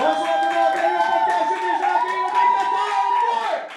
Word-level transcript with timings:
Bonsoir 0.00 0.40
tout 0.40 0.48
le 0.48 0.54
monde, 0.54 0.72
bienvenue 0.72 0.96
au 0.96 1.00
podcast 1.12 1.44
J'ai 1.50 1.60
déjà 1.60 1.92
vu 2.00 2.08
le 2.08 2.24
24 2.24 3.70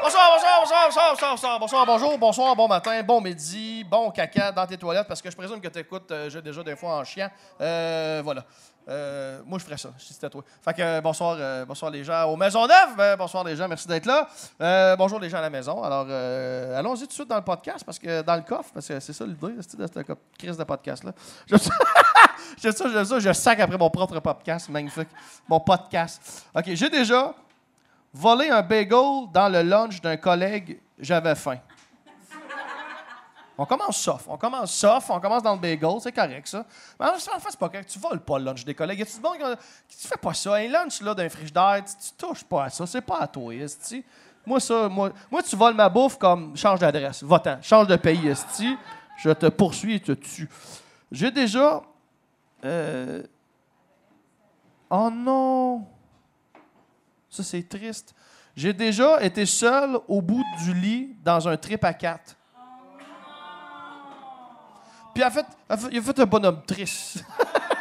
Bonsoir, 0.00 0.26
bonsoir, 0.32 0.60
bonsoir, 0.60 0.84
bonsoir, 0.86 1.10
bonsoir, 1.10 1.30
bonsoir, 1.34 1.58
bonsoir, 1.58 1.86
bonjour, 1.86 2.18
bonsoir, 2.18 2.54
bon 2.54 2.68
matin, 2.68 3.02
bon 3.02 3.20
midi, 3.20 3.67
bon 3.88 4.10
caca 4.10 4.52
dans 4.52 4.66
tes 4.66 4.76
toilettes 4.76 5.08
parce 5.08 5.22
que 5.22 5.30
je 5.30 5.36
présume 5.36 5.60
que 5.60 5.68
tu 5.68 5.78
écoutes 5.78 6.12
j'ai 6.28 6.42
déjà 6.42 6.62
des 6.62 6.76
fois 6.76 6.98
en 6.98 7.04
chien. 7.04 7.30
Euh, 7.60 8.20
voilà. 8.22 8.44
Euh, 8.88 9.40
moi, 9.44 9.58
je 9.58 9.64
ferais 9.64 9.76
ça, 9.76 9.90
si 9.98 10.14
c'était 10.14 10.30
toi. 10.30 10.42
Fait 10.62 10.72
que 10.72 10.80
euh, 10.80 11.00
bonsoir, 11.02 11.36
euh, 11.38 11.66
bonsoir 11.66 11.90
les 11.90 12.02
gens 12.04 12.24
aux 12.24 12.36
Maisonneuves. 12.36 12.98
Euh, 12.98 13.16
bonsoir 13.16 13.44
les 13.44 13.54
gens, 13.54 13.68
merci 13.68 13.86
d'être 13.86 14.06
là. 14.06 14.26
Euh, 14.62 14.96
bonjour 14.96 15.20
les 15.20 15.28
gens 15.28 15.38
à 15.38 15.42
la 15.42 15.50
maison. 15.50 15.82
Alors, 15.82 16.06
euh, 16.08 16.78
allons-y 16.78 17.00
tout 17.00 17.08
de 17.08 17.12
suite 17.12 17.28
dans 17.28 17.36
le 17.36 17.44
podcast, 17.44 17.84
parce 17.84 17.98
que 17.98 18.22
dans 18.22 18.36
le 18.36 18.42
coffre, 18.42 18.70
parce 18.72 18.88
que 18.88 18.98
c'est 18.98 19.12
ça 19.12 19.26
l'idée 19.26 19.56
de 19.56 19.62
cette 19.62 20.00
crise 20.38 20.56
de 20.56 20.64
podcast-là? 20.64 21.12
J'aime 22.56 22.72
ça, 22.72 22.84
j'aime 22.90 23.04
ça, 23.04 23.04
ça, 23.04 23.20
je 23.20 23.32
sac 23.34 23.60
après 23.60 23.76
mon 23.76 23.90
propre 23.90 24.20
podcast, 24.20 24.70
magnifique. 24.70 25.08
Mon 25.46 25.60
podcast. 25.60 26.46
OK, 26.54 26.64
j'ai 26.68 26.88
déjà 26.88 27.34
volé 28.12 28.48
un 28.48 28.62
bagel 28.62 29.28
dans 29.32 29.50
le 29.52 29.60
lunch 29.62 30.00
d'un 30.00 30.16
collègue, 30.16 30.80
j'avais 30.98 31.34
faim. 31.34 31.58
On 33.60 33.66
commence 33.66 33.96
soft. 33.96 34.26
On 34.28 34.36
commence 34.38 34.72
soft, 34.72 35.10
on 35.10 35.18
commence 35.18 35.42
dans 35.42 35.54
le 35.54 35.58
bagel, 35.60 35.90
c'est 36.00 36.12
correct 36.12 36.46
ça. 36.46 36.64
Mais 36.98 37.06
en 37.06 37.14
fait, 37.14 37.28
c'est 37.50 37.58
pas 37.58 37.68
correct. 37.68 37.90
Tu 37.90 37.98
voles 37.98 38.20
pas 38.20 38.38
le 38.38 38.44
lunch 38.44 38.64
des 38.64 38.74
collègues. 38.74 39.00
Y 39.00 39.04
qui- 39.04 39.96
tu 40.00 40.06
fais 40.06 40.16
pas 40.16 40.32
ça? 40.32 40.54
Un 40.54 40.68
lunch 40.68 41.00
là, 41.02 41.12
d'un 41.12 41.28
frigidaire, 41.28 41.82
tu, 41.84 41.92
tu 42.08 42.12
touches 42.16 42.44
pas 42.44 42.64
à 42.64 42.70
ça. 42.70 42.86
C'est 42.86 43.00
pas 43.00 43.18
à 43.18 43.26
toi, 43.26 43.52
esti. 43.52 44.04
Moi, 44.46 44.60
ça, 44.60 44.88
moi, 44.88 45.10
moi, 45.30 45.42
tu 45.42 45.56
voles 45.56 45.74
ma 45.74 45.88
bouffe 45.88 46.16
comme 46.18 46.56
change 46.56 46.78
d'adresse. 46.78 47.22
Va-t'en. 47.24 47.60
Change 47.60 47.88
de 47.88 47.96
pays, 47.96 48.28
esti. 48.28 48.76
Je 49.18 49.30
te 49.30 49.46
poursuis 49.46 49.96
et 49.96 50.00
te 50.00 50.12
tue. 50.12 50.48
J'ai 51.10 51.30
déjà. 51.32 51.82
euh, 52.64 53.22
Oh 54.90 55.10
non! 55.12 55.84
Ça, 57.28 57.42
c'est 57.42 57.68
triste. 57.68 58.14
J'ai 58.56 58.72
déjà 58.72 59.22
été 59.22 59.44
seul 59.44 59.98
au 60.08 60.22
bout 60.22 60.42
du 60.62 60.72
lit 60.72 61.16
dans 61.22 61.46
un 61.46 61.56
trip 61.58 61.84
à 61.84 61.92
quatre. 61.92 62.36
Puis 65.18 65.24
il 65.24 65.26
a 65.26 65.30
fait, 65.32 65.46
il 65.90 65.98
a 65.98 66.02
fait- 66.02 66.20
un 66.20 66.26
bonhomme 66.26 66.60
triste. 66.64 67.24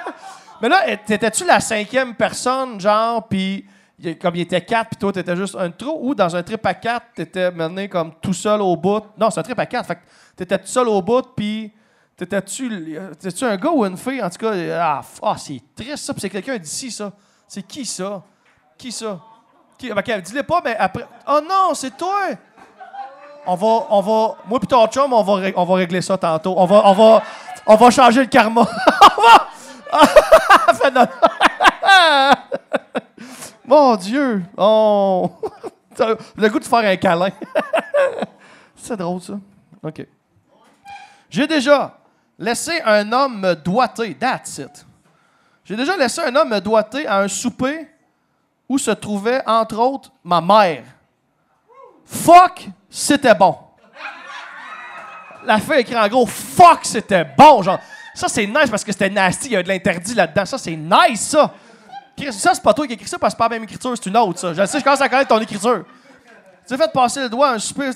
Mais 0.62 0.70
là, 0.70 0.98
t'étais-tu 0.98 1.46
la 1.46 1.60
cinquième 1.60 2.16
personne, 2.16 2.80
genre, 2.82 3.28
puis 3.28 3.64
comme 4.20 4.36
il 4.36 4.42
était 4.42 4.62
quatre, 4.66 4.90
puis 4.90 4.98
toi, 4.98 5.14
t'étais 5.14 5.36
juste 5.36 5.56
un 5.56 5.70
trou, 5.70 6.00
ou 6.02 6.16
dans 6.16 6.36
un 6.36 6.42
trip 6.42 6.66
à 6.66 6.74
quatre, 6.74 7.06
t'étais 7.14 7.52
mené 7.52 7.88
comme 7.90 8.12
tout 8.20 8.34
seul 8.34 8.60
au 8.62 8.76
bout? 8.76 9.04
Non, 9.20 9.30
c'est 9.30 9.40
un 9.40 9.44
trip 9.44 9.60
à 9.60 9.68
quatre, 9.68 9.86
fait 9.86 9.96
que 9.98 10.02
t'étais 10.36 10.58
tout 10.58 10.66
seul 10.66 10.88
au 10.88 11.00
bout, 11.00 11.22
puis 11.36 11.72
t'étais-tu 12.16 12.98
t'étais-tu 13.20 13.46
un 13.46 13.56
gars 13.56 13.70
ou 13.70 13.86
une 13.86 13.98
fille? 13.98 14.20
En 14.24 14.32
tout 14.32 14.38
cas, 14.40 14.54
ah, 14.82 15.02
f- 15.04 15.20
ah, 15.22 15.36
c'est 15.38 15.62
triste, 15.76 15.98
ça, 16.06 16.14
puis 16.14 16.22
c'est 16.22 16.32
quelqu'un 16.32 16.58
d'ici, 16.58 16.90
ça. 16.90 17.12
C'est 17.48 17.62
qui, 17.62 17.86
ça? 17.86 18.24
Qui, 18.80 18.92
ça? 18.92 19.20
Qui? 19.78 19.92
Dis-le 20.24 20.42
pas, 20.42 20.60
mais 20.66 20.76
après... 20.76 21.06
Oh 21.28 21.40
non, 21.48 21.76
c'est 21.76 21.96
toi! 21.96 22.30
On 23.48 23.56
va, 23.56 23.88
on 23.90 24.02
va, 24.02 24.36
moi 24.46 24.60
puis 24.60 24.68
ton 24.68 24.86
chum, 24.88 25.14
on 25.14 25.24
va, 25.24 25.50
on 25.56 25.64
va 25.64 25.76
régler 25.76 26.02
ça 26.02 26.18
tantôt. 26.18 26.56
On 26.58 26.66
va, 26.66 26.82
on 26.86 26.94
va, 26.94 27.24
on 27.66 27.76
va 27.76 27.90
changer 27.90 28.22
le 28.22 28.28
karma. 28.28 28.62
on 29.18 29.22
va. 29.22 29.48
Mon 33.66 33.96
Dieu, 33.96 34.44
le 34.58 36.50
goût 36.50 36.60
de 36.60 36.66
faire 36.66 36.80
un 36.80 36.96
câlin. 36.96 37.30
C'est 38.76 38.98
drôle 38.98 39.22
ça. 39.22 39.34
Ok. 39.84 40.06
J'ai 41.30 41.48
déjà 41.48 41.98
laissé 42.38 42.82
un 42.86 43.12
homme 43.12 43.40
me 43.40 43.56
doiter. 43.56 44.16
That's 44.16 44.60
it. 44.60 44.86
J'ai 45.66 45.76
déjà 45.76 45.98
laissé 45.98 46.22
un 46.22 46.36
homme 46.36 46.50
me 46.50 46.62
doiter 46.62 47.06
à 47.06 47.20
un 47.20 47.28
souper 47.28 47.88
où 48.70 48.78
se 48.78 48.92
trouvait 48.92 49.42
entre 49.46 49.80
autres 49.80 50.12
ma 50.24 50.40
mère. 50.40 50.84
Fuck, 52.06 52.70
c'était 52.90 53.36
bon. 53.36 53.58
La 55.46 55.60
fille 55.60 55.80
écrit 55.80 55.96
en 55.96 56.08
gros 56.08 56.26
fuck, 56.26 56.80
c'était 56.84 57.26
bon. 57.26 57.62
Genre, 57.62 57.80
ça 58.14 58.28
c'est 58.28 58.46
nice 58.46 58.70
parce 58.70 58.84
que 58.84 58.92
c'était 58.92 59.10
nasty, 59.10 59.48
il 59.48 59.52
y 59.54 59.56
a 59.56 59.64
de 59.64 59.68
l'interdit 59.68 60.14
là-dedans. 60.14 60.46
Ça 60.46 60.58
c'est 60.58 60.76
nice 60.76 61.22
ça. 61.22 61.54
Ça 62.32 62.54
c'est 62.54 62.64
pas 62.64 62.74
toi 62.74 62.88
qui 62.88 62.94
écris 62.94 63.08
ça 63.08 63.18
parce 63.18 63.34
que 63.34 63.38
c'est 63.38 63.38
pas 63.38 63.46
la 63.46 63.56
même 63.56 63.64
écriture, 63.64 63.94
c'est 63.96 64.10
une 64.10 64.18
autre 64.18 64.40
ça. 64.40 64.54
Je 64.54 64.66
sais, 64.66 64.80
je 64.80 64.84
commence 64.84 65.02
à 65.02 65.10
connaître 65.10 65.30
ton 65.30 65.40
écriture. 65.40 65.86
Tu 66.68 66.74
as 66.74 66.78
fait 66.78 66.92
passer 66.92 67.22
le 67.22 67.30
doigt 67.30 67.50
à 67.50 67.54
un 67.54 67.60
super. 67.60 67.94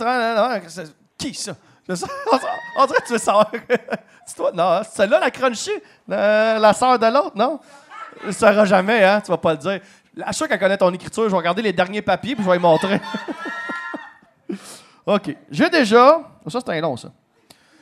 Qui 1.18 1.34
ça? 1.34 1.54
On 1.90 2.86
dirait 2.86 3.00
que 3.02 3.08
tu 3.08 3.14
veux 3.14 3.20
savoir. 3.20 3.52
C'est 4.26 4.36
toi? 4.36 4.52
Non, 4.54 4.82
c'est 4.84 4.98
celle-là, 4.98 5.20
la 5.20 5.32
crunchy? 5.32 5.72
La, 6.08 6.60
la 6.60 6.74
sœur 6.74 6.98
de 6.98 7.08
l'autre, 7.08 7.36
non? 7.36 7.60
Tu 8.22 8.28
ne 8.28 8.32
sauras 8.32 8.66
jamais, 8.66 9.04
hein? 9.04 9.20
Tu 9.20 9.32
vas 9.32 9.38
pas 9.38 9.54
le 9.54 9.58
dire. 9.58 9.80
Suis 10.16 10.34
sûr 10.36 10.48
qu'elle 10.48 10.60
connaît 10.60 10.78
ton 10.78 10.94
écriture. 10.94 11.24
Je 11.24 11.30
vais 11.30 11.38
regarder 11.38 11.62
les 11.62 11.74
derniers 11.74 12.04
papiers 12.04 12.36
puis 12.36 12.44
je 12.44 12.50
vais 12.50 12.56
lui 12.56 12.62
montrer. 12.62 13.02
OK. 15.06 15.36
J'ai 15.50 15.70
déjà. 15.70 16.22
Ça, 16.48 16.60
c'est 16.60 16.70
un 16.70 16.82
long, 16.82 16.98
ça. 16.98 17.10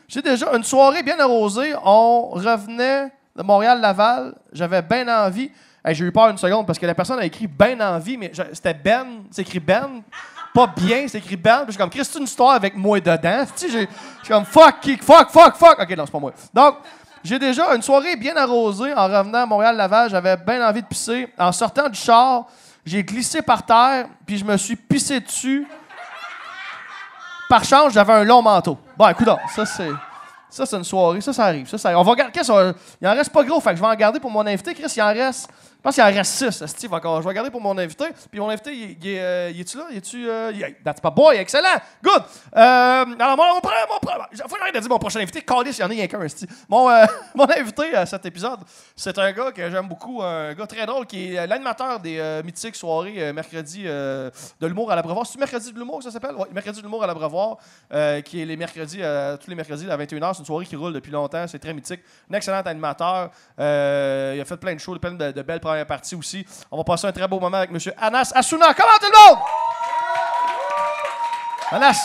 J'ai 0.08 0.22
déjà 0.22 0.56
une 0.56 0.64
soirée 0.64 1.04
bien 1.04 1.20
arrosée. 1.20 1.74
On 1.84 2.30
revenait 2.30 3.12
de 3.36 3.44
Montréal-Laval. 3.44 4.36
J'avais 4.52 4.82
bien 4.82 5.08
envie. 5.26 5.52
J'ai 5.86 6.06
eu 6.06 6.12
peur 6.12 6.30
une 6.30 6.38
seconde 6.38 6.66
parce 6.68 6.78
que 6.78 6.86
la 6.86 6.96
personne 6.96 7.20
a 7.20 7.26
écrit 7.26 7.48
bien 7.48 7.80
envie, 7.80 8.18
mais 8.18 8.32
c'était 8.54 8.74
Ben. 8.74 9.24
C'est 9.32 9.42
écrit 9.44 9.60
Ben. 9.60 10.02
Pas 10.54 10.68
bien, 10.68 11.08
c'est 11.08 11.20
écrit 11.20 11.38
Ben. 11.38 11.64
Puis 11.64 11.74
suis 11.74 11.80
comme, 11.80 11.90
c'est 11.92 12.18
une 12.18 12.24
histoire 12.26 12.52
avec 12.56 12.76
moi 12.76 13.00
dedans. 13.00 13.46
Tu 13.56 13.70
j'ai- 13.70 13.88
comme, 14.28 14.46
fuck, 14.46 14.80
kick, 14.82 15.04
fuck, 15.04 15.30
fuck, 15.30 15.56
fuck. 15.56 15.80
OK, 15.80 15.96
non, 15.96 16.06
c'est 16.06 16.12
pas 16.12 16.20
moi. 16.20 16.34
Donc, 16.54 16.76
j'ai 17.24 17.38
déjà 17.38 17.76
une 17.76 17.82
soirée 17.82 18.16
bien 18.16 18.36
arrosée 18.36 18.94
en 18.94 19.06
revenant 19.08 19.44
à 19.44 19.46
Montréal-Laval. 19.46 20.10
J'avais 20.10 20.38
bien 20.38 20.68
envie 20.68 20.82
de 20.82 20.88
pisser. 20.88 21.28
En 21.38 21.52
sortant 21.52 21.88
du 21.88 22.00
char, 22.00 22.48
j'ai 22.86 23.04
glissé 23.04 23.42
par 23.42 23.64
terre, 23.66 24.08
puis 24.26 24.38
je 24.38 24.46
me 24.46 24.58
suis 24.58 24.76
pissé 24.76 25.20
dessus. 25.20 25.68
Par 27.50 27.64
chance, 27.64 27.94
j'avais 27.94 28.14
un 28.14 28.24
long 28.24 28.44
manteau. 28.44 28.78
Bon, 28.96 29.08
écoute, 29.10 29.28
ça, 29.56 29.66
c'est. 29.66 29.90
Ça, 30.52 30.66
c'est 30.66 30.78
une 30.78 30.84
soirée. 30.84 31.20
Ça, 31.20 31.34
ça 31.34 31.46
arrive. 31.46 31.68
Ça, 31.68 31.78
ça. 31.80 32.00
On 32.00 32.04
va 32.04 32.12
regarder. 32.12 32.40
Il 33.02 33.08
en 33.08 33.14
reste 33.14 33.32
pas 33.32 33.44
gros. 33.44 33.60
Fait 33.60 33.72
que 33.72 33.78
je 33.78 33.82
vais 33.82 33.88
en 33.88 33.96
garder 33.96 34.20
pour 34.20 34.30
mon 34.30 34.46
invité. 34.46 34.74
Chris, 34.74 34.92
il 34.96 35.02
en 35.02 35.08
reste. 35.08 35.50
Je 35.80 35.84
pense 35.84 35.96
qu'il 35.96 36.04
en 36.04 36.08
reste 36.08 36.34
six. 36.34 36.66
Steve, 36.66 36.94
encore. 36.94 37.22
Je 37.22 37.28
vais 37.28 37.34
garder 37.34 37.50
pour 37.50 37.62
mon 37.62 37.78
invité. 37.78 38.04
Puis 38.30 38.38
mon 38.38 38.50
invité, 38.50 38.74
il, 38.74 38.98
euh, 39.06 39.48
est-tu 39.48 39.78
là? 39.78 39.86
Il 39.90 39.98
est-tu. 39.98 40.30
Euh, 40.30 40.52
il 40.54 40.76
that's 40.84 41.02
my 41.02 41.10
boy. 41.10 41.38
Excellent. 41.38 41.80
Good. 42.04 42.22
Euh, 42.22 43.06
alors, 43.18 43.38
mon, 43.38 43.44
mon, 43.46 43.54
mon, 43.54 43.60
faut 43.62 44.56
que 44.58 44.74
de 44.74 44.80
dire 44.80 44.90
mon 44.90 45.00
prochain 45.00 45.22
invité. 45.22 45.42
Calice, 45.42 45.78
il 45.78 45.82
y 45.82 45.84
en 45.86 45.88
a 45.88 45.92
rien 45.92 46.08
qu'un. 46.08 46.22
esti. 46.22 46.46
Mon, 46.68 46.90
mon 47.36 47.50
invité 47.50 47.96
à 47.96 48.06
cet 48.06 48.26
épisode, 48.26 48.60
c'est 48.94 49.18
un 49.18 49.32
gars 49.32 49.54
que 49.54 49.72
j'aime 49.72 49.88
beaucoup. 49.88 50.22
Un 50.22 50.54
gars 50.54 50.68
très 50.68 50.86
drôle 50.86 51.06
qui 51.06 51.34
est 51.34 51.48
l'animateur 51.48 52.02
des 52.02 52.42
mythiques 52.44 52.76
soirées 52.76 53.32
mercredi 53.32 53.84
de 53.86 54.32
l'humour 54.68 54.92
à 54.92 54.98
l'Abreuvoir. 54.98 55.26
C'est 55.26 55.40
mercredi 55.40 55.72
de 55.72 55.80
l'humour 55.80 56.00
que 56.00 56.04
ça 56.04 56.12
s'appelle? 56.12 56.36
Oui, 56.38 56.48
mercredi 56.52 56.80
de 56.80 56.84
l'humour 56.84 57.06
à 57.06 57.08
l'Abreuvoir, 57.08 57.56
qui 58.26 58.42
est 58.42 58.46
les 58.46 58.58
mercredis, 58.58 59.00
tous 59.42 59.50
les 59.50 59.56
mercredis 59.56 59.90
à 59.90 59.96
21h. 59.96 60.34
C'est 60.34 60.40
une 60.40 60.46
soirée 60.46 60.66
qui 60.66 60.76
roule 60.76 60.92
depuis 60.92 61.12
longtemps. 61.12 61.48
C'est 61.48 61.60
très 61.60 61.74
mythique. 61.74 62.02
Un 62.30 62.36
excellent 62.36 62.64
animateur. 62.64 63.32
Il 63.58 63.64
a 64.42 64.46
fait 64.46 64.58
plein 64.58 64.74
de 64.74 64.80
shows, 64.80 65.00
plein 65.00 65.14
de, 65.14 65.32
de 65.32 65.42
belles 65.42 65.62
premières 65.70 65.86
parties 65.88 66.16
aussi. 66.16 66.46
On 66.72 66.78
va 66.78 66.84
passer 66.84 67.08
un 67.08 67.12
très 67.12 67.28
beau 67.28 67.40
moment 67.40 67.58
avec 67.58 67.70
M. 67.72 67.78
Anas 67.98 68.32
Asuna. 68.36 68.74
Comment 68.74 68.98
tout 69.00 69.12
le 69.12 69.30
monde? 69.30 69.40
Anas! 71.72 71.98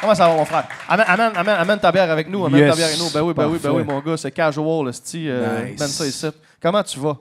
Comment 0.00 0.14
ça 0.14 0.28
va, 0.28 0.34
mon 0.34 0.44
frère? 0.44 0.64
Amène, 0.88 1.06
amène, 1.08 1.32
amène, 1.36 1.56
amène 1.56 1.78
ta 1.78 1.92
bière 1.92 2.10
avec 2.10 2.28
nous. 2.28 2.46
Amène 2.46 2.60
Yes. 2.60 2.70
ta 2.70 2.76
bière 2.76 2.86
avec 2.88 2.98
nous. 3.00 3.10
Ben 3.10 3.22
oui, 3.22 3.34
ben 3.34 3.46
oui, 3.48 3.58
ben 3.62 3.70
oui, 3.70 3.84
mon 3.84 4.00
gars. 4.00 4.16
C'est 4.16 4.30
casual, 4.30 4.86
le 4.86 4.92
style. 4.92 5.28
Euh, 5.30 5.64
Nice. 5.66 5.80
mène 5.80 5.88
ça 5.88 6.06
ici. 6.06 6.26
Comment 6.62 6.82
tu 6.82 6.98
vas? 7.00 7.16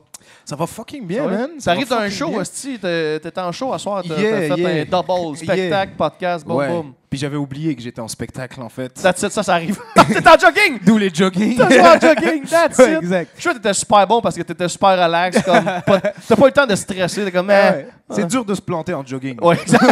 Ça 0.45 0.55
va 0.55 0.65
fucking 0.65 1.01
Ça 1.01 1.07
bien, 1.07 1.23
va? 1.25 1.29
man. 1.31 1.49
Ça 1.59 1.71
arrive 1.71 1.89
d'un 1.89 2.09
show. 2.09 2.39
Esti. 2.41 2.79
T'étais 2.79 3.39
en 3.39 3.51
show 3.51 3.73
à 3.73 3.79
soir. 3.79 4.03
T'as 4.07 4.15
Yeah, 4.15 4.55
fait 4.55 4.61
yeah. 4.61 4.81
un 4.83 4.85
double 5.01 5.37
spectacle, 5.37 5.93
podcast, 5.97 6.45
boum, 6.45 6.57
Ouais. 6.57 6.67
boum. 6.67 6.93
Puis 7.09 7.17
j'avais 7.19 7.37
oublié 7.37 7.75
que 7.75 7.81
j'étais 7.81 8.01
en 8.01 8.07
spectacle, 8.07 8.61
en 8.61 8.69
fait. 8.69 8.89
That's 8.93 9.21
it, 9.23 9.31
ça, 9.31 9.41
ça 9.41 9.53
arrive. 9.55 9.77
T'es 9.95 10.27
en 10.27 10.37
jogging! 10.39 10.79
D'où 10.85 10.97
les 10.97 11.09
jogging. 11.13 11.57
Joué 11.57 11.81
en 11.81 11.99
jogging, 11.99 12.43
that's 12.49 12.77
Ouais, 12.77 12.91
it. 12.93 12.97
exact. 13.01 13.31
Je 13.35 13.41
suis 13.41 13.53
t'étais 13.53 13.73
super 13.73 14.05
bon 14.05 14.21
parce 14.21 14.35
que 14.35 14.43
t'étais 14.43 14.67
super 14.69 14.91
relax. 14.91 15.41
Comme, 15.41 15.63
t'as 15.85 16.35
pas 16.35 16.43
eu 16.43 16.45
le 16.45 16.51
temps 16.51 16.67
de 16.67 16.75
stresser. 16.75 17.25
T'es 17.25 17.31
comme, 17.31 17.47
Ouais. 17.47 17.71
mais. 17.87 17.87
C'est 18.11 18.25
dur 18.25 18.43
de 18.43 18.55
se 18.55 18.61
planter 18.61 18.91
en 18.95 19.05
jogging. 19.05 19.37
Ouais, 19.39 19.55
exact. 19.61 19.83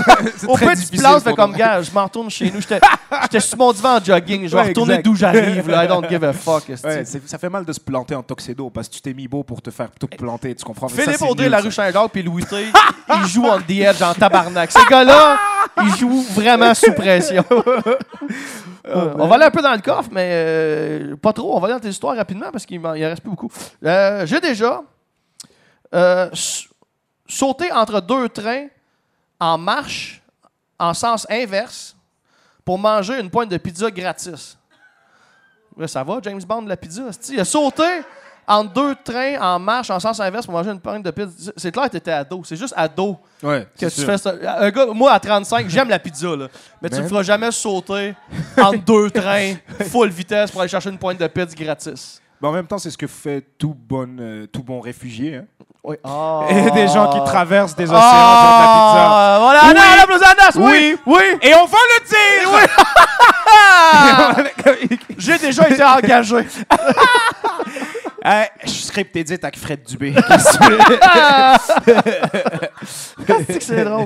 Au 0.48 0.56
très 0.56 0.74
pire, 0.74 0.76
tu 0.90 0.90
te 0.90 0.98
plantes, 0.98 1.22
fais 1.24 1.34
comme 1.36 1.54
gars, 1.56 1.84
je 1.84 1.92
m'en 1.92 2.04
retourne 2.06 2.32
chez 2.32 2.50
nous. 2.52 2.62
J'étais 2.62 3.40
sur 3.40 3.58
mon 3.60 3.72
divan 3.72 3.98
en 3.98 4.04
jogging. 4.04 4.48
Je 4.48 4.56
vais 4.56 4.62
retourner 4.64 4.98
d'où 5.04 5.16
j'arrive. 5.16 5.70
là. 5.70 5.86
I 5.86 5.88
don't 5.88 6.04
give 6.10 6.24
a 6.24 6.34
fuck. 6.34 6.64
ça 6.76 7.38
fait 7.38 7.50
mal 7.50 7.64
de 7.64 7.72
se 7.74 7.80
planter 7.80 8.16
en 8.16 8.24
tuxedo 8.24 8.72
parce 8.72 8.90
que 8.90 8.96
tu 8.96 9.02
t'es 9.02 9.14
mis 9.14 9.28
beau 9.28 9.44
pour 9.44 9.62
te 9.62 9.70
faire 9.70 9.90
tout 10.00 10.08
planter, 10.08 10.56
tu 10.56 10.66
comprends? 10.66 10.88
Philippe 10.88 11.22
Audrey, 11.22 11.48
la 11.50 11.60
rue 11.60 11.72
Saint-Jacques, 11.72 12.12
puis 12.12 12.24
Louis 12.24 12.44
T, 12.44 12.56
ils 13.22 13.28
jouent 13.28 13.46
on 13.46 13.60
the 13.60 13.70
edge 13.82 14.02
en 14.02 14.16
tabarnak. 14.16 14.72
Ces 14.72 14.86
gars-là, 14.90 15.38
ils 15.84 15.96
jouent 15.98 16.26
vraiment 16.34 16.74
sous 16.74 16.94
pression. 17.08 17.44
Euh, 18.90 19.14
on 19.18 19.28
va 19.28 19.36
aller 19.36 19.44
un 19.44 19.52
peu 19.52 19.62
dans 19.62 19.74
le 19.74 19.82
coffre, 19.82 20.08
mais 20.14 20.30
euh, 20.32 21.18
pas 21.18 21.34
trop. 21.34 21.54
On 21.58 21.60
va 21.60 21.66
aller 21.68 21.74
dans 21.74 21.80
tes 21.82 21.90
histoires 21.90 22.16
rapidement 22.16 22.50
parce 22.54 22.66
qu'il 22.66 22.80
m'en- 22.80 22.94
il 22.94 23.06
en 23.06 23.10
reste 23.10 23.22
plus 23.22 23.32
beaucoup. 23.32 23.52
Euh, 23.84 24.26
J'ai 24.26 24.40
déjà 24.40 24.82
sauté 27.28 27.70
entre 27.72 28.00
deux 28.02 28.30
trains 28.30 28.68
en 29.42 29.58
marche 29.58 30.22
en 30.80 30.94
sens 30.94 31.28
inverse 31.30 31.98
pour 32.64 32.80
manger 32.80 33.20
une 33.20 33.30
pointe 33.30 33.50
de 33.50 33.58
pizza 33.58 33.92
gratis. 33.92 34.58
Ouais, 35.76 35.88
ça 35.90 36.04
va, 36.04 36.20
James 36.24 36.42
Bond, 36.48 36.62
la 36.66 36.78
pizza. 36.78 37.02
Il 37.30 37.40
a 37.42 37.46
sauté 37.46 37.84
entre 38.48 38.72
deux 38.74 38.96
trains 39.04 39.38
en 39.42 39.60
marche 39.60 39.90
en 39.90 40.00
sens 40.00 40.20
inverse 40.20 40.46
pour 40.46 40.54
manger 40.56 40.72
une 40.72 40.80
pointe 40.80 41.04
de 41.04 41.12
pizza. 41.12 41.52
C'est 41.58 41.72
clair 41.72 41.86
que 41.86 41.92
t'étais 41.92 42.12
ado. 42.12 42.42
C'est 42.46 42.56
juste 42.56 42.74
ado 42.78 43.18
Ouais. 43.44 43.68
que 43.80 43.86
tu 43.88 44.02
fais 44.02 44.18
ça. 44.18 44.34
Un 44.60 44.70
gars, 44.70 44.86
moi, 44.94 45.12
à 45.12 45.20
35, 45.20 45.68
j'aime 45.70 45.90
la 45.90 46.00
pizza, 46.00 46.28
là. 46.36 46.48
Mais 46.82 46.90
tu 46.90 46.96
Ben. 46.96 47.04
me 47.04 47.08
feras 47.10 47.24
jamais 47.24 47.52
sauter 47.52 48.16
entre 48.58 48.80
deux 48.84 49.12
trains, 49.12 49.56
full 49.92 50.10
vitesse, 50.10 50.50
pour 50.52 50.62
aller 50.62 50.70
chercher 50.70 50.90
une 50.90 50.98
pointe 50.98 51.20
de 51.20 51.28
pizza 51.28 51.54
gratis. 51.56 52.22
Mais 52.42 52.48
en 52.48 52.52
même 52.52 52.68
temps, 52.68 52.78
c'est 52.78 52.92
ce 52.92 52.98
que 52.98 53.08
fait 53.08 53.44
tout 53.58 53.76
bon, 53.78 54.16
euh, 54.20 54.46
tout 54.48 54.64
bon 54.64 54.80
réfugié. 54.80 55.36
hein. 55.38 55.46
Oui. 55.84 55.96
Ah. 56.04 56.42
Et 56.50 56.70
des 56.72 56.88
gens 56.88 57.10
qui 57.10 57.20
traversent 57.30 57.76
des 57.76 57.86
océans 57.86 58.00
Ah, 58.02 59.38
Voilà, 59.42 59.62
Oui. 59.64 59.70
Anna, 59.72 59.82
on 59.98 60.04
applaudit 60.04 60.24
Anas, 60.26 60.52
oui. 60.56 60.64
Oui. 60.64 60.98
Oui. 61.06 61.22
pour 61.42 61.42
pizza. 61.42 61.42
Et 61.48 61.54
on 61.56 61.66
va 61.66 61.78
le 61.88 62.00
dire! 64.88 65.00
J'ai 65.18 65.38
déjà 65.38 65.70
été 65.70 65.84
engagé. 65.84 66.46
Hey, 68.30 68.50
je 68.66 68.70
suis 68.70 68.84
scripté 68.84 69.24
avec 69.42 69.58
Fred 69.58 69.84
Dubé. 69.88 70.14
C'est 70.38 70.58
que 73.58 73.64
c'est 73.64 73.84
drôle? 73.86 74.06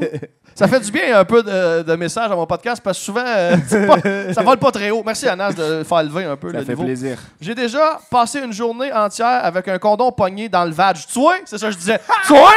Ça 0.53 0.67
fait 0.67 0.79
du 0.79 0.91
bien 0.91 1.17
un 1.19 1.25
peu 1.25 1.41
de, 1.41 1.81
de 1.81 1.95
messages 1.95 2.29
à 2.29 2.35
mon 2.35 2.45
podcast 2.45 2.81
parce 2.83 2.99
que 2.99 3.03
souvent, 3.03 3.23
euh, 3.25 3.55
pas- 3.87 4.33
ça 4.33 4.43
vole 4.43 4.57
pas 4.57 4.71
très 4.71 4.91
haut. 4.91 5.01
Merci 5.03 5.27
Anas 5.27 5.53
de 5.53 5.83
faire 5.83 6.03
lever 6.03 6.25
un 6.25 6.35
peu 6.35 6.51
Ça 6.51 6.59
le 6.59 6.65
fait 6.65 6.71
niveau. 6.73 6.83
plaisir. 6.83 7.17
J'ai 7.39 7.55
déjà 7.55 7.99
passé 8.11 8.39
une 8.41 8.53
journée 8.53 8.93
entière 8.93 9.43
avec 9.43 9.67
un 9.69 9.79
condom 9.79 10.11
pogné 10.11 10.49
dans 10.49 10.65
le 10.65 10.71
vag. 10.71 10.97
Tu 11.11 11.19
vois? 11.19 11.37
C'est 11.45 11.57
ça 11.57 11.67
que 11.67 11.73
je 11.73 11.77
disais. 11.79 11.99
Tu 12.27 12.33
vois? 12.33 12.51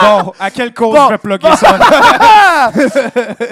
Bon, 0.00 0.32
à 0.40 0.50
quel 0.50 0.72
cause 0.72 0.94
Bon. 0.96 1.06
je 1.06 1.10
vais 1.12 1.18
plugger 1.18 1.56
ça? 1.56 1.78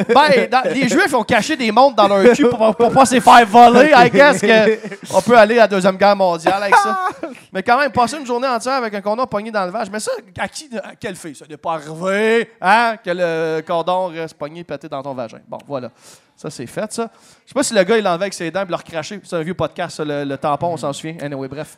Ben, 0.08 0.48
dans- 0.50 0.72
les 0.72 0.88
Juifs 0.88 1.12
ont 1.14 1.25
caché 1.25 1.56
des 1.56 1.70
montres 1.72 1.96
dans 1.96 2.08
leur 2.08 2.32
cul 2.34 2.48
pour, 2.48 2.75
pour 2.76 2.92
pas 2.92 3.04
se 3.06 3.19
faire 3.20 3.46
voler. 3.46 3.92
I 3.94 4.10
guess 4.10 4.40
que 4.40 4.78
on 5.14 5.20
peut 5.20 5.37
aller 5.37 5.58
à 5.58 5.62
la 5.62 5.69
Deuxième 5.69 5.96
Guerre 5.96 6.16
mondiale 6.16 6.62
avec 6.62 6.76
ça. 6.76 7.06
Mais 7.52 7.62
quand 7.62 7.78
même, 7.78 7.90
passer 7.90 8.16
une 8.19 8.26
journée 8.26 8.46
entière 8.48 8.75
avec 8.75 8.94
un 8.94 9.00
condom 9.00 9.26
pogné 9.26 9.50
dans 9.50 9.64
le 9.64 9.70
vage. 9.70 9.88
Mais 9.90 10.00
ça, 10.00 10.12
à 10.38 10.48
qui, 10.48 10.69
à 10.82 10.94
quelle 10.98 11.16
fille? 11.16 11.34
Ça 11.34 11.44
n'est 11.48 11.56
pas 11.56 11.75
arrivé, 11.75 12.50
hein? 12.60 12.96
Que 13.04 13.10
le 13.10 13.62
condom 13.66 14.06
reste 14.08 14.34
pogné 14.34 14.62
pété 14.64 14.88
dans 14.88 15.02
ton 15.02 15.14
vagin. 15.14 15.38
Bon, 15.48 15.58
voilà. 15.66 15.88
Ça, 16.37 16.48
c'est 16.50 16.66
fait, 16.66 16.90
ça. 16.92 17.10
Je 17.44 17.48
sais 17.48 17.54
pas 17.54 17.62
si 17.62 17.75
le 17.75 17.82
gars, 17.82 17.98
il 17.98 18.04
l'enlevait 18.04 18.25
avec 18.25 18.34
ses 18.34 18.50
dents 18.50 18.62
et 18.66 18.70
l'a 18.70 18.76
recraché. 18.76 19.20
C'est 19.25 19.37
un 19.37 19.42
vieux 19.42 19.54
podcast, 19.54 19.96
ça, 19.96 20.04
le, 20.04 20.25
le 20.25 20.38
tampon, 20.38 20.69
on 20.69 20.76
s'en 20.76 20.92
souvient. 20.92 21.16
Anyway, 21.20 21.48
bref. 21.48 21.76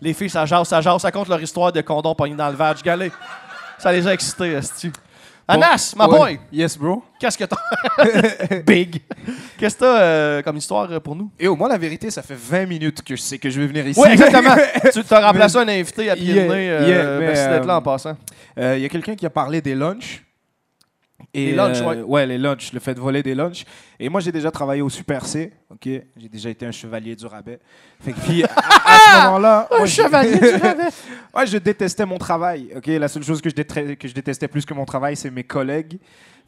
Les 0.00 0.14
filles, 0.14 0.30
ça 0.30 0.44
jase, 0.46 0.66
ça 0.66 0.80
jase, 0.80 1.00
ça 1.02 1.12
compte 1.12 1.28
leur 1.28 1.40
histoire 1.40 1.70
de 1.72 1.80
condom 1.80 2.14
pogné 2.14 2.34
dans 2.34 2.48
le 2.48 2.56
vage. 2.56 2.82
Galé. 2.82 3.12
Ça 3.82 3.90
les 3.90 4.06
a 4.06 4.14
excités, 4.14 4.52
esti. 4.52 4.92
Anas, 5.48 5.92
ma 5.96 6.06
boy! 6.06 6.38
Yes, 6.52 6.78
bro. 6.78 7.02
Qu'est-ce 7.18 7.36
que 7.36 7.42
t'as? 7.42 7.56
Big. 8.64 9.02
Qu'est-ce 9.58 9.74
que 9.74 9.80
t'as 9.80 10.00
euh, 10.00 10.42
comme 10.42 10.56
histoire 10.56 10.88
euh, 10.92 11.00
pour 11.00 11.16
nous? 11.16 11.32
Et 11.36 11.48
au 11.48 11.56
moins, 11.56 11.68
la 11.68 11.78
vérité, 11.78 12.08
ça 12.08 12.22
fait 12.22 12.36
20 12.36 12.66
minutes 12.66 13.02
que 13.02 13.16
je 13.16 13.20
sais 13.20 13.38
que 13.38 13.50
je 13.50 13.60
vais 13.60 13.66
venir 13.66 13.84
ici. 13.88 13.98
Oui, 14.00 14.10
exactement. 14.12 14.54
tu 14.92 15.02
t'as 15.02 15.26
remplacé 15.26 15.58
un 15.58 15.66
invité 15.66 16.08
à 16.10 16.14
pied 16.14 16.32
de 16.32 16.40
nez. 16.42 16.70
euh, 16.70 16.86
yeah, 16.88 17.18
mais, 17.18 17.26
merci 17.26 17.48
d'être 17.48 17.66
là 17.66 17.78
en 17.78 17.82
passant. 17.82 18.16
Euh, 18.56 18.76
Il 18.76 18.82
y 18.82 18.86
a 18.86 18.88
quelqu'un 18.88 19.16
qui 19.16 19.26
a 19.26 19.30
parlé 19.30 19.60
des 19.60 19.74
lunchs. 19.74 20.22
Et, 21.34 21.46
Les 21.46 21.52
lunchs, 21.54 21.78
euh, 21.80 22.02
ouais. 22.02 22.26
les 22.26 22.36
lunchs, 22.36 22.72
le 22.74 22.80
fait 22.80 22.94
de 22.94 23.00
voler 23.00 23.22
des 23.22 23.34
lunchs. 23.34 23.64
Et 23.98 24.10
moi, 24.10 24.20
j'ai 24.20 24.32
déjà 24.32 24.50
travaillé 24.50 24.82
au 24.82 24.90
Super 24.90 25.24
C, 25.24 25.50
ok? 25.70 25.80
J'ai 25.84 26.28
déjà 26.30 26.50
été 26.50 26.66
un 26.66 26.72
chevalier 26.72 27.16
du 27.16 27.24
rabais. 27.24 27.58
Fait 28.00 28.12
que, 28.12 28.20
puis, 28.20 28.44
à, 28.44 28.48
à 28.54 28.98
ce 28.98 29.24
moment-là... 29.26 29.66
moi, 29.70 29.86
je- 29.86 30.02
Ouais, 31.34 31.46
je 31.46 31.56
détestais 31.56 32.04
mon 32.04 32.18
travail, 32.18 32.68
ok? 32.76 32.86
La 32.86 33.08
seule 33.08 33.22
chose 33.22 33.40
que 33.40 33.48
je, 33.48 33.54
détestais, 33.54 33.96
que 33.96 34.06
je 34.08 34.12
détestais 34.12 34.46
plus 34.48 34.66
que 34.66 34.74
mon 34.74 34.84
travail, 34.84 35.16
c'est 35.16 35.30
mes 35.30 35.44
collègues. 35.44 35.98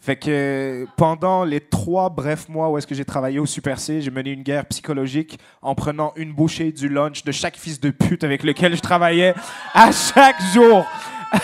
Fait 0.00 0.16
que 0.16 0.86
pendant 0.98 1.44
les 1.44 1.60
trois 1.60 2.10
brefs 2.10 2.50
mois 2.50 2.68
où 2.68 2.76
est-ce 2.76 2.86
que 2.86 2.94
j'ai 2.94 3.06
travaillé 3.06 3.38
au 3.38 3.46
Super 3.46 3.80
C, 3.80 4.02
j'ai 4.02 4.10
mené 4.10 4.32
une 4.32 4.42
guerre 4.42 4.66
psychologique 4.66 5.38
en 5.62 5.74
prenant 5.74 6.12
une 6.16 6.34
bouchée 6.34 6.72
du 6.72 6.90
lunch 6.90 7.24
de 7.24 7.32
chaque 7.32 7.56
fils 7.56 7.80
de 7.80 7.88
pute 7.88 8.22
avec 8.22 8.42
lequel 8.42 8.76
je 8.76 8.82
travaillais 8.82 9.32
à 9.72 9.90
chaque 9.92 10.36
jour. 10.52 10.84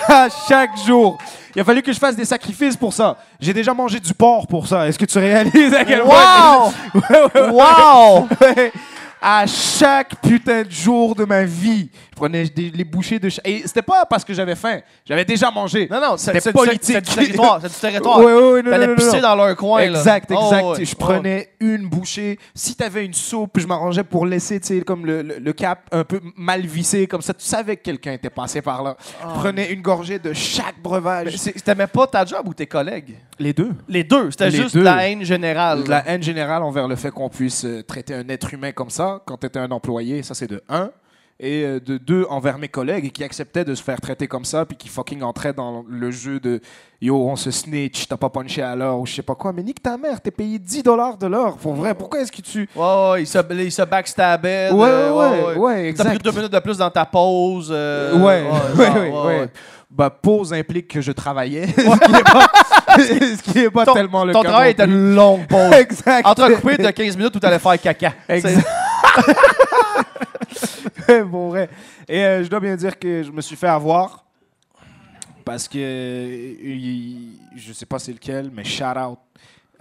À 0.09 0.29
chaque 0.49 0.77
jour. 0.87 1.19
Il 1.55 1.61
a 1.61 1.65
fallu 1.65 1.83
que 1.83 1.93
je 1.93 1.99
fasse 1.99 2.15
des 2.15 2.25
sacrifices 2.25 2.77
pour 2.77 2.93
ça. 2.93 3.17
J'ai 3.41 3.53
déjà 3.53 3.75
mangé 3.75 3.99
du 3.99 4.15
porc 4.15 4.47
pour 4.47 4.67
ça. 4.67 4.87
Est-ce 4.87 4.99
que 4.99 5.05
tu 5.05 5.19
réalises 5.19 5.75
à 5.75 5.85
quel 5.85 6.03
point... 6.03 6.71
Wow! 7.35 7.49
Wow! 7.53 8.29
À 9.23 9.45
chaque 9.47 10.19
putain 10.23 10.63
de 10.63 10.71
jour 10.71 11.15
de 11.15 11.27
ma 11.27 11.45
vie, 11.45 11.91
prenais 12.21 12.45
des- 12.45 12.71
les 12.71 12.85
bouchées 12.85 13.19
de. 13.19 13.29
Et 13.45 13.63
c'était 13.67 13.83
pas 13.83 14.05
parce 14.07 14.25
que 14.25 14.33
j'avais 14.35 14.55
faim. 14.55 14.81
J'avais 15.05 15.25
déjà 15.25 15.51
mangé. 15.51 15.89
Non, 15.91 16.01
non, 16.01 16.17
c'est 16.17 16.27
C'était 16.27 16.41
c'est- 16.41 16.53
politique. 16.53 16.81
C'est 16.83 17.01
du 17.01 17.15
territoire. 17.15 17.59
C'est 17.63 17.69
du 17.69 17.75
territoire. 17.81 18.19
Ouais, 18.19 18.25
ouais, 18.27 18.53
ouais, 18.53 18.63
non, 18.63 18.71
T'allais 18.71 18.87
non, 18.87 18.93
non, 18.93 18.97
pisser 18.97 19.17
non. 19.17 19.23
dans 19.23 19.35
leur 19.37 19.57
coin. 19.57 19.81
là. 19.81 19.99
Exact, 19.99 20.31
Oh, 20.35 20.41
exact. 20.45 20.65
ouais. 20.65 20.85
Je 20.85 20.93
Oh. 20.95 20.99
prenais 20.99 21.49
une 21.61 21.89
bouchée. 21.89 22.39
Si 22.55 22.75
t'avais 22.75 23.05
une 23.05 23.15
soupe, 23.15 23.59
je 23.59 23.67
m'arrangeais 23.67 24.05
pour 24.05 24.27
laisser, 24.27 24.61
tu 24.61 24.67
sais, 24.79 24.81
comme 24.83 25.07
le, 25.07 25.23
le- 25.23 25.39
le 25.39 25.53
cap 25.53 25.81
un 25.93 26.05
peu 26.05 26.21
mal 26.37 26.61
vissé, 26.67 27.07
comme 27.07 27.23
ça, 27.23 27.33
tu 27.35 27.45
savais 27.45 27.77
que 27.77 27.83
quelqu'un 27.83 28.13
était 28.13 28.31
passé 28.31 28.61
par 28.63 28.83
là. 28.83 28.97
Je 29.23 29.27
prenais 29.41 29.73
une 29.73 29.83
gorgée 29.83 30.19
de 30.19 30.33
chaque 30.33 30.77
Mais 30.77 30.83
breuvage. 30.83 31.37
c'est- 31.37 31.53
T'aimais 31.65 31.87
pas 31.87 32.07
ta 32.07 32.25
job 32.25 32.47
ou 32.47 32.55
tes 32.55 32.67
collègues? 32.67 33.17
Les 33.39 33.53
deux. 33.53 33.71
Les 33.89 34.05
deux. 34.05 34.31
C'était 34.31 34.51
Les 34.51 34.57
juste 34.57 34.75
deux. 34.75 34.81
de 34.81 34.85
la 34.85 35.09
haine 35.09 35.25
générale. 35.25 35.85
La 35.89 36.07
haine 36.09 36.23
générale 36.23 36.63
envers 36.63 36.87
le 36.89 36.97
fait 36.97 37.11
qu'on 37.11 37.29
puisse 37.31 37.65
euh, 37.65 37.83
traiter 37.83 38.15
un 38.15 38.29
être 38.29 38.53
humain 38.53 38.73
comme 38.73 38.91
ça 38.91 39.23
quand 39.27 39.37
tu 39.39 39.47
étais 39.47 39.59
un 39.59 39.71
employé, 39.71 40.23
ça 40.23 40.35
c'est 40.35 40.47
de 40.49 40.63
un. 40.69 40.91
Et 41.43 41.65
euh, 41.65 41.81
de 41.81 41.97
deux, 41.97 42.27
envers 42.29 42.59
mes 42.59 42.69
collègues 42.69 43.13
qui 43.13 43.25
acceptaient 43.25 43.65
de 43.65 43.75
se 43.75 43.83
faire 43.83 43.99
traiter 43.99 44.27
comme 44.27 44.45
ça, 44.45 44.67
puis 44.67 44.77
qui 44.77 44.89
fucking 44.91 45.23
entraient 45.23 45.55
dans 45.55 45.83
le 45.89 46.11
jeu 46.11 46.39
de 46.39 46.61
yo, 47.01 47.17
on 47.17 47.35
se 47.35 47.51
snitch, 47.51 48.07
t'as 48.09 48.19
pas 48.19 48.29
punché 48.29 48.61
à 48.61 48.77
l'heure, 48.77 48.99
ou 48.99 49.07
je 49.07 49.15
sais 49.15 49.23
pas 49.23 49.35
quoi. 49.35 49.51
Mais 49.55 49.63
nique 49.63 49.83
ta 49.83 49.97
mère, 49.97 50.21
t'es 50.21 50.31
payé 50.31 50.59
10 50.59 50.83
dollars 50.83 51.17
de 51.17 51.27
l'heure, 51.27 51.57
pour 51.57 51.73
vrai. 51.73 51.95
Pourquoi 51.95 52.21
est-ce 52.21 52.31
que 52.31 52.43
tu. 52.43 52.69
Ouais, 52.77 53.11
ouais, 53.13 53.23
il 53.23 53.27
se, 53.27 53.39
il 53.55 53.73
se 53.73 53.81
backstabait. 53.83 54.71
Ouais, 54.71 54.87
euh, 54.91 55.13
ouais, 55.13 55.55
ouais, 55.57 55.95
T'as 55.95 56.05
pris 56.05 56.13
exact. 56.13 56.25
deux 56.27 56.33
minutes 56.33 56.53
de 56.53 56.59
plus 56.59 56.77
dans 56.77 56.91
ta 56.91 57.07
pause. 57.07 57.71
euh, 57.73 58.13
Ouais, 58.19 58.45
ouais, 58.77 58.87
genre, 59.11 59.25
ouais, 59.27 59.39
ouais. 59.41 59.49
Bah, 59.91 60.11
pause 60.11 60.53
implique 60.53 60.89
que 60.89 61.01
je 61.01 61.11
travaillais. 61.13 61.67
ce 61.69 61.73
qui 61.75 62.13
n'est 62.13 62.23
pas, 62.23 62.51
ce 62.99 63.43
qui 63.51 63.59
est 63.61 63.71
pas 63.71 63.87
Ton, 63.87 63.95
tellement 63.95 64.25
le 64.27 64.35
ton 64.35 64.43
cas. 64.43 64.49
travail 64.51 64.69
non 64.69 64.85
était 64.85 64.85
une 64.93 65.15
longue 65.15 65.47
pause. 65.47 65.73
Exact. 65.73 66.27
Entrecoupé 66.27 66.77
de 66.77 66.91
15 66.91 67.17
minutes 67.17 67.35
où 67.35 67.41
t'allais 67.41 67.59
faire 67.59 67.81
caca. 67.81 68.13
Exact. 68.29 68.63
bon, 71.27 71.49
vrai. 71.51 71.69
Et 72.09 72.25
euh, 72.25 72.45
je 72.45 72.49
dois 72.49 72.61
bien 72.61 72.77
dire 72.77 72.99
que 72.99 73.23
je 73.23 73.31
me 73.31 73.41
suis 73.41 73.57
fait 73.57 73.69
avoir 73.69 74.25
parce 75.45 75.67
que 75.69 75.79
euh, 75.79 76.55
il- 76.63 77.39
je 77.57 77.73
sais 77.73 77.87
pas 77.87 77.99
c'est 77.99 78.13
lequel, 78.13 78.51
mais 78.55 78.65
shout 78.65 78.85
out 78.85 79.19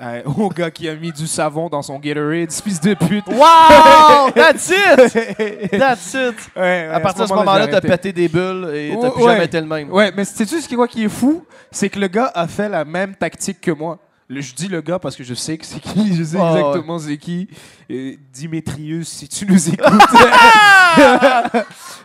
euh, 0.01 0.21
au 0.37 0.47
gars 0.49 0.71
qui 0.71 0.87
a 0.87 0.95
mis 0.95 1.11
du 1.11 1.27
savon 1.27 1.67
dans 1.67 1.81
son 1.81 1.99
Gatorade, 1.99 2.49
fils 2.51 2.79
de 2.79 2.93
pute. 2.93 3.27
Wow! 3.27 4.31
That's 4.33 4.69
it! 4.69 5.71
That's 5.77 6.13
it! 6.13 6.35
Ouais, 6.55 6.61
ouais, 6.61 6.87
à 6.93 6.99
partir 7.01 7.23
de 7.25 7.29
ce 7.29 7.33
moment-là, 7.33 7.67
t'as 7.67 7.81
pété 7.81 8.13
des 8.13 8.29
bulles 8.29 8.71
et 8.73 8.95
t'as 8.99 9.11
plus 9.11 9.23
Ouais. 9.23 9.33
jamais 9.33 9.45
été 9.45 9.59
le 9.59 9.67
même. 9.67 9.91
Ouais, 9.91 10.11
mais 10.15 10.23
sais-tu 10.23 10.61
ce 10.61 10.69
qui, 10.69 10.75
quoi, 10.75 10.87
qui 10.87 11.03
est 11.03 11.09
fou? 11.09 11.43
C'est 11.69 11.89
que 11.89 11.99
le 11.99 12.07
gars 12.07 12.31
a 12.33 12.47
fait 12.47 12.69
la 12.69 12.85
même 12.85 13.13
tactique 13.15 13.59
que 13.59 13.71
moi. 13.71 13.99
Le- 14.29 14.41
je 14.41 14.53
dis 14.53 14.67
le 14.67 14.81
gars 14.81 14.99
parce 14.99 15.15
que 15.15 15.23
je 15.23 15.33
sais 15.33 15.57
que 15.57 15.65
c'est 15.65 15.79
qui, 15.79 16.15
je 16.15 16.23
sais 16.23 16.37
ouais. 16.37 16.59
exactement 16.59 16.99
c'est 16.99 17.17
qui. 17.17 17.47
Euh, 17.91 18.13
Dimitrius, 18.31 19.07
si 19.07 19.27
tu 19.27 19.45
nous 19.47 19.69
écoutes. 19.69 19.85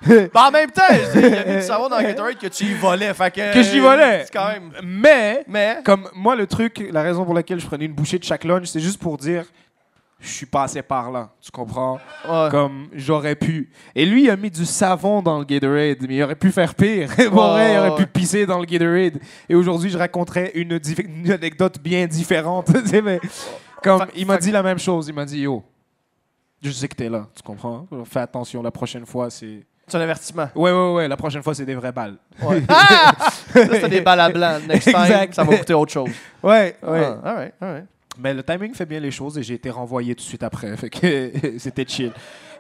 Ben, 0.07 0.29
en 0.35 0.51
même 0.51 0.71
temps, 0.71 0.83
il 1.15 1.21
y 1.21 1.25
a 1.35 1.45
mis 1.47 1.57
du 1.57 1.63
savon 1.63 1.89
dans 1.89 1.99
Gatorade 2.03 2.37
que 2.37 2.47
tu 2.49 2.65
y 2.65 2.75
volais. 2.75 3.15
Fait 3.15 3.31
que, 3.35 3.55
que 3.55 3.63
j'y 3.63 3.79
volais. 3.79 4.25
C'est 4.27 4.33
quand 4.33 4.49
même. 4.49 4.71
Mais, 4.83 5.45
Mais. 5.49 5.79
comme 5.83 6.09
moi, 6.15 6.37
le 6.37 6.47
truc, 6.47 6.87
la 6.93 7.03
raison 7.03 7.25
pour 7.25 7.33
laquelle 7.33 7.59
je 7.59 7.67
prenais 7.67 7.87
une 7.87 7.95
bouchée 7.95 8.19
de 8.19 8.25
chaque 8.25 8.45
lunch, 8.45 8.67
c'est 8.67 8.81
juste 8.81 9.01
pour 9.01 9.17
dire 9.17 9.45
je 10.25 10.33
suis 10.33 10.47
passé 10.47 10.83
par 10.83 11.11
là. 11.11 11.31
Tu 11.41 11.51
comprends? 11.51 11.99
Ouais. 12.29 12.49
Comme 12.51 12.89
j'aurais 12.95 13.35
pu. 13.35 13.71
Et 13.95 14.07
lui, 14.07 14.25
il 14.25 14.31
a 14.31 14.37
mis 14.37 14.51
du 14.51 14.65
savon 14.65 15.21
dans 15.21 15.39
le 15.39 15.45
Gatorade, 15.45 15.99
mais 16.09 16.17
il 16.17 16.23
aurait 16.23 16.35
pu 16.35 16.51
faire 16.51 16.75
pire. 16.75 17.11
Il 17.19 17.27
aurait 17.29 17.97
pu 17.97 18.07
pisser 18.07 18.47
dans 18.47 18.59
le 18.59 18.65
Gatorade. 18.65 19.21
Et 19.49 19.55
aujourd'hui, 19.55 19.91
je 19.91 19.99
raconterais 19.99 20.53
une, 20.55 20.81
anecdote 21.31 21.79
bien 21.81 22.07
différente. 22.07 22.71
mais 23.05 23.21
comme, 23.83 24.07
il 24.17 24.27
m'a 24.27 24.39
dit 24.39 24.51
la 24.51 24.63
même 24.63 24.79
chose. 24.79 25.09
Il 25.09 25.15
m'a 25.15 25.25
dit 25.25 25.41
Yo, 25.41 25.63
je 26.63 26.71
sais 26.71 26.89
que 26.89 26.95
t'es 26.95 27.09
là. 27.09 27.27
Tu 27.35 27.43
comprends? 27.43 27.87
Fais 28.05 28.21
attention, 28.21 28.63
la 28.63 28.71
prochaine 28.71 29.05
fois, 29.05 29.31
c'est. 29.31 29.67
C'est 29.87 29.99
un 29.99 30.01
avertissement. 30.01 30.49
Ouais, 30.55 30.73
ouais, 30.73 30.93
ouais, 30.95 31.09
la 31.09 31.17
prochaine 31.17 31.43
fois, 31.43 31.55
c'est 31.55 31.67
des 31.67 31.75
vraies 31.75 31.93
balles. 31.93 32.17
Ouais. 32.43 32.63
Ah! 32.69 33.13
Ça, 33.53 33.67
c'était 33.67 33.89
des 33.91 34.01
balles 34.01 34.21
à 34.21 34.31
blanc. 34.31 34.59
Next 34.67 34.85
time, 34.91 35.03
Exact. 35.03 35.35
ça 35.35 35.45
va 35.45 35.59
coûter 35.59 35.75
autre 35.75 35.93
chose. 35.93 36.11
Ouais, 36.43 36.75
ouais. 36.83 37.05
Ah, 37.05 37.29
all 37.29 37.37
right, 37.37 37.55
all 37.61 37.73
right. 37.73 37.87
Mais 38.19 38.33
le 38.33 38.43
timing 38.43 38.75
fait 38.75 38.87
bien 38.87 39.01
les 39.01 39.11
choses 39.11 39.37
et 39.39 39.43
j'ai 39.43 39.55
été 39.55 39.71
renvoyé 39.71 40.15
tout 40.15 40.23
de 40.23 40.29
suite 40.29 40.43
après. 40.43 40.77
Fait 40.77 40.91
que 40.91 41.33
c'était 41.59 41.85
chill. 41.87 42.13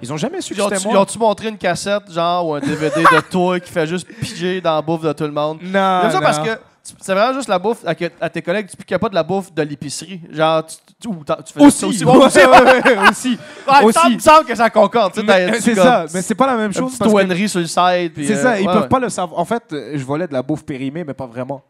Ils 0.02 0.12
ont 0.12 0.16
jamais 0.16 0.40
su 0.40 0.54
que 0.54 0.60
Ils 0.60 0.62
c'était 0.64 0.76
ont-tu 0.76 0.88
moi. 0.88 1.00
ont-tu 1.02 1.18
montré 1.18 1.48
une 1.48 1.56
cassette, 1.58 2.10
genre, 2.10 2.48
ou 2.48 2.54
un 2.54 2.60
DVD 2.60 3.02
de 3.02 3.20
toi 3.30 3.60
qui 3.60 3.70
fait 3.70 3.86
juste 3.86 4.06
piger 4.20 4.60
dans 4.60 4.74
la 4.74 4.82
bouffe 4.82 5.02
de 5.02 5.12
tout 5.12 5.24
le 5.24 5.30
monde? 5.30 5.58
Non, 5.62 6.00
J'aime 6.02 6.10
ça 6.10 6.20
parce 6.20 6.38
que 6.40 6.58
c'est 6.82 7.14
vraiment 7.14 7.32
juste 7.32 7.48
la 7.48 7.58
bouffe 7.58 7.78
à, 7.86 7.94
que- 7.94 8.10
à 8.20 8.28
tes 8.28 8.42
collègues, 8.42 8.66
tu 8.68 8.76
piquais 8.76 8.98
pas 8.98 9.08
de 9.08 9.14
la 9.14 9.22
bouffe 9.22 9.54
de 9.54 9.62
l'épicerie. 9.62 10.20
Genre, 10.30 10.66
tu, 10.66 10.76
tu, 11.00 11.08
ou 11.08 11.22
t'en- 11.24 11.36
tu 11.40 11.52
faisais 11.54 11.64
Aussi, 11.64 11.78
ça 11.78 11.86
aussi. 11.86 12.04
Ouais, 12.04 12.16
aussi. 12.16 12.38
ouais, 12.44 13.08
aussi. 13.10 13.28
Ouais, 13.30 13.74
il 13.80 13.84
aussi. 13.86 13.92
semble- 13.98 14.10
il 14.10 14.16
me 14.16 14.20
semble 14.20 14.44
que 14.46 14.54
ça 14.56 14.68
concorde. 14.70 15.12
euh, 15.18 15.50
C'est 15.60 15.74
comme- 15.74 15.84
ça, 15.84 16.06
mais 16.12 16.20
c'est 16.22 16.34
pas 16.34 16.46
la 16.48 16.56
même 16.56 16.66
Une 16.66 16.72
chose. 16.74 16.86
petite 16.98 16.98
parce 16.98 17.48
sur 17.48 17.60
le 17.60 17.66
side. 17.66 18.12
C'est 18.16 18.32
euh, 18.36 18.42
ça, 18.42 18.60
ils 18.60 18.66
ouais, 18.66 18.72
peuvent 18.72 18.82
ouais. 18.82 18.88
pas 18.88 18.98
le 18.98 19.08
savoir. 19.08 19.40
En 19.40 19.44
fait, 19.44 19.62
euh, 19.72 19.92
je 19.94 20.04
volais 20.04 20.26
de 20.26 20.32
la 20.32 20.42
bouffe 20.42 20.64
périmée, 20.64 21.04
mais 21.04 21.14
pas 21.14 21.26
vraiment. 21.26 21.62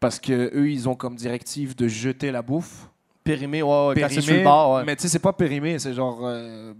Parce 0.00 0.18
que 0.18 0.50
eux, 0.54 0.68
ils 0.68 0.88
ont 0.88 0.96
comme 0.96 1.14
directive 1.14 1.74
de 1.76 1.86
jeter 1.88 2.30
la 2.32 2.42
bouffe. 2.42 2.88
Périmé, 3.24 3.62
ouais, 3.62 3.86
ouais, 3.88 3.94
quand 4.00 4.06
c'est 4.08 4.14
sur 4.20 4.24
périmé, 4.26 4.38
le 4.38 4.44
bord, 4.44 4.74
ouais. 4.76 4.84
mais 4.84 4.96
tu 4.96 5.02
sais, 5.02 5.08
c'est 5.08 5.18
pas 5.18 5.32
périmé, 5.32 5.78
c'est 5.78 5.94
genre 5.94 6.18
euh, 6.22 6.74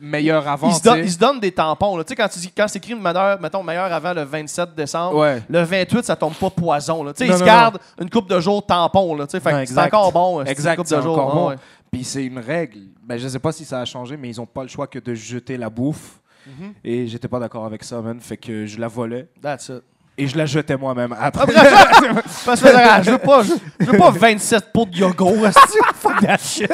meilleur 0.00 0.46
avant. 0.46 0.68
il, 0.68 0.74
se 0.74 0.80
tu 0.80 0.84
donne, 0.88 0.98
sais. 0.98 1.04
il 1.04 1.10
se 1.10 1.18
donne 1.18 1.40
des 1.40 1.50
tampons. 1.52 1.96
là. 1.96 2.04
Tu 2.04 2.10
sais, 2.10 2.16
quand, 2.16 2.28
quand 2.56 2.68
c'est 2.68 2.78
écrit 2.78 2.94
meilleur, 2.94 3.40
mettons, 3.40 3.62
meilleur 3.62 3.92
avant 3.92 4.12
le 4.14 4.22
27 4.22 4.74
décembre, 4.74 5.16
Ouais. 5.18 5.42
le 5.48 5.62
28, 5.62 6.04
ça 6.04 6.14
tombe 6.16 6.34
pas 6.34 6.48
poison. 6.50 7.02
Là. 7.02 7.12
Tu 7.12 7.18
sais, 7.24 7.26
Non, 7.26 7.34
il 7.34 7.38
se 7.38 7.40
non, 7.40 7.46
garde 7.46 7.78
une 8.00 8.08
coupe 8.08 8.28
de 8.28 8.38
jours 8.40 8.64
tampon. 8.64 9.14
Là, 9.16 9.26
tu 9.26 9.32
sais, 9.32 9.40
fait 9.40 9.66
c'est 9.66 9.78
encore 9.78 10.12
bon. 10.12 10.42
Exact, 10.44 10.70
une 10.72 10.76
coupe 10.76 10.86
c'est 10.86 10.96
de 10.96 11.02
jours. 11.02 11.18
encore 11.18 11.34
ouais, 11.34 11.40
bon. 11.40 11.48
ouais. 11.50 11.56
Puis 11.90 12.04
c'est 12.04 12.24
une 12.24 12.38
règle. 12.38 12.78
Ben, 13.02 13.18
je 13.18 13.26
sais 13.26 13.40
pas 13.40 13.50
si 13.50 13.64
ça 13.64 13.80
a 13.80 13.84
changé, 13.84 14.16
mais 14.16 14.28
ils 14.28 14.40
ont 14.40 14.46
pas 14.46 14.62
le 14.62 14.68
choix 14.68 14.86
que 14.86 15.00
de 15.00 15.12
jeter 15.12 15.56
la 15.56 15.68
bouffe. 15.68 16.20
Mhm. 16.46 16.72
Et 16.84 17.06
j'étais 17.08 17.28
pas 17.28 17.40
d'accord 17.40 17.66
avec 17.66 17.82
ça, 17.84 18.00
man. 18.00 18.18
Fait 18.20 18.36
que 18.36 18.64
je 18.64 18.78
la 18.78 18.86
volais. 18.88 19.28
That's 19.42 19.68
it. 19.70 19.82
Et 20.22 20.26
je 20.28 20.36
la 20.36 20.44
jetais 20.44 20.76
moi-même 20.76 21.14
après. 21.18 21.46
Parce 22.44 22.60
que, 22.60 22.68
ah, 22.74 23.00
je 23.02 23.10
veux 23.12 23.18
pas, 23.18 23.42
je, 23.42 23.52
je 23.80 23.86
veux 23.90 23.96
pas 23.98 24.10
27 24.10 24.70
pots 24.72 24.84
de 24.84 24.96
yogourt. 24.98 25.46
Fuck 25.94 26.20
that 26.20 26.36
shit. 26.38 26.70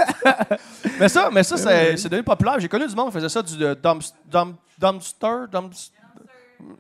mais 0.99 1.09
ça, 1.09 1.29
mais 1.33 1.43
ça 1.45 1.57
c'est, 1.57 1.97
c'est 1.97 2.09
devenu 2.09 2.25
populaire. 2.25 2.57
J'ai 2.59 2.69
connu 2.69 2.87
du 2.89 2.95
monde 2.97 3.07
qui 3.09 3.13
faisait 3.15 3.29
ça 3.29 3.43
du 3.43 3.63
euh, 3.65 3.75
dumps- 3.75 4.13
dump- 4.31 4.57
dumpster, 4.79 5.47
dumps- 5.53 5.93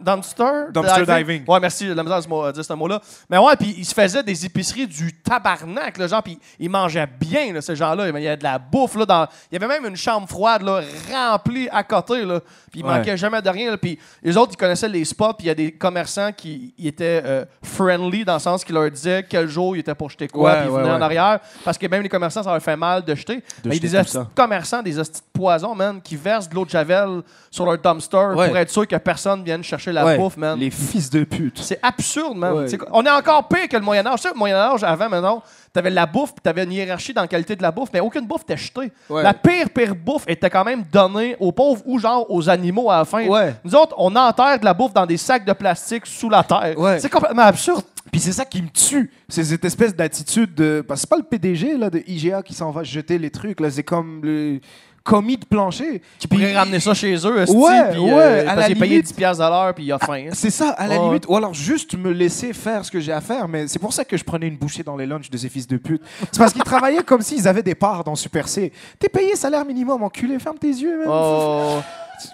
dumpster, 0.00 0.70
Dumpster 0.72 1.04
diving? 1.06 1.44
Ouais, 1.46 1.60
merci, 1.60 1.86
de 1.88 1.92
la 1.94 2.02
misère 2.02 2.18
à 2.44 2.52
dire 2.52 2.64
ce 2.64 2.72
mot-là. 2.72 3.00
Mais 3.28 3.38
ouais, 3.38 3.56
puis 3.56 3.74
ils 3.78 3.84
se 3.84 3.94
faisaient 3.94 4.22
des 4.22 4.44
épiceries 4.46 4.86
du 4.86 5.12
tabarnak, 5.22 5.98
là, 5.98 6.06
genre, 6.06 6.22
puis 6.22 6.38
ils 6.58 6.70
mangeaient 6.70 7.06
bien, 7.20 7.52
là, 7.52 7.60
ces 7.60 7.76
gens-là. 7.76 8.08
Il 8.08 8.22
y 8.22 8.26
avait 8.26 8.36
de 8.36 8.44
la 8.44 8.58
bouffe, 8.58 8.96
là, 8.96 9.06
dans... 9.06 9.26
il 9.50 9.60
y 9.60 9.64
avait 9.64 9.68
même 9.80 9.86
une 9.88 9.96
chambre 9.96 10.28
froide, 10.28 10.62
là, 10.62 10.80
remplie 11.12 11.68
à 11.70 11.82
côté, 11.82 12.24
là, 12.24 12.40
puis 12.70 12.80
il 12.80 12.84
Ouais. 12.86 12.98
manquait 12.98 13.16
jamais 13.16 13.42
de 13.42 13.48
rien, 13.50 13.76
puis 13.76 13.98
les 14.22 14.36
autres, 14.36 14.52
ils 14.54 14.56
connaissaient 14.56 14.88
les 14.88 15.04
spots, 15.04 15.34
puis 15.34 15.46
il 15.46 15.48
y 15.48 15.50
a 15.50 15.54
des 15.54 15.72
commerçants 15.72 16.30
qui 16.32 16.74
ils 16.78 16.86
étaient 16.88 17.22
euh, 17.24 17.44
friendly, 17.62 18.24
dans 18.24 18.34
le 18.34 18.38
sens 18.40 18.64
qu'ils 18.64 18.74
leur 18.74 18.90
disaient 18.90 19.24
quel 19.28 19.48
jour 19.48 19.76
ils 19.76 19.80
étaient 19.80 19.94
pour 19.94 20.10
jeter 20.10 20.28
quoi, 20.28 20.54
puis 20.56 20.66
ils 20.66 20.70
venaient 20.72 20.90
en 20.90 21.00
arrière, 21.02 21.40
parce 21.64 21.76
que 21.78 21.86
même 21.86 22.02
les 22.02 22.08
commerçants, 22.08 22.42
ça 22.42 22.50
leur 22.52 22.62
fait 22.62 22.76
mal 22.76 23.04
de 23.04 23.14
jeter. 23.14 23.42
Mais 23.64 23.76
il 23.76 23.84
y 23.84 23.96
a 23.96 24.02
des 24.02 24.08
de 24.12 24.24
commerçants, 24.34 24.82
des 24.82 24.98
hosties 24.98 25.20
de 25.20 25.38
poison, 25.38 25.74
man, 25.74 26.00
qui 26.00 26.16
versent 26.16 26.48
de 26.48 26.54
l'eau 26.54 26.64
de 26.64 26.70
Javel 26.70 27.22
sur 27.50 27.64
leur 27.66 27.78
dumpster 27.78 28.28
pour 28.32 28.56
être 28.56 28.70
sûr 28.70 28.86
que 28.86 28.96
personne 28.96 29.42
vienne 29.42 29.62
chercher 29.66 29.92
la 29.92 30.04
Ouais, 30.04 30.16
bouffe, 30.16 30.36
man. 30.36 30.58
Les 30.58 30.70
fils 30.70 31.10
de 31.10 31.24
pute. 31.24 31.58
C'est 31.60 31.78
absurde, 31.82 32.36
man. 32.36 32.52
Ouais. 32.54 32.66
On 32.92 33.04
est 33.04 33.10
encore 33.10 33.46
pire 33.48 33.68
que 33.68 33.76
le 33.76 33.82
Moyen-Âge. 33.82 34.20
Tu 34.20 34.28
sais, 34.28 34.34
le 34.34 34.38
Moyen-Âge, 34.38 34.82
avant, 34.84 35.08
maintenant, 35.08 35.42
t'avais 35.72 35.90
la 35.90 36.06
bouffe, 36.06 36.32
puis 36.32 36.40
t'avais 36.42 36.64
une 36.64 36.72
hiérarchie 36.72 37.12
dans 37.12 37.22
la 37.22 37.28
qualité 37.28 37.56
de 37.56 37.62
la 37.62 37.70
bouffe, 37.70 37.90
mais 37.92 38.00
aucune 38.00 38.26
bouffe 38.26 38.44
t'était 38.46 38.60
jetée. 38.60 38.92
Ouais. 39.10 39.22
La 39.22 39.34
pire, 39.34 39.68
pire 39.70 39.94
bouffe 39.94 40.24
était 40.26 40.48
quand 40.50 40.64
même 40.64 40.84
donnée 40.90 41.36
aux 41.40 41.52
pauvres 41.52 41.82
ou 41.84 41.98
genre 41.98 42.24
aux 42.30 42.48
animaux 42.48 42.90
à 42.90 42.98
la 42.98 43.04
fin. 43.04 43.26
Nous 43.64 43.74
autres, 43.74 43.94
on 43.98 44.14
enterre 44.16 44.58
de 44.60 44.64
la 44.64 44.74
bouffe 44.74 44.92
dans 44.94 45.06
des 45.06 45.16
sacs 45.16 45.44
de 45.44 45.52
plastique 45.52 46.06
sous 46.06 46.30
la 46.30 46.42
terre. 46.42 46.74
C'est 46.98 47.10
complètement 47.10 47.42
absurde. 47.42 47.82
Puis 48.12 48.20
c'est 48.20 48.32
ça 48.32 48.44
qui 48.44 48.62
me 48.62 48.68
tue. 48.68 49.10
C'est 49.28 49.42
cette 49.42 49.64
espèce 49.64 49.94
d'attitude 49.94 50.54
de. 50.54 50.82
Parce 50.86 51.00
que 51.00 51.02
c'est 51.02 51.10
pas 51.10 51.16
le 51.16 51.24
PDG 51.24 51.76
là, 51.76 51.90
de 51.90 52.02
IGA 52.06 52.40
qui 52.42 52.54
s'en 52.54 52.70
va 52.70 52.84
jeter 52.84 53.18
les 53.18 53.30
trucs. 53.30 53.58
là. 53.60 53.68
C'est 53.68 53.82
comme 53.82 54.20
le 54.22 54.60
commis 55.06 55.36
de 55.36 55.44
plancher. 55.46 56.02
Qui 56.18 56.26
pourrait 56.26 56.54
ramener 56.54 56.80
ça 56.80 56.92
chez 56.92 57.14
eux, 57.14 57.40
esti, 57.40 57.56
Ouais, 57.56 57.90
puis, 57.92 58.00
ouais, 58.00 58.10
euh, 58.12 58.48
à 58.48 58.54
parce 58.54 58.66
qu'il 58.66 58.76
est 58.76 58.80
payé 58.80 58.90
limite. 58.96 59.06
10$ 59.10 59.14
piastres 59.14 59.44
de 59.44 59.48
l'heure, 59.48 59.74
puis 59.74 59.84
il 59.84 59.92
a 59.92 59.98
faim. 59.98 60.26
hein. 60.28 60.32
C'est 60.32 60.50
ça, 60.50 60.70
à 60.70 60.86
la 60.88 60.98
limite. 60.98 61.24
Ou 61.28 61.36
alors 61.36 61.54
juste 61.54 61.94
me 61.96 62.10
laisser 62.10 62.52
faire 62.52 62.84
ce 62.84 62.90
que 62.90 62.98
j'ai 63.00 63.12
à 63.12 63.20
faire. 63.20 63.46
Mais 63.48 63.68
c'est 63.68 63.78
pour 63.78 63.92
ça 63.92 64.04
que 64.04 64.16
je 64.16 64.24
prenais 64.24 64.48
une 64.48 64.56
bouchée 64.56 64.82
dans 64.82 64.96
les 64.96 65.06
lunchs 65.06 65.30
de 65.30 65.36
ces 65.36 65.48
fils 65.48 65.66
de 65.66 65.76
pute. 65.76 66.02
C'est 66.32 66.38
parce 66.38 66.52
qu'ils 66.52 66.62
travaillaient 66.64 67.02
comme 67.04 67.22
s'ils 67.22 67.46
avaient 67.46 67.62
des 67.62 67.74
parts 67.76 68.02
dans 68.04 68.16
Super 68.16 68.48
C. 68.48 68.72
T'es 68.98 69.08
payé 69.08 69.36
salaire 69.36 69.64
minimum, 69.64 70.02
enculé. 70.02 70.38
Ferme 70.38 70.58
tes 70.58 70.68
yeux, 70.68 70.98
man. 70.98 71.06
Oh. 71.08 71.78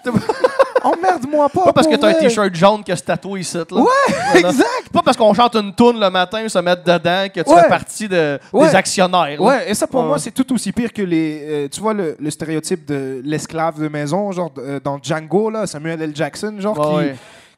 Emmerde-moi 0.83 1.47
pas. 1.49 1.63
Pas 1.65 1.73
parce 1.73 1.87
que 1.87 1.95
t'as 1.95 2.09
un 2.09 2.13
t-shirt 2.13 2.53
jaune 2.53 2.83
que 2.83 2.93
c'est 2.95 3.03
tatoué 3.05 3.39
ici. 3.39 3.57
Là. 3.57 3.63
Ouais, 3.71 3.83
Voilà. 4.31 4.39
exact. 4.49 4.89
Pas 4.91 5.01
parce 5.01 5.15
qu'on 5.15 5.33
chante 5.33 5.55
une 5.55 5.73
toune 5.73 5.99
le 5.99 6.09
matin, 6.09 6.47
se 6.49 6.59
mettre 6.59 6.83
dedans, 6.83 7.27
que 7.33 7.39
tu 7.41 7.49
Ouais. 7.49 7.61
fais 7.63 7.69
partie 7.69 8.07
de, 8.09 8.37
Ouais. 8.51 8.67
des 8.67 8.75
actionnaires. 8.75 9.39
là. 9.39 9.41
Ouais, 9.41 9.69
et 9.71 9.73
ça 9.73 9.87
pour 9.87 10.01
Ouais. 10.01 10.07
moi 10.07 10.19
c'est 10.19 10.31
tout 10.31 10.51
aussi 10.53 10.71
pire 10.73 10.91
que 10.91 11.01
les. 11.01 11.39
euh, 11.43 11.67
tu 11.69 11.79
vois 11.79 11.93
le, 11.93 12.15
le 12.19 12.29
stéréotype 12.29 12.85
de 12.85 13.21
l'esclave 13.23 13.79
de 13.81 13.87
maison, 13.87 14.31
genre 14.33 14.51
euh, 14.57 14.79
dans 14.83 14.99
Django 15.01 15.49
là, 15.49 15.65
Samuel 15.67 16.01
L. 16.01 16.11
Jackson, 16.13 16.55
genre 16.59 17.01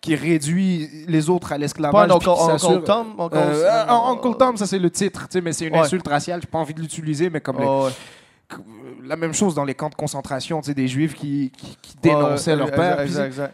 qui, 0.02 0.14
réduit 0.16 0.88
les 1.08 1.30
autres 1.32 1.52
à 1.52 1.58
l'esclavage. 1.58 2.12
Uncle, 2.12 2.30
Uncle 2.30 2.84
Tom. 2.86 3.08
Uncle, 3.18 3.38
Euh, 3.38 3.64
euh, 3.66 4.12
Uncle 4.12 4.38
Tom, 4.38 4.56
ça 4.56 4.68
c'est 4.68 4.78
le 4.78 4.92
titre, 4.92 5.22
tu 5.22 5.28
sais, 5.40 5.42
mais 5.42 5.52
c'est 5.52 5.66
une 5.66 5.74
Ouais. 5.74 5.80
insulte 5.80 6.08
raciale. 6.08 6.40
J'ai 6.42 6.48
pas 6.48 6.60
envie 6.60 6.76
de 6.76 6.80
l'utiliser, 6.82 7.32
mais 7.32 7.40
comme 7.42 7.58
les- 7.60 7.66
Ouais, 7.66 7.90
la 9.04 9.16
même 9.16 9.34
chose 9.34 9.56
dans 9.56 9.64
les 9.66 9.76
camps 9.76 9.90
de 9.90 9.96
concentration, 9.96 10.62
tu 10.62 10.68
sais, 10.68 10.74
des 10.74 10.88
juifs 10.88 11.14
qui, 11.14 11.52
qui, 11.58 11.78
qui 11.82 11.96
Ouais, 11.96 12.14
dénonçaient 12.14 12.52
ouais, 12.52 12.58
leur 12.58 12.72
père. 12.72 13.00
Exact, 13.02 13.26
exact. 13.26 13.54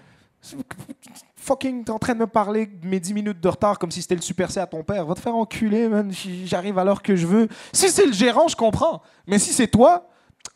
fucking, 1.36 1.84
t'es 1.84 1.92
en 1.92 2.00
train 2.00 2.14
de 2.14 2.20
me 2.20 2.28
parler 2.28 2.66
de 2.68 2.88
mes 2.88 3.00
10 3.00 3.14
minutes 3.14 3.40
de 3.42 3.48
retard 3.48 3.80
comme 3.80 3.92
si 3.92 4.02
c'était 4.02 4.16
le 4.16 4.22
Super 4.22 4.52
C 4.52 4.60
à 4.60 4.68
ton 4.68 4.84
père. 4.84 5.06
Va 5.06 5.14
te 5.16 5.20
faire 5.20 5.36
enculer, 5.36 5.88
man. 5.88 6.12
J'arrive 6.46 6.78
à 6.78 6.84
l'heure 6.84 7.02
que 7.02 7.16
je 7.16 7.26
veux. 7.28 7.48
Si 7.74 7.90
c'est 7.90 8.06
le 8.06 8.14
gérant, 8.14 8.48
je 8.48 8.56
comprends. 8.56 9.02
Mais 9.28 9.40
si 9.40 9.54
c'est 9.54 9.68
toi, 9.68 10.08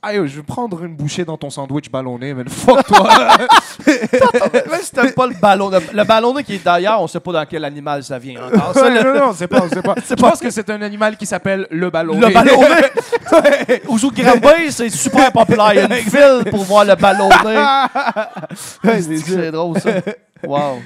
aïe, 0.01 0.17
je 0.27 0.37
vais 0.37 0.43
prendre 0.43 0.83
une 0.83 0.95
bouchée 0.95 1.25
dans 1.25 1.37
ton 1.37 1.49
sandwich 1.49 1.89
ballonné, 1.89 2.33
man. 2.33 2.47
Fuck 2.47 2.85
toi. 2.87 3.09
Même 3.87 4.81
si 4.81 4.91
t'aimes 4.91 5.13
pas 5.13 5.27
le 5.27 5.33
ballon. 5.35 5.71
Le, 5.93 6.03
ballonné 6.03 6.43
qui 6.43 6.55
est 6.55 6.63
d'ailleurs, 6.63 7.01
on 7.01 7.07
sait 7.07 7.19
pas 7.19 7.31
dans 7.31 7.45
quel 7.45 7.65
animal 7.65 8.03
ça 8.03 8.19
vient 8.19 8.43
encore. 8.45 8.73
Ça, 8.73 8.83
Ouais, 8.83 9.03
le, 9.03 9.13
non, 9.19 9.27
non, 9.27 9.33
c'est 9.35 9.47
pas, 9.47 9.63
c'est 9.71 9.81
pas. 9.81 9.95
Je 10.07 10.13
pense 10.15 10.39
que 10.39 10.49
c'est 10.51 10.69
un 10.69 10.81
animal 10.81 11.17
qui 11.17 11.25
s'appelle 11.25 11.67
le 11.71 11.89
ballonné. 11.89 12.27
le 12.27 12.33
ballonné? 12.33 13.81
Aux 13.87 13.97
zoo 13.97 14.11
de 14.11 14.21
Granby, 14.21 14.71
c'est 14.71 14.89
super 14.89 15.31
populaire. 15.31 15.73
Il 15.73 15.77
y 15.77 15.79
a 15.81 15.85
une 15.85 15.93
file 16.09 16.51
pour 16.51 16.63
voir 16.63 16.85
le 16.85 16.95
ballonné. 16.95 17.35
Ouais, 18.83 19.01
c'est 19.01 19.17
sûr. 19.17 19.35
c'est 19.39 19.51
drôle, 19.51 19.79
ça. 19.79 19.89
Wow. 20.45 20.81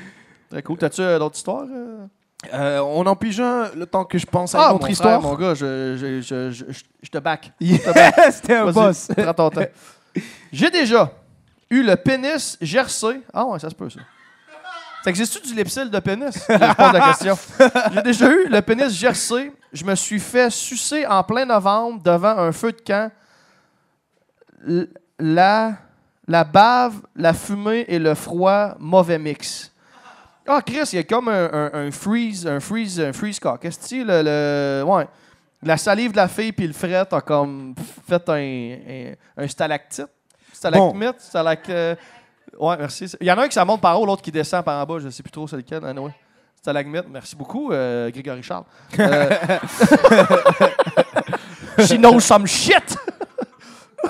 Très 0.49 0.61
cool. 0.63 0.77
T'as-tu 0.77 1.01
euh, 1.01 1.19
d'autres 1.19 1.35
histoires? 1.37 1.65
euh? 1.69 2.05
Euh, 2.53 2.79
on 2.79 3.05
en 3.05 3.15
pige 3.17 3.41
un 3.41 3.69
le 3.75 3.85
temps 3.85 4.05
que 4.05 4.17
je 4.17 4.25
pense 4.25 4.55
à 4.55 4.59
Ah, 4.59 4.61
une 4.63 4.69
mon 4.69 4.75
autre 4.75 4.83
frère, 4.85 4.91
histoire. 4.91 5.21
mon 5.21 5.35
gars, 5.35 5.53
je, 5.53 5.97
je, 5.97 6.21
je, 6.21 6.51
je, 6.51 6.63
je- 6.73 6.83
je 7.03 7.09
te 7.09 7.17
back. 7.17 7.51
C'était 8.31 8.55
un 8.55 8.71
boss. 8.71 9.09
Prends 9.17 9.33
ton 9.33 9.49
temps. 9.49 9.61
J'ai 10.51 10.69
déjà 10.71 11.11
eu 11.69 11.83
le 11.83 11.95
pénis 11.97 12.57
gercé. 12.61 13.21
Ah 13.33 13.45
ouais, 13.45 13.59
ça 13.59 13.69
se 13.69 13.75
peut, 13.75 13.89
ça. 13.89 13.99
Ça 15.03 15.09
existe-tu 15.09 15.47
du 15.49 15.53
lipsil 15.53 15.89
de 15.89 15.99
pénis? 15.99 16.33
Je 16.49 16.73
pose 16.75 16.93
la 16.93 17.01
question. 17.13 17.37
J'ai 17.93 18.01
déjà 18.03 18.29
eu 18.31 18.47
le 18.47 18.61
pénis 18.61 18.89
gercé. 18.93 19.51
Je 19.73 19.83
me 19.83 19.95
suis 19.95 20.19
fait 20.19 20.49
sucer 20.49 21.05
en 21.05 21.23
plein 21.23 21.45
novembre 21.45 22.01
devant 22.01 22.37
un 22.37 22.51
feu 22.53 22.71
de 22.71 22.81
camp. 22.81 23.11
La, 25.19 25.73
la 26.27 26.43
bave, 26.43 27.01
la 27.15 27.33
fumée 27.33 27.85
et 27.87 27.99
le 27.99 28.13
froid, 28.15 28.75
mauvais 28.79 29.19
mix. 29.19 29.71
Ah, 30.51 30.61
Chris, 30.65 30.89
il 30.93 30.95
y 30.95 30.97
a 30.99 31.03
comme 31.03 31.27
un, 31.29 31.49
un- 31.53 31.71
un 31.73 31.91
freeze, 31.91 32.47
un 32.47 32.59
freeze, 32.59 32.99
un 32.99 33.13
freeze 33.13 33.39
cock. 33.39 33.61
Qu'est-ce 33.61 33.87
que 33.87 33.95
le, 34.03 34.21
le- 34.23 34.83
Ouais. 34.83 35.07
La 35.61 35.77
salive 35.77 36.11
de 36.11 36.17
la 36.17 36.27
fille 36.27 36.51
puis 36.53 36.65
le 36.65 36.73
fret 36.73 36.95
a 36.95 37.21
comme 37.21 37.75
fait 38.07 38.27
un, 38.29 38.33
un, 38.33 39.43
un 39.43 39.47
stalactite. 39.47 40.07
Stalagmite, 40.53 41.19
stalac... 41.19 41.69
euh, 41.69 41.95
Ouais, 42.57 42.75
merci. 42.77 43.05
Il 43.21 43.27
y 43.27 43.31
en 43.31 43.37
a 43.37 43.43
un 43.43 43.47
qui 43.47 43.53
ça 43.53 43.63
monte 43.63 43.79
par 43.81 43.99
haut, 44.01 44.05
l'autre 44.05 44.21
qui 44.23 44.31
descend 44.31 44.63
par 44.65 44.81
en 44.81 44.85
bas. 44.85 44.99
Je 44.99 45.09
sais 45.09 45.21
plus 45.21 45.31
trop 45.31 45.47
c'est 45.47 45.57
lequel. 45.57 45.85
Anyway. 45.85 46.11
Stalagmite. 46.55 47.05
Merci 47.09 47.35
beaucoup, 47.35 47.71
euh, 47.71 48.09
Grégory 48.09 48.41
Charles. 48.41 48.63
Euh, 48.99 49.29
She 51.85 51.93
knows 51.97 52.19
some 52.21 52.45
shit! 52.45 52.97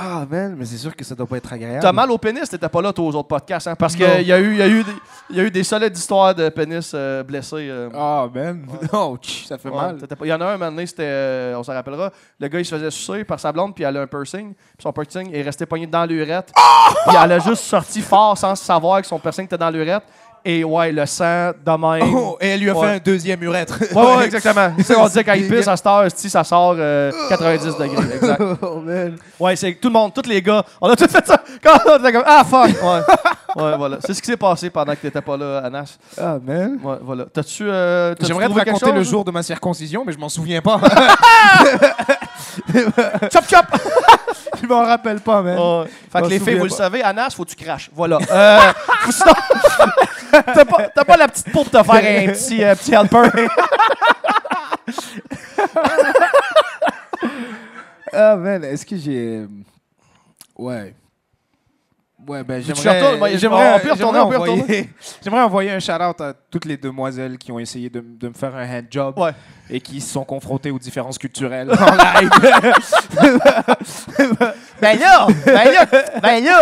Ah, 0.01 0.25
man, 0.31 0.55
mais 0.57 0.63
c'est 0.63 0.77
sûr 0.77 0.95
que 0.95 1.03
ça 1.03 1.13
doit 1.13 1.27
pas 1.27 1.35
être 1.35 1.51
agréable. 1.51 1.79
T'as 1.81 1.91
mal 1.91 2.09
au 2.09 2.17
pénis, 2.17 2.47
t'étais 2.47 2.69
pas 2.69 2.81
là, 2.81 2.93
toi, 2.93 3.03
aux 3.05 3.15
autres 3.15 3.27
podcasts, 3.27 3.67
hein? 3.67 3.75
Parce 3.77 3.97
Non. 3.99 4.05
qu'il 4.05 4.27
y, 4.27 4.31
a 4.31 4.39
eu- 4.39 4.55
y, 4.55 4.61
a 4.61 4.67
eu 4.69 4.81
des- 4.81 4.91
il 5.31 5.35
y 5.35 5.39
a 5.41 5.43
eu 5.43 5.51
des 5.51 5.63
solides 5.65 5.97
histoires 5.97 6.33
de 6.33 6.47
pénis 6.47 6.91
euh, 6.95 7.21
blessés. 7.21 7.67
euh. 7.69 7.89
Ah, 7.93 8.25
man. 8.33 8.65
Ouch, 8.93 9.43
ça 9.47 9.57
fait 9.57 9.67
Ouais, 9.67 9.75
mal. 9.75 9.97
t'étais 9.97 10.15
pas- 10.15 10.25
Il 10.25 10.29
y 10.29 10.33
en 10.33 10.39
a 10.39 10.45
un, 10.45 10.49
un 10.53 10.57
moment 10.57 10.71
donné, 10.71 10.85
c'était, 10.85 11.03
euh, 11.03 11.55
on 11.57 11.63
s'en 11.63 11.73
rappellera, 11.73 12.11
le 12.39 12.47
gars, 12.47 12.59
il 12.59 12.65
se 12.65 12.73
faisait 12.75 12.91
sucer 12.91 13.25
par 13.25 13.41
sa 13.41 13.51
blonde, 13.51 13.75
puis 13.75 13.83
elle 13.83 13.97
a 13.97 14.01
un 14.03 14.07
piercing, 14.07 14.53
puis 14.53 14.83
son 14.83 14.93
piercing 14.93 15.33
est 15.35 15.41
resté 15.41 15.65
pogné 15.65 15.85
dans 15.85 16.05
l'urette. 16.05 16.53
Puis 17.07 17.17
elle 17.21 17.31
a 17.33 17.39
juste 17.39 17.63
sorti 17.63 18.01
fort 18.01 18.37
sans 18.37 18.55
savoir 18.55 19.01
que 19.01 19.07
son 19.07 19.19
piercing 19.19 19.45
était 19.45 19.57
dans 19.57 19.69
l'urette. 19.69 20.03
Et 20.45 20.63
ouais, 20.63 20.91
le 20.91 21.05
sang 21.05 21.51
de 21.65 21.71
même. 21.77 22.15
Oh, 22.15 22.37
et 22.39 22.47
elle 22.49 22.59
lui 22.61 22.69
a 22.69 22.73
Ouais. 22.75 22.87
fait 22.87 22.93
un 22.95 22.97
deuxième 22.99 23.43
urètre. 23.43 23.77
Ouais, 23.93 24.15
ouais, 24.17 24.25
exactement. 24.25 24.71
On 24.97 25.07
disait 25.07 25.23
quand 25.23 25.33
il 25.33 25.47
pisse 25.47 25.67
à 25.67 25.75
cette 25.75 25.85
heure, 25.85 26.07
ça 26.15 26.43
sort 26.43 26.75
euh, 26.77 27.11
90 27.29 27.65
degrés. 27.77 28.15
Exact. 28.15 28.41
oh, 28.61 28.79
man. 28.79 29.17
Ouais, 29.39 29.55
c'est 29.55 29.73
tout 29.73 29.89
le 29.89 29.93
monde, 29.93 30.13
tous 30.13 30.27
les 30.29 30.41
gars, 30.41 30.63
on 30.81 30.89
a 30.89 30.95
tous 30.95 31.07
fait 31.07 31.25
ça. 31.25 31.41
Quand 31.63 31.77
on 31.85 31.97
était 31.99 32.13
comme, 32.13 32.23
ah 32.25 32.43
fuck! 32.49 32.69
Ouais, 32.81 33.63
ouais 33.63 33.77
voilà. 33.77 33.97
C'est 34.05 34.13
ce 34.13 34.21
qui 34.21 34.27
s'est 34.27 34.37
passé 34.37 34.69
pendant 34.69 34.93
que 34.93 34.99
t'étais 35.01 35.21
pas 35.21 35.35
là, 35.35 35.59
Anas. 35.59 35.97
Ah, 36.17 36.37
man. 36.41 36.79
Ouais, 36.83 36.95
voilà. 37.01 37.25
T'as-tu. 37.33 37.63
euh, 37.67 38.15
J'aimerais 38.21 38.47
te 38.47 38.53
raconter 38.53 38.91
le 38.91 39.03
jour 39.03 39.25
de 39.25 39.31
ma 39.31 39.43
circoncision, 39.43 40.03
mais 40.05 40.13
je 40.13 40.17
m'en 40.19 40.29
souviens 40.29 40.61
pas. 40.61 40.79
Chop 43.31 43.43
chop! 43.49 43.65
je 44.61 44.67
m'en 44.67 44.83
rappelle 44.85 45.19
pas, 45.19 45.41
man. 45.41 45.85
Fait 46.11 46.21
que 46.21 46.27
les 46.27 46.39
filles, 46.39 46.57
vous 46.57 46.63
le 46.65 46.69
savez, 46.69 47.01
Anas, 47.03 47.31
faut 47.31 47.43
que 47.45 47.49
tu 47.49 47.55
craches. 47.55 47.89
Voilà. 47.93 48.19
Euh, 48.31 48.59
t'as, 50.31 50.65
pas, 50.65 50.89
t'as 50.95 51.03
pas 51.05 51.17
la 51.17 51.27
petite 51.27 51.45
peau 51.51 51.63
pour 51.63 51.69
te 51.71 51.83
faire 51.83 51.95
un 51.95 52.31
petit, 52.33 52.63
euh, 52.63 52.75
petit 52.75 52.93
helper. 52.93 53.47
Ah, 58.11 58.35
man, 58.35 58.63
est-ce 58.63 58.85
que 58.85 58.97
j'ai. 58.97 59.37
euh, 59.37 59.47
Ouais. 60.57 60.93
Ouais, 62.27 62.43
ben 62.43 62.61
j'aimerais. 62.61 63.01
retournes, 63.01 63.19
ben, 63.21 63.37
J'aimerais 63.37 63.73
on 63.75 63.79
peut 63.79 63.91
retourner, 63.91 64.19
on 64.19 64.29
peut 64.29 64.35
envoyer, 64.35 64.89
j'aimerais 65.23 65.41
envoyer 65.41 65.71
un 65.71 65.79
shout-out 65.79 66.19
à 66.21 66.33
toutes 66.51 66.65
les 66.65 66.75
demoiselles 66.77 67.37
qui 67.37 67.51
ont 67.51 67.59
essayé 67.59 67.89
de, 67.89 67.99
m- 67.99 68.17
de 68.19 68.27
me 68.27 68.33
faire 68.33 68.55
un 68.55 68.67
handjob 68.79 69.17
Ouais. 69.17 69.31
Et 69.69 69.81
qui 69.81 69.99
se 70.01 70.13
sont 70.13 70.23
confrontées 70.23 70.71
aux 70.71 70.79
différences 70.79 71.17
culturelles 71.17 71.71
en 71.71 72.21
live. 72.21 72.29
Ben 74.81 74.97
là! 74.97 75.27
Ben 75.45 75.71
là! 75.73 75.85
Ben 76.21 76.41
là! 76.43 76.61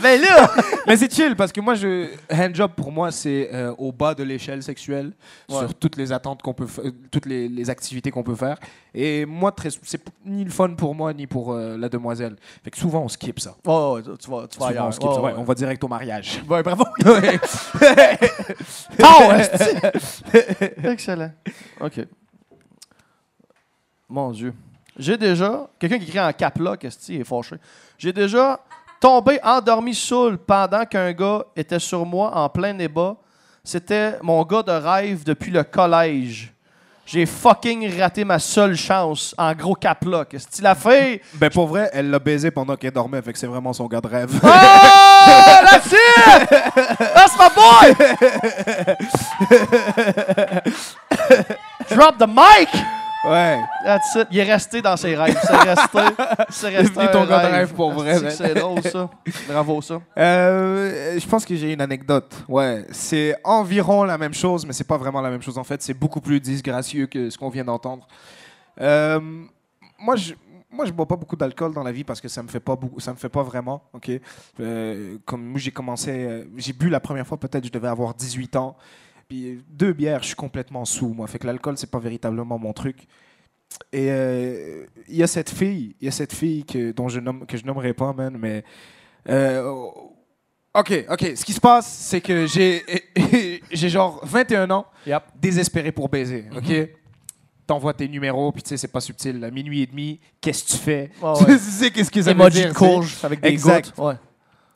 ben 0.00 0.20
là! 0.22 0.50
Mais 0.86 0.96
c'est 0.96 1.12
chill 1.12 1.36
parce 1.36 1.52
que 1.52 1.60
moi, 1.60 1.74
je, 1.74 2.08
handjob 2.32 2.70
pour 2.72 2.90
moi, 2.90 3.10
c'est 3.10 3.50
euh, 3.52 3.74
au 3.76 3.92
bas 3.92 4.14
de 4.14 4.22
l'échelle 4.22 4.62
sexuelle 4.62 5.12
Ouais. 5.50 5.58
sur 5.58 5.74
toutes 5.74 5.96
les 5.98 6.12
attentes 6.12 6.40
qu'on 6.40 6.54
peut, 6.54 6.66
euh, 6.78 6.90
toutes 7.10 7.26
les, 7.26 7.46
les 7.48 7.68
activités 7.68 8.10
qu'on 8.10 8.22
peut 8.22 8.34
faire. 8.34 8.56
Et 8.94 9.26
moi, 9.26 9.52
très, 9.52 9.68
c'est 9.82 10.00
ni 10.24 10.44
le 10.44 10.50
fun 10.50 10.70
pour 10.70 10.94
moi 10.94 11.12
ni 11.12 11.26
pour 11.26 11.52
euh, 11.52 11.76
la 11.76 11.90
demoiselle. 11.90 12.36
Fait 12.62 12.70
que 12.70 12.78
souvent 12.78 13.00
on 13.00 13.08
skip 13.08 13.38
ça. 13.38 13.54
Ouais, 13.66 13.92
ouais, 13.96 14.02
tu 14.18 14.30
vas, 14.30 14.46
tu 14.48 14.58
vas 14.58 14.68
Souvent, 14.68 14.88
on 14.88 14.92
skip 14.92 15.08
Ouais, 15.08 15.14
ça. 15.14 15.20
Ouais, 15.20 15.32
ouais. 15.32 15.38
On 15.38 15.44
va 15.44 15.54
direct 15.54 15.84
au 15.84 15.88
mariage. 15.88 16.40
Ouais, 16.48 16.62
bravo! 16.62 16.84
Oh. 19.02 19.32
Excellent. 20.84 21.32
OK. 21.84 22.06
Mon 24.08 24.30
Dieu. 24.30 24.54
J'ai 24.98 25.18
déjà... 25.18 25.68
Quelqu'un 25.78 25.98
qui 25.98 26.04
écrit 26.04 26.20
en 26.20 26.32
cap 26.32 26.58
lock, 26.58 26.84
esti, 26.84 27.16
est 27.16 27.24
fâché. 27.24 27.56
J'ai 27.98 28.12
déjà 28.12 28.58
tombé 29.00 29.38
endormi 29.42 29.94
saoul 29.94 30.38
pendant 30.38 30.86
qu'un 30.86 31.12
gars 31.12 31.44
était 31.54 31.78
sur 31.78 32.06
moi 32.06 32.34
en 32.34 32.48
plein 32.48 32.72
débat. 32.72 33.16
C'était 33.62 34.18
mon 34.22 34.42
gars 34.44 34.62
de 34.62 34.72
rêve 34.72 35.24
depuis 35.24 35.50
le 35.50 35.62
collège. 35.62 36.54
J'ai 37.04 37.26
fucking 37.26 38.00
raté 38.00 38.24
ma 38.24 38.38
seule 38.38 38.76
chance 38.76 39.34
en 39.36 39.52
gros 39.52 39.74
cap 39.74 40.02
lock. 40.06 40.32
esti. 40.32 40.62
La 40.62 40.74
fille... 40.74 41.20
ben 41.34 41.50
pour 41.50 41.66
vrai, 41.66 41.90
elle 41.92 42.08
l'a 42.08 42.18
baisé 42.18 42.50
pendant 42.50 42.76
qu'elle 42.76 42.92
dormait, 42.92 43.20
fait 43.20 43.34
que 43.34 43.38
c'est 43.38 43.46
vraiment 43.46 43.74
son 43.74 43.86
gars 43.86 44.00
de 44.00 44.06
rêve. 44.06 44.30
Oh! 44.42 44.46
That's 45.70 45.92
it! 45.92 46.48
That's 46.98 47.36
my 47.38 47.48
boy! 47.54 47.94
Drop 51.94 52.18
the 52.18 52.26
mic! 52.28 52.68
ouais. 53.24 53.60
That's 53.84 54.14
it. 54.16 54.28
Il 54.30 54.38
est 54.38 54.52
resté 54.52 54.82
dans 54.82 54.96
ses 54.96 55.14
rêves. 55.14 55.38
C'est 55.42 55.56
resté. 55.56 55.98
C'est 56.50 56.68
resté. 56.68 57.00
un 57.00 57.06
ton 57.08 57.24
de 57.24 57.32
rêve 57.32 57.72
pour 57.74 57.92
vrai, 57.92 58.20
man. 58.20 58.30
C'est 58.30 58.54
drôle, 58.54 58.82
ça. 58.82 59.08
Bravo, 59.48 59.80
ça. 59.82 60.00
Euh, 60.18 61.18
je 61.18 61.26
pense 61.26 61.44
que 61.44 61.54
j'ai 61.56 61.72
une 61.72 61.80
anecdote. 61.80 62.34
Ouais, 62.48 62.84
c'est 62.90 63.36
environ 63.44 64.04
la 64.04 64.18
même 64.18 64.34
chose, 64.34 64.66
mais 64.66 64.72
c'est 64.72 64.86
pas 64.86 64.98
vraiment 64.98 65.20
la 65.20 65.30
même 65.30 65.42
chose. 65.42 65.58
En 65.58 65.64
fait, 65.64 65.82
c'est 65.82 65.94
beaucoup 65.94 66.20
plus 66.20 66.40
disgracieux 66.40 67.06
que 67.06 67.30
ce 67.30 67.38
qu'on 67.38 67.48
vient 67.48 67.64
d'entendre. 67.64 68.06
Euh, 68.80 69.20
moi, 69.98 70.16
je 70.16 70.34
moi, 70.70 70.84
je 70.86 70.90
bois 70.92 71.06
pas 71.06 71.14
beaucoup 71.14 71.36
d'alcool 71.36 71.72
dans 71.72 71.84
la 71.84 71.92
vie 71.92 72.02
parce 72.02 72.20
que 72.20 72.26
ça 72.26 72.42
me 72.42 72.48
fait 72.48 72.58
pas 72.58 72.74
beaucoup, 72.74 72.98
ça 72.98 73.12
me 73.12 73.16
fait 73.16 73.28
pas 73.28 73.44
vraiment. 73.44 73.84
Ok, 73.92 74.10
Euh, 74.60 75.18
comme 75.24 75.44
moi, 75.44 75.60
j'ai 75.60 75.70
commencé, 75.70 76.10
euh, 76.10 76.44
j'ai 76.56 76.72
bu 76.72 76.88
la 76.88 76.98
première 76.98 77.26
fois 77.26 77.38
peut-être 77.38 77.64
je 77.64 77.70
devais 77.70 77.86
avoir 77.88 78.12
18 78.12 78.56
ans. 78.56 78.76
Puis 79.28 79.62
deux 79.68 79.92
bières, 79.92 80.22
je 80.22 80.28
suis 80.28 80.36
complètement 80.36 80.84
sous. 80.84 81.08
Moi, 81.08 81.26
fait 81.26 81.38
que 81.38 81.46
l'alcool 81.46 81.76
c'est 81.78 81.90
pas 81.90 81.98
véritablement 81.98 82.58
mon 82.58 82.72
truc. 82.72 83.06
Et 83.92 84.10
euh, 84.10 84.84
il 85.08 85.16
y 85.16 85.22
a 85.22 85.26
cette 85.26 85.50
fille, 85.50 85.96
il 86.00 86.04
y 86.04 86.08
a 86.08 86.12
cette 86.12 86.32
fille 86.34 86.64
que 86.64 86.92
dont 86.92 87.08
je 87.08 87.18
nomme 87.20 87.46
que 87.46 87.56
je 87.56 87.64
nommerai 87.64 87.92
pas, 87.94 88.12
man, 88.12 88.36
mais 88.38 88.64
euh, 89.28 89.72
Ok, 90.76 91.04
ok. 91.08 91.32
Ce 91.36 91.44
qui 91.44 91.52
se 91.52 91.60
passe, 91.60 91.86
c'est 91.86 92.20
que 92.20 92.46
j'ai 92.46 92.82
j'ai 93.72 93.88
genre 93.88 94.20
21 94.24 94.70
ans, 94.70 94.86
Yep. 95.06 95.22
désespéré 95.40 95.92
pour 95.92 96.08
baiser. 96.08 96.46
Ok? 96.56 96.72
T'envoies 97.66 97.94
tes 97.94 98.08
numéros, 98.08 98.52
puis 98.52 98.62
tu 98.62 98.68
sais, 98.70 98.76
c'est 98.76 98.88
pas 98.88 99.00
subtil. 99.00 99.42
À 99.44 99.50
minuit 99.50 99.82
et 99.82 99.86
demi, 99.86 100.20
qu'est-ce 100.40 100.64
que 100.64 100.70
tu 100.72 100.76
fais? 100.76 101.10
Ouais, 101.22 101.32
Tu 101.46 101.58
sais 101.58 101.90
qu'est-ce 101.90 102.10
que 102.10 102.20
ça 102.20 102.34
veut 102.34 102.50
dire, 102.50 102.74
courge 102.74 103.16
avec 103.24 103.40
des 103.40 103.48
Exact. 103.48 103.94
gouttes. 103.96 104.04
Ouais. 104.04 104.14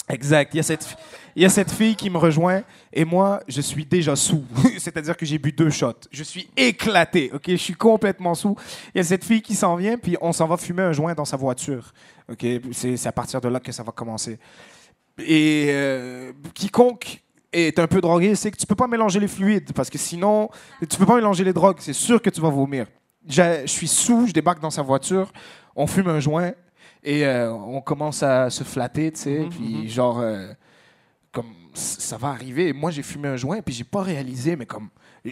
Exact. 0.09 0.55
Il 0.55 0.57
y, 0.57 0.61
a 0.61 0.63
cette, 0.63 0.97
il 1.37 1.43
y 1.43 1.45
a 1.45 1.49
cette 1.49 1.71
fille 1.71 1.95
qui 1.95 2.09
me 2.09 2.19
rejoint 2.19 2.63
et 2.93 3.05
moi, 3.05 3.41
je 3.47 3.61
suis 3.61 3.85
déjà 3.85 4.17
sous. 4.17 4.45
C'est-à-dire 4.79 5.17
que 5.17 5.27
j'ai 5.27 5.39
bu 5.39 5.53
deux 5.53 5.71
shots. 5.71 6.09
Je 6.11 6.23
suis 6.23 6.49
éclaté. 6.57 7.31
Ok, 7.35 7.45
je 7.49 7.57
suis 7.57 7.75
complètement 7.75 8.35
sous. 8.35 8.57
Il 8.95 8.99
y 8.99 9.01
a 9.01 9.05
cette 9.05 9.25
fille 9.25 9.43
qui 9.43 9.55
s'en 9.55 9.77
vient 9.77 9.99
puis 9.99 10.17
on 10.21 10.33
s'en 10.33 10.47
va 10.47 10.57
fumer 10.57 10.83
un 10.83 10.93
joint 10.93 11.15
dans 11.15 11.25
sa 11.25 11.37
voiture. 11.37 11.93
Ok, 12.31 12.47
c'est 12.73 13.07
à 13.07 13.13
partir 13.13 13.41
de 13.41 13.49
là 13.49 13.61
que 13.61 13.73
ça 13.73 13.83
va 13.83 13.93
commencer. 13.93 14.39
Et 15.19 15.67
euh, 15.71 16.33
quiconque 16.55 17.23
est 17.53 17.79
un 17.79 17.87
peu 17.87 18.01
drogué, 18.01 18.35
c'est 18.35 18.51
que 18.51 18.57
tu 18.57 18.67
peux 18.67 18.75
pas 18.75 18.87
mélanger 18.87 19.21
les 19.21 19.29
fluides 19.29 19.73
parce 19.73 19.91
que 19.91 19.99
sinon, 19.99 20.51
tu 20.89 20.97
peux 20.97 21.07
pas 21.07 21.17
mélanger 21.17 21.45
les 21.45 21.53
drogues. 21.53 21.79
C'est 21.81 21.95
sûr 21.95 22.21
que 22.21 22.31
tu 22.31 22.41
vas 22.41 22.51
vomir. 22.51 22.87
Je 23.27 23.67
suis 23.67 23.89
sous, 23.89 24.27
je 24.27 24.33
débarque 24.33 24.61
dans 24.61 24.71
sa 24.71 24.83
voiture, 24.83 25.33
on 25.75 25.87
fume 25.87 26.09
un 26.09 26.21
joint 26.21 26.53
et 27.05 27.27
euh, 27.27 27.53
on 27.53 27.81
commence 27.81 28.23
à 28.23 28.51
se 28.51 28.65
flatter, 28.65 29.13
tu 29.13 29.21
sais, 29.21 29.39
Mhm, 29.41 29.49
puis 29.51 29.89
genre 29.89 30.19
euh, 30.21 30.49
comme 31.33 31.53
ça 31.75 32.17
va 32.17 32.29
arriver. 32.29 32.73
Moi, 32.73 32.91
j'ai 32.91 33.03
fumé 33.03 33.29
un 33.29 33.37
joint 33.37 33.61
puis 33.63 33.75
j'ai 33.75 33.85
pas 33.85 34.03
réalisé, 34.03 34.57
mais 34.57 34.67
comme 34.67 34.89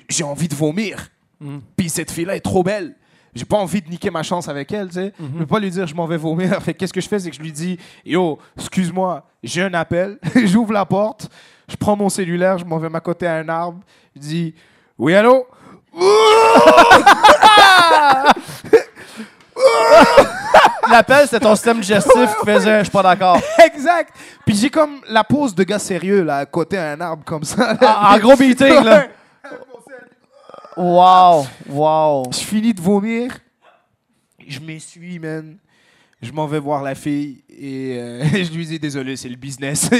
j'ai 0.09 0.25
envie 0.25 0.49
de 0.49 0.55
vomir. 0.55 1.09
Mhm. 1.41 1.61
Puis 1.77 1.89
cette 1.89 2.11
fille-là 2.11 2.37
est 2.37 2.41
trop 2.41 2.63
belle. 2.63 2.95
J'ai 3.35 3.45
pas 3.45 3.59
envie 3.59 3.83
de 3.83 3.91
niquer 3.91 4.11
ma 4.11 4.23
chance 4.23 4.49
avec 4.49 4.73
elle, 4.73 4.89
tu 4.89 4.95
sais. 4.95 5.13
Mhm. 5.19 5.29
Je 5.35 5.39
peux 5.41 5.47
pas 5.47 5.59
lui 5.61 5.71
dire 5.71 5.87
je 5.87 5.95
m'en 5.95 6.07
vais 6.07 6.17
vomir. 6.17 6.61
Fait 6.63 6.73
que 6.73 6.79
qu'est-ce 6.79 6.93
que 6.93 7.01
je 7.03 7.09
fais, 7.09 7.19
c'est 7.19 7.31
que 7.31 7.37
je 7.37 7.43
lui 7.43 7.53
dis 7.53 7.79
yo, 8.05 8.39
excuse-moi, 8.57 9.27
j'ai 9.43 9.63
un 9.63 9.75
appel. 9.75 10.19
J'ouvre 10.45 10.73
la 10.73 10.87
porte, 10.87 11.29
je 11.69 11.77
prends 11.77 11.97
mon 11.97 12.09
cellulaire, 12.09 12.59
je 12.59 12.65
m'en 12.65 12.79
vais 12.79 12.89
m'accoter 12.89 13.27
à 13.27 13.35
un 13.37 13.49
arbre. 13.49 13.81
Je 14.15 14.21
dis 14.21 14.55
oui 14.99 15.15
allô? 15.15 15.47
L'appel, 20.91 21.25
c'était 21.25 21.41
ton 21.41 21.55
système 21.55 21.81
digestif 21.81 22.31
qui 22.41 22.47
faisait 22.47 22.79
«je 22.81 22.85
suis 22.85 22.93
pas 22.93 23.03
d'accord 23.03 23.39
exact. 23.65 24.15
Puis 24.45 24.55
j'ai 24.57 24.71
comme 24.71 25.01
la 25.09 25.25
pose 25.25 25.55
de 25.55 25.63
gars 25.65 25.79
sérieux 25.79 26.23
là, 26.23 26.39
à 26.39 26.47
côté 26.47 26.79
à 26.79 26.93
un 26.93 27.01
arbre 27.01 27.25
comme 27.25 27.45
ça.». 27.45 27.77
En 27.83 28.15
en 28.15 28.19
gros 28.19 28.37
meeting, 28.37 28.83
là. 28.83 29.07
Wow, 30.77 31.47
wow. 31.69 32.31
Je 32.33 32.39
finis 32.39 32.75
de 32.75 32.81
vomir. 32.81 33.33
Je 34.47 34.61
m'essuie, 34.61 35.19
man. 35.19 35.57
Je 36.23 36.33
m'en 36.33 36.47
vais 36.47 36.59
voir 36.59 36.83
la 36.83 36.95
fille 36.95 37.43
et 37.49 37.97
euh, 37.99 38.25
je 38.33 38.51
lui 38.53 38.65
dis 38.67 38.79
désolé, 38.79 39.17
c'est 39.17 39.29
le 39.29 39.37
business. 39.37 39.91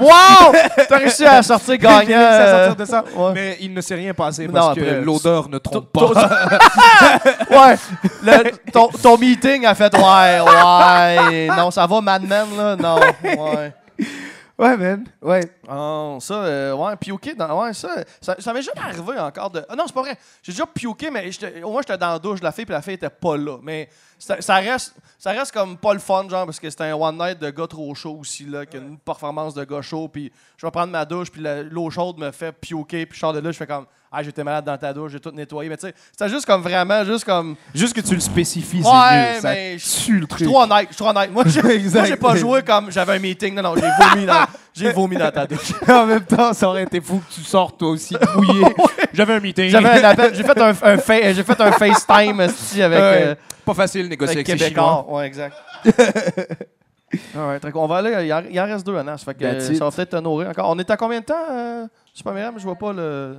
Wow! 0.00 0.52
T'as 0.88 0.98
réussi 0.98 1.24
à 1.24 1.42
sortir 1.42 1.76
gagnant. 1.78 2.18
À 2.18 2.66
sortir 2.66 2.76
de 2.76 2.84
ça. 2.84 3.04
Ouais. 3.16 3.32
Mais 3.32 3.56
il 3.60 3.72
ne 3.72 3.80
s'est 3.80 3.94
rien 3.94 4.12
passé 4.12 4.46
Non, 4.48 4.52
parce 4.52 4.76
que 4.78 5.00
l'odeur 5.04 5.48
ne 5.48 5.58
trompe 5.58 5.92
pas. 5.92 6.06
Ouais. 7.50 7.76
Le- 8.22 8.70
ton, 8.72 8.88
ton 8.88 9.16
meeting 9.16 9.64
a 9.66 9.74
fait 9.74 9.94
ouais, 9.96 10.40
ouais. 10.40 11.48
Non, 11.56 11.70
ça 11.70 11.86
va, 11.86 12.00
Mad 12.00 12.22
Men, 12.22 12.46
là? 12.56 12.76
Non. 12.76 12.96
Ouais. 13.22 13.72
ouais, 14.58 14.76
man. 14.76 15.04
Ouais. 15.22 15.40
Oh, 15.70 16.18
ça, 16.20 16.34
euh, 16.34 16.74
ouais, 16.74 16.96
pioqué 16.96 17.34
dans. 17.34 17.62
Ouais, 17.62 17.72
ça, 17.72 17.88
ça, 18.20 18.36
ça 18.38 18.52
m'est 18.52 18.62
jamais 18.62 18.80
arrivé 18.80 19.18
encore 19.18 19.50
de. 19.50 19.64
Ah 19.68 19.76
non, 19.76 19.84
c'est 19.86 19.94
pas 19.94 20.02
vrai. 20.02 20.16
J'ai 20.42 20.52
déjà 20.52 20.66
pioqué, 20.66 21.10
mais 21.10 21.30
au 21.62 21.70
moins 21.70 21.82
j'étais 21.82 21.98
dans 21.98 22.12
la 22.12 22.18
douche 22.18 22.40
de 22.40 22.44
la 22.44 22.52
fille, 22.52 22.64
puis 22.66 22.74
la 22.74 22.82
fille 22.82 22.94
était 22.94 23.08
pas 23.10 23.36
là. 23.36 23.58
Mais 23.62 23.88
ça, 24.18 24.40
ça 24.40 24.56
reste, 24.56 24.94
ça 25.18 25.30
reste 25.30 25.52
comme 25.52 25.76
pas 25.76 25.92
le 25.92 25.98
fun, 25.98 26.28
genre, 26.28 26.46
parce 26.46 26.60
que 26.60 26.68
c'était 26.70 26.84
un 26.84 26.94
one 26.94 27.18
night 27.18 27.38
de 27.38 27.50
gars 27.50 27.66
trop 27.66 27.94
chaud 27.94 28.18
aussi, 28.20 28.44
là, 28.44 28.66
qui 28.66 28.76
a 28.76 28.80
une 28.80 28.98
performance 28.98 29.54
de 29.54 29.64
gars 29.64 29.82
chaud, 29.82 30.08
puis 30.08 30.32
je 30.56 30.66
vais 30.66 30.70
prendre 30.70 30.92
ma 30.92 31.04
douche, 31.04 31.30
puis 31.30 31.42
l'eau 31.70 31.90
chaude 31.90 32.18
me 32.18 32.30
fait 32.30 32.52
pioquer, 32.52 33.06
puis 33.06 33.16
je 33.16 33.20
sors 33.20 33.32
de 33.32 33.40
là, 33.40 33.52
je 33.52 33.56
fais 33.56 33.66
comme, 33.66 33.86
ah, 34.10 34.22
j'étais 34.22 34.44
malade 34.44 34.64
dans 34.64 34.78
ta 34.78 34.92
douche, 34.92 35.12
j'ai 35.12 35.20
tout 35.20 35.30
nettoyé. 35.30 35.68
Mais 35.68 35.76
tu 35.76 35.86
sais, 35.86 35.94
c'était 36.10 36.28
juste 36.28 36.46
comme 36.46 36.62
vraiment, 36.62 37.04
juste 37.04 37.24
comme. 37.24 37.56
Juste 37.74 37.94
que 37.94 38.00
tu 38.00 38.14
le 38.14 38.20
spécifies, 38.20 38.82
c'est 38.82 38.88
Ouais. 38.88 39.38
Ça 39.40 39.52
mais 39.52 39.76
tue 39.76 40.20
le 40.20 40.26
Je 40.30 40.36
suis 40.36 40.46
trop 40.46 40.62
honnête, 40.62 40.88
je 40.88 40.94
suis 40.94 41.04
trop 41.04 41.10
honnête. 41.10 41.30
Moi, 41.30 41.44
j'ai 41.46 41.60
Exact. 41.60 41.98
moi, 41.98 42.08
j'ai 42.08 42.16
pas 42.16 42.36
joué 42.36 42.62
comme 42.62 42.90
j'avais 42.90 43.14
un 43.14 43.18
meeting. 43.18 43.54
Non, 43.54 43.62
non, 43.62 43.74
j'ai 43.74 43.82
vomi 43.82 44.26
dans, 44.26 44.46
j'ai 44.76 44.92
vomi 44.92 45.16
dans 45.16 45.30
ta 45.30 45.46
douche. 45.46 45.72
en 45.88 46.06
même 46.06 46.24
temps, 46.24 46.52
ça 46.52 46.68
aurait 46.68 46.82
été 46.84 47.00
fou 47.00 47.18
que 47.28 47.34
tu 47.34 47.42
sortes 47.42 47.78
toi 47.78 47.88
aussi 47.90 48.16
mouillé. 48.36 48.64
J'avais 49.12 49.34
un 49.34 49.40
meeting. 49.40 49.68
J'avais 49.70 49.88
un 49.88 50.04
appel, 50.04 50.34
j'ai 50.34 50.42
fait 50.42 50.60
un, 50.60 50.68
un, 50.68 50.96
fa- 50.98 51.32
j'ai 51.32 51.42
fait 51.42 51.60
un 51.60 51.72
FaceTime 51.72 52.40
esti, 52.40 52.82
avec, 52.82 52.98
Ouais. 52.98 53.22
euh, 53.28 53.34
Pas 53.64 53.74
facile 53.74 54.02
de 54.04 54.08
négocier 54.08 54.36
avec 54.36 54.48
avec, 54.50 54.60
ces 54.60 54.68
Chinois. 54.68 54.96
Québécois. 55.02 55.14
Ouais, 55.16 55.26
exact. 55.26 55.56
Alright, 57.34 57.62
très 57.62 57.70
cool. 57.72 57.80
on 57.82 57.86
va 57.86 57.96
aller, 57.98 58.26
il 58.26 58.32
en, 58.32 58.42
il 58.50 58.60
en 58.60 58.64
reste 58.66 58.84
deux, 58.84 58.96
Anas. 58.96 59.18
Fait 59.24 59.34
que, 59.34 59.60
ça 59.60 59.84
va 59.84 59.90
peut-être 59.90 60.10
te 60.10 60.16
nourrir 60.16 60.48
encore. 60.50 60.68
On 60.70 60.78
est 60.78 60.90
à 60.90 60.96
combien 60.96 61.20
de 61.20 61.24
temps, 61.24 61.34
euh, 61.50 61.86
Super 62.12 62.32
Myriam? 62.32 62.58
Je 62.58 62.64
vois 62.64 62.74
pas 62.74 62.92
le 62.92 63.38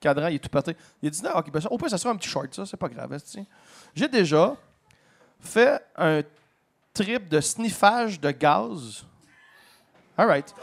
cadran, 0.00 0.28
il 0.28 0.36
est 0.36 0.38
tout 0.38 0.48
pété. 0.48 0.76
Il 1.02 1.08
est 1.08 1.10
19 1.10 1.32
ok, 1.36 1.50
ben 1.52 1.60
ça- 1.60 1.70
Au 1.70 1.76
pire, 1.78 1.90
ça 1.90 1.98
sera 1.98 2.14
un 2.14 2.16
petit 2.16 2.28
short, 2.28 2.54
ça, 2.54 2.64
c'est 2.64 2.76
pas 2.76 2.88
grave. 2.88 3.16
J'ai 3.94 4.08
déjà 4.08 4.54
fait 5.40 5.80
un 5.96 6.22
trip 6.94 7.28
de 7.28 7.40
sniffage 7.40 8.20
de 8.20 8.30
gaz. 8.30 9.04
Alright. 10.22 10.54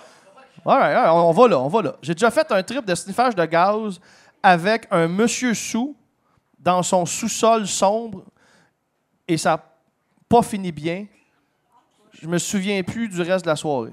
Alright, 0.65 0.95
alright, 0.95 1.12
on, 1.12 1.30
on 1.30 1.32
va 1.32 1.48
là, 1.48 1.60
on 1.60 1.67
va 1.67 1.82
là. 1.82 1.95
J'ai 2.02 2.13
déjà 2.13 2.32
fait 2.32 2.50
un 2.52 2.63
trip 2.63 2.86
de 2.86 2.95
sniffage 2.95 3.36
de 3.36 3.45
gaz 3.45 4.00
avec 4.41 4.88
un 4.91 5.08
monsieur 5.08 5.54
sous 5.54 5.95
dans 6.60 6.82
son 6.84 7.06
sous-sol 7.06 7.67
sombre 7.67 8.24
et 9.28 9.38
ça 9.38 9.52
n'a 9.52 9.63
pas 10.28 10.41
fini 10.41 10.72
bien. 10.72 11.06
Je 12.22 12.28
me 12.28 12.38
souviens 12.38 12.82
plus 12.84 13.08
du 13.08 13.22
reste 13.22 13.45
de 13.45 13.50
la 13.50 13.56
soirée. 13.56 13.91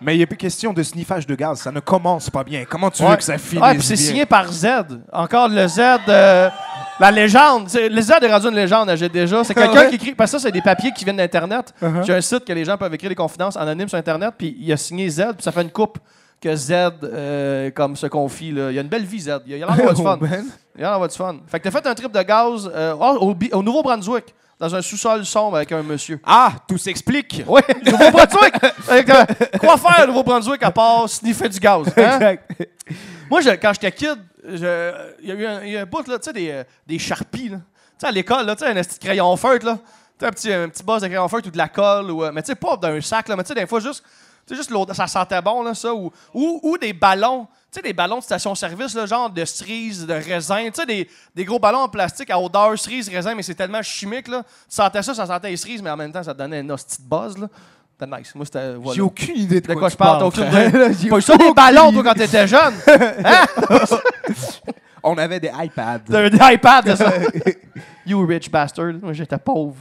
Mais 0.00 0.14
il 0.14 0.18
n'y 0.18 0.22
a 0.22 0.26
plus 0.28 0.36
question 0.36 0.72
de 0.72 0.82
sniffage 0.82 1.26
de 1.26 1.34
gaz. 1.34 1.60
Ça 1.60 1.72
ne 1.72 1.80
commence 1.80 2.30
pas 2.30 2.44
bien. 2.44 2.64
Comment 2.64 2.88
tu 2.90 3.02
Ouais. 3.02 3.10
veux 3.10 3.16
que 3.16 3.22
ça 3.24 3.36
finisse 3.36 3.64
Ouais, 3.64 3.74
puis 3.74 3.82
c'est 3.82 3.94
bien? 3.94 4.04
signé 4.04 4.26
par 4.26 4.46
Z. 4.52 4.66
Encore 5.12 5.48
le 5.48 5.66
Z. 5.66 5.80
euh, 6.08 6.48
La 7.00 7.10
légende. 7.10 7.68
Z 7.68 7.76
est 7.78 8.32
rendu 8.32 8.48
une 8.48 8.54
légende, 8.54 8.90
j'ai 8.96 9.08
déjà. 9.08 9.44
C'est 9.44 9.54
quelqu'un 9.54 9.86
qui 9.86 9.94
écrit. 9.96 10.14
Parce 10.14 10.32
que 10.32 10.38
ça, 10.38 10.42
c'est 10.42 10.52
des 10.52 10.62
papiers 10.62 10.92
qui 10.92 11.04
viennent 11.04 11.16
d'Internet. 11.16 11.72
Uh-huh. 11.82 12.04
J'ai 12.04 12.14
un 12.14 12.20
site 12.20 12.44
que 12.44 12.52
les 12.52 12.64
gens 12.64 12.76
peuvent 12.76 12.92
écrire 12.94 13.10
des 13.10 13.14
confidences 13.14 13.56
anonymes 13.56 13.88
sur 13.88 13.98
Internet, 13.98 14.34
puis 14.36 14.56
il 14.58 14.72
a 14.72 14.76
signé 14.76 15.08
Z, 15.08 15.34
puis 15.34 15.42
ça 15.42 15.52
fait 15.52 15.62
une 15.62 15.70
coupe 15.70 15.98
que 16.40 16.54
Z 16.54 16.72
euh, 16.72 17.70
comme 17.70 17.96
se 17.96 18.06
confie. 18.06 18.52
Là. 18.52 18.70
Il 18.70 18.78
a 18.78 18.82
une 18.82 18.88
belle 18.88 19.04
vie, 19.04 19.20
Z. 19.20 19.40
Il 19.46 19.54
a 19.54 19.58
l'air 19.58 19.68
d'avoir 19.68 19.94
du 19.94 20.00
Oh, 20.00 20.04
fun. 20.04 20.18
Il 20.20 20.80
a 20.80 20.82
l'air 20.82 20.90
d'avoir 20.90 21.08
du 21.08 21.16
fun. 21.16 21.36
Fait 21.46 21.58
que 21.58 21.64
t'as 21.64 21.70
fait 21.70 21.86
un 21.86 21.94
trip 21.94 22.12
de 22.12 22.22
gaz 22.22 22.70
euh, 22.74 22.94
au 22.94 23.62
Nouveau-Brunswick, 23.62 24.34
dans 24.58 24.74
un 24.74 24.82
sous-sol 24.82 25.24
sombre 25.24 25.56
avec 25.56 25.70
un 25.72 25.82
monsieur. 25.82 26.20
Ah, 26.24 26.52
tout 26.66 26.78
s'explique. 26.78 27.42
Oui, 27.46 27.60
Nouveau-Brunswick! 27.86 28.54
Quoi 29.60 29.76
faire 29.76 30.04
au 30.04 30.06
Nouveau-Brunswick 30.08 30.62
à 30.62 30.70
part 30.70 31.08
sniffer 31.08 31.48
du 31.48 31.58
gaz? 31.60 31.86
hein? 31.96 32.14
Exact. 32.16 32.52
Moi, 33.30 33.40
je- 33.40 33.50
quand 33.50 33.72
j'étais 33.74 33.92
kid, 33.92 34.16
il 34.48 34.58
y 34.58 34.64
a 34.66 35.34
eu 35.34 35.46
un, 35.46 35.62
il 35.64 35.70
y 35.72 35.76
a 35.76 35.82
un 35.82 35.86
bout, 35.86 36.06
là, 36.08 36.18
tu 36.18 36.24
sais, 36.24 36.32
des, 36.32 36.50
euh, 36.50 36.64
des 36.86 36.98
Sharpies, 36.98 37.50
là. 37.50 37.56
Tu 37.58 37.62
sais, 37.98 38.06
à 38.06 38.10
l'école, 38.10 38.46
là, 38.46 38.56
tu 38.56 38.64
sais, 38.64 38.70
un 38.70 38.74
petit 38.82 38.98
crayon 38.98 39.36
feutre, 39.36 39.66
là. 39.66 39.78
Tu 40.18 40.24
un 40.26 40.30
petit, 40.30 40.52
un 40.52 40.68
petit 40.68 40.82
boss 40.82 41.02
de 41.02 41.06
crayon 41.06 41.28
feutre 41.28 41.48
ou 41.48 41.50
de 41.50 41.58
la 41.58 41.68
colle, 41.68 42.10
ou, 42.10 42.24
euh, 42.24 42.32
mais 42.32 42.42
tu 42.42 42.46
sais, 42.46 42.54
pas 42.56 42.76
d'un 42.76 43.00
sac, 43.00 43.28
là, 43.28 43.36
mais 43.36 43.42
tu 43.44 43.48
sais, 43.48 43.54
des 43.54 43.66
fois, 43.66 43.80
juste, 43.80 44.02
tu 44.46 44.54
sais, 44.54 44.56
juste 44.56 44.72
ça 44.94 45.06
sentait 45.06 45.40
bon, 45.42 45.62
là, 45.62 45.74
ça, 45.74 45.94
ou, 45.94 46.10
ou, 46.34 46.60
ou 46.62 46.78
des 46.78 46.92
ballons, 46.92 47.46
sais, 47.72 47.82
des 47.82 47.92
ballons 47.92 48.18
de 48.18 48.22
station-service, 48.22 49.06
genre 49.06 49.30
de 49.30 49.44
cerise, 49.44 50.06
de 50.06 50.14
raisin, 50.14 50.64
tu 50.66 50.72
sais, 50.74 50.86
des, 50.86 51.08
des 51.34 51.44
gros 51.44 51.58
ballons 51.58 51.80
en 51.80 51.88
plastique 51.88 52.30
à 52.30 52.40
odeur 52.40 52.78
cerise, 52.78 53.08
raisin, 53.08 53.34
mais 53.34 53.42
c'est 53.42 53.54
tellement 53.54 53.82
chimique, 53.82 54.28
là. 54.28 54.42
Tu 54.42 54.74
sentais 54.74 55.02
ça, 55.02 55.14
ça 55.14 55.26
sentait 55.26 55.50
les 55.50 55.56
cerises, 55.56 55.82
mais 55.82 55.90
en 55.90 55.96
même 55.96 56.12
temps, 56.12 56.22
ça 56.22 56.32
te 56.32 56.38
donnait 56.38 56.60
un 56.60 56.70
hostie 56.70 57.02
de 57.02 57.08
buzz, 57.08 57.36
là. 57.36 57.48
C'était 57.98 58.16
nice. 58.16 58.34
Moi, 58.34 58.44
c'était. 58.44 58.74
voilà. 58.74 58.94
J'ai 58.94 59.02
aucune 59.02 59.36
idée 59.36 59.60
de, 59.60 59.66
De 59.66 59.74
quoi 59.74 59.88
tu 59.88 59.94
je 59.94 59.98
parle, 59.98 60.20
t'as 60.20 60.26
aucune 60.26 60.46
idée. 60.46 61.08
Pas 61.08 61.18
eu 61.18 61.22
ça 61.22 61.36
des 61.36 61.52
ballons, 61.52 61.92
toi, 61.92 62.04
quand 62.04 62.14
t'étais 62.14 62.46
jeune? 62.46 62.74
On 65.02 65.18
avait 65.18 65.40
des 65.40 65.50
iPads. 65.52 65.98
Des 66.08 66.54
iPads, 66.54 66.82
c'est 66.84 66.96
ça? 66.96 67.12
you 68.06 68.24
rich 68.24 68.50
bastard. 68.50 68.94
Moi, 69.02 69.12
j'étais 69.12 69.38
pauvre. 69.38 69.76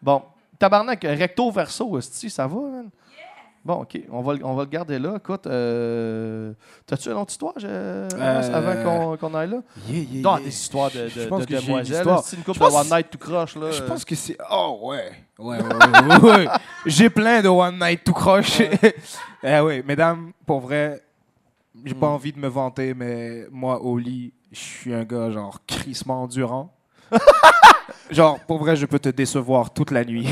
Bon. 0.00 0.22
Tabarnak, 0.58 1.04
recto 1.04 1.50
verso, 1.50 2.00
ça 2.00 2.46
va, 2.46 2.56
man? 2.56 2.90
Bon, 3.62 3.74
OK. 3.82 4.00
On 4.10 4.22
va, 4.22 4.34
le- 4.34 4.44
on 4.44 4.54
va 4.54 4.62
le 4.64 4.70
garder 4.70 4.98
là. 4.98 5.14
Écoute, 5.16 5.46
euh, 5.46 6.54
t'as-tu 6.86 7.10
une 7.10 7.16
autre 7.16 7.30
histoire 7.30 7.52
je- 7.58 7.66
avant 8.54 9.16
qu'on 9.18 9.34
aille 9.34 9.50
là? 9.50 9.58
Yeah, 9.86 9.98
yeah, 9.98 10.22
Non, 10.22 10.36
yeah. 10.36 10.44
des 10.44 10.48
histoires 10.48 10.90
de, 10.90 11.08
Je 11.08 11.20
de, 11.20 11.26
pense 11.26 11.44
de 11.46 11.56
demoiselles. 11.56 12.06
C'est 12.24 12.36
une 12.36 12.42
couple 12.42 12.58
Je 12.58 12.64
de 12.70 12.74
One 12.74 12.86
Night 12.90 13.10
tout 13.10 13.18
croche, 13.18 13.56
là. 13.56 13.70
Je 13.70 13.82
pense 13.82 14.04
que 14.04 14.14
c'est. 14.14 14.38
Oh, 14.50 14.78
ouais. 14.84 15.12
Ouais, 15.38 15.58
ouais, 15.58 15.62
ouais, 15.62 16.16
ouais, 16.22 16.36
ouais. 16.36 16.48
J'ai 16.86 17.10
plein 17.10 17.42
de 17.42 17.48
One 17.48 17.78
Night 17.78 18.02
tout 18.02 18.14
croche. 18.14 18.60
eh 19.42 19.60
oui, 19.60 19.82
mesdames, 19.86 20.32
pour 20.46 20.60
vrai, 20.60 21.02
j'ai 21.84 21.94
pas 21.94 22.08
envie 22.08 22.32
de 22.32 22.38
me 22.38 22.48
vanter, 22.48 22.94
mais 22.94 23.46
moi, 23.50 23.80
au 23.82 23.98
lit, 23.98 24.32
je 24.52 24.58
suis 24.58 24.94
un 24.94 25.04
gars, 25.04 25.30
genre, 25.30 25.58
crissement 25.66 26.22
endurant. 26.22 26.72
genre, 28.10 28.38
pour 28.40 28.58
vrai, 28.58 28.76
je 28.76 28.86
peux 28.86 28.98
te 28.98 29.08
décevoir 29.08 29.72
toute 29.72 29.90
la 29.90 30.04
nuit. 30.04 30.26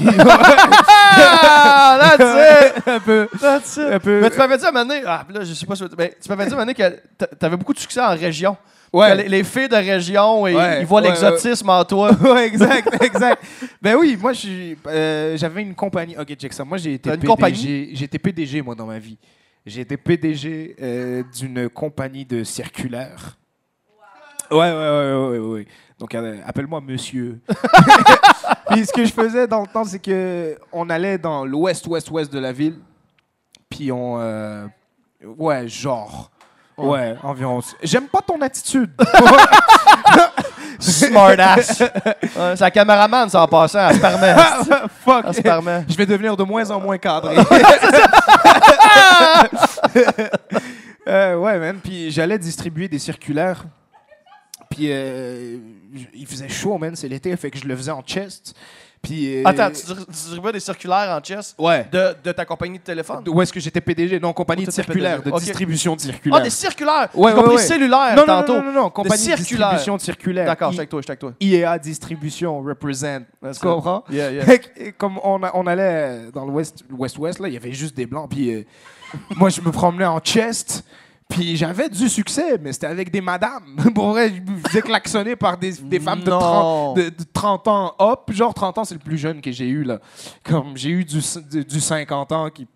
Ah, 1.20 1.98
that's 2.16 2.76
it! 2.76 2.82
un 2.88 3.00
peu. 3.00 3.28
That's 3.40 3.76
it! 3.76 3.92
Un 3.92 3.98
peu. 4.00 4.20
Mais 4.20 4.30
tu 4.30 4.38
m'avais 4.38 4.56
dit 4.58 4.64
à 4.64 4.68
un 4.68 4.72
moment 4.72 4.84
donné, 4.86 5.02
ah, 5.06 5.24
là, 5.30 5.44
je 5.44 5.54
sais 5.54 5.66
pas 5.66 5.76
si 5.76 5.84
mais 5.96 6.14
tu 6.22 6.28
m'avais 6.28 6.44
dit 6.46 6.50
à 6.52 6.54
un 6.54 6.64
moment 6.64 6.72
donné 6.72 6.74
que 6.74 7.00
t'a- 7.16 7.26
t'avais 7.26 7.56
beaucoup 7.56 7.74
de 7.74 7.78
succès 7.78 8.00
en 8.00 8.10
région. 8.10 8.56
Ouais. 8.92 9.10
Que 9.12 9.16
Les, 9.22 9.28
les 9.28 9.44
filles 9.44 9.68
de 9.68 9.76
région, 9.76 10.46
ils, 10.46 10.56
Ouais, 10.56 10.80
ils 10.80 10.86
voient 10.86 11.02
ouais, 11.02 11.08
l'exotisme 11.08 11.68
en 11.68 11.84
toi. 11.84 12.10
ouais, 12.22 12.46
exact, 12.46 13.02
exact. 13.02 13.42
Ben 13.82 13.94
oui, 13.96 14.16
moi, 14.20 14.32
je 14.32 14.38
suis, 14.38 14.78
euh, 14.86 15.36
j'avais 15.36 15.62
une 15.62 15.74
compagnie. 15.74 16.16
Ok, 16.18 16.34
check 16.34 16.52
ça. 16.52 16.64
Moi, 16.64 16.78
j'ai 16.78 16.94
été 16.94 17.10
T'as 17.10 17.14
une 17.16 17.20
PDG. 17.20 17.28
compagnie? 17.34 17.90
J'ai 17.94 18.04
été 18.06 18.18
PDG, 18.18 18.62
moi, 18.62 18.74
dans 18.74 18.86
ma 18.86 18.98
vie. 18.98 19.18
J'ai 19.66 19.82
été 19.82 19.96
PDG 19.98 20.76
euh, 20.80 21.22
d'une 21.38 21.68
compagnie 21.68 22.24
de 22.24 22.42
circulaire. 22.44 23.36
Ouais, 24.50 24.58
ouais, 24.58 24.72
ouais, 24.72 25.28
ouais, 25.28 25.38
ouais. 25.38 25.66
Donc, 25.98 26.14
euh, 26.14 26.36
appelle-moi 26.46 26.80
monsieur. 26.80 27.40
puis, 28.70 28.86
ce 28.86 28.92
que 28.92 29.04
je 29.04 29.12
faisais 29.12 29.46
dans 29.46 29.60
le 29.62 29.66
temps, 29.66 29.84
c'est 29.84 29.98
que 29.98 30.56
on 30.72 30.88
allait 30.90 31.18
dans 31.18 31.44
l'ouest, 31.44 31.86
ouest, 31.86 32.10
ouest 32.10 32.32
de 32.32 32.38
la 32.38 32.52
ville. 32.52 32.78
Puis, 33.68 33.90
on. 33.92 34.18
euh, 34.20 34.66
ouais, 35.22 35.66
genre. 35.68 36.30
Ouais, 36.76 37.16
environ. 37.24 37.60
J'aime 37.82 38.06
pas 38.06 38.22
ton 38.22 38.40
attitude. 38.40 38.92
Smartass. 40.78 41.80
Ouais, 41.80 42.54
c'est 42.54 42.60
la 42.60 42.70
caméraman, 42.70 43.28
ça 43.28 43.42
en 43.42 43.48
passant. 43.48 43.88
Elle 43.88 43.96
se 43.96 44.00
permet. 44.00 44.34
Fuck. 45.04 45.24
Elle 45.26 45.34
se 45.34 45.42
permet. 45.42 45.84
Je 45.88 45.96
vais 45.96 46.06
devenir 46.06 46.36
de 46.36 46.44
moins 46.44 46.70
en 46.70 46.78
moins 46.80 46.96
cadré. 46.98 47.36
Euh, 51.08 51.36
ouais, 51.36 51.58
man. 51.58 51.78
Puis 51.82 52.10
j'allais 52.10 52.38
distribuer 52.38 52.86
des 52.86 52.98
circulaires. 52.98 53.64
Puis 54.78 54.88
euh, 54.92 55.56
il 56.14 56.26
faisait 56.26 56.48
chaud, 56.48 56.78
man. 56.78 56.94
C'est 56.94 57.08
l'été, 57.08 57.36
fait 57.36 57.50
que 57.50 57.58
je 57.58 57.64
le 57.66 57.74
faisais 57.76 57.90
en 57.90 58.02
chest. 58.02 58.54
Puis. 59.02 59.36
euh, 59.38 59.42
Attends, 59.44 59.70
tu 59.70 59.86
dir- 59.86 60.06
tu 60.06 60.10
distribuais 60.12 60.52
des 60.52 60.60
circulaires 60.60 61.16
en 61.16 61.22
chess 61.24 61.54
Ouais. 61.58 61.86
de, 61.90 62.14
de 62.22 62.32
ta 62.32 62.44
compagnie 62.44 62.78
de 62.78 62.82
téléphone? 62.84 63.22
Où 63.28 63.40
est-ce 63.42 63.52
que 63.52 63.60
j'étais 63.60 63.80
PDG? 63.80 64.18
Non, 64.20 64.32
compagnie 64.32 64.62
Oh, 64.62 64.66
de 64.66 64.70
t'étais 64.70 64.82
circulaire, 64.84 65.16
PDG. 65.18 65.30
de 65.30 65.36
Ok. 65.36 65.42
distribution 65.42 65.94
de 65.96 66.00
circulaires. 66.00 66.38
Ah, 66.40 66.44
des 66.44 66.50
circulaires! 66.50 67.08
Ouais, 67.14 67.30
J'ai 67.30 67.36
ouais, 67.36 67.42
compris 67.42 67.56
ouais. 67.56 67.62
cellulaire 67.62 68.16
non, 68.16 68.22
non, 68.22 68.26
tantôt. 68.26 68.56
non, 68.56 68.62
non, 68.64 68.72
non, 68.72 68.90
compagnie 68.90 69.18
de 69.22 69.36
circulaires. 69.36 69.68
distribution 69.70 69.96
de 69.96 70.00
circulaires. 70.00 70.46
D'accord, 70.46 70.68
I- 70.68 70.72
je 70.72 70.74
suis 70.74 70.80
avec 70.80 70.90
toi, 70.90 71.00
je 71.00 71.04
suis 71.04 71.10
avec 71.10 71.20
toi. 71.20 71.32
IEA 71.40 71.78
Distribution 71.78 72.60
represent. 72.62 73.20
Tu 73.52 73.60
comprends? 73.60 74.04
Yeah, 74.10 74.30
yeah. 74.32 74.44
Fait 74.44 74.58
que, 74.58 74.66
et 74.80 74.92
comme 74.92 75.18
on, 75.22 75.42
a- 75.44 75.52
on 75.54 75.66
allait 75.68 76.30
dans 76.32 76.44
l'ouest, 76.44 76.84
l'ouest-ouest, 76.90 77.38
là, 77.40 77.48
il 77.48 77.54
y 77.54 77.56
avait 77.56 77.72
juste 77.72 77.96
des 77.96 78.06
blancs. 78.06 78.28
Puis 78.30 78.52
euh, 78.52 78.64
moi, 79.36 79.48
je 79.48 79.60
me 79.60 79.70
promenais 79.70 80.06
en 80.06 80.18
chest. 80.20 80.84
Puis 81.28 81.56
j'avais 81.56 81.88
du 81.90 82.08
succès, 82.08 82.58
mais 82.60 82.72
c'était 82.72 82.86
avec 82.86 83.10
des 83.10 83.20
madames. 83.20 83.76
Pour 83.94 84.10
vrai, 84.10 84.30
je 84.34 84.50
me 84.50 84.58
faisais 84.66 84.80
klaxonner 84.82 85.36
par 85.36 85.58
des, 85.58 85.72
des 85.72 86.00
femmes 86.00 86.22
de 86.22 86.30
Non. 86.30 86.38
30, 86.38 86.96
de, 86.96 87.02
de 87.10 87.24
30 87.32 87.68
ans 87.68 87.94
hop. 87.98 88.32
Genre 88.32 88.54
30 88.54 88.78
ans, 88.78 88.84
c'est 88.84 88.94
le 88.94 89.00
plus 89.00 89.18
jeune 89.18 89.40
que 89.40 89.52
j'ai 89.52 89.68
eu. 89.68 89.84
là. 89.84 89.98
Comme 90.42 90.76
j'ai 90.76 90.90
eu 90.90 91.04
du, 91.04 91.20
du, 91.50 91.64
du 91.64 91.80
50 91.80 92.32
ans 92.32 92.48
qui 92.50 92.66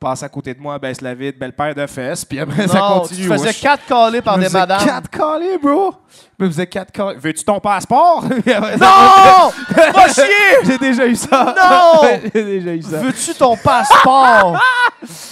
passe 0.00 0.22
à 0.24 0.28
côté 0.28 0.52
de 0.52 0.60
moi, 0.60 0.78
baisse 0.78 1.00
la 1.00 1.14
vide, 1.14 1.38
belle 1.38 1.54
paire 1.54 1.74
de 1.74 1.86
fesses. 1.86 2.24
Puis 2.24 2.38
après, 2.40 2.66
ça 2.68 2.80
continue. 2.80 3.22
tu 3.22 3.28
faisais 3.28 3.54
quatre 3.54 3.86
calés 3.86 4.20
par 4.20 4.40
Je 4.40 4.46
des 4.48 4.52
madames. 4.52 4.84
quatre 4.84 5.08
calés, 5.08 5.56
bro. 5.62 5.94
Je 6.38 6.44
me 6.44 6.50
faisais 6.50 6.66
quatre 6.66 6.90
calés. 6.90 7.16
Veux-tu 7.18 7.44
ton 7.44 7.60
passeport? 7.60 8.24
Non! 8.46 9.52
Va 9.94 10.08
chier! 10.12 10.24
J'ai 10.64 10.78
déjà 10.78 11.06
eu 11.06 11.14
ça. 11.14 11.54
Non! 11.56 12.08
J'ai 12.34 12.44
déjà 12.44 12.72
eu 12.74 12.82
ça. 12.82 12.96
Veux-tu 12.98 13.34
ton 13.34 13.56
passeport? 13.56 14.58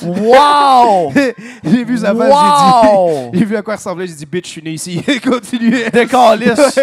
wow! 0.02 1.12
j'ai 1.64 1.84
vu 1.84 1.98
sa 1.98 2.14
face, 2.14 2.30
Wow! 2.30 3.08
j'ai 3.24 3.30
dit. 3.30 3.38
J'ai 3.38 3.44
vu 3.44 3.56
à 3.56 3.62
quoi 3.62 3.76
ressemblait, 3.76 4.06
j'ai 4.06 4.14
dit, 4.14 4.26
bitch, 4.26 4.46
je 4.46 4.50
suis 4.52 4.62
né 4.62 4.70
ici. 4.72 5.02
Continue. 5.24 5.90
Des 5.90 6.06
calices. 6.06 6.78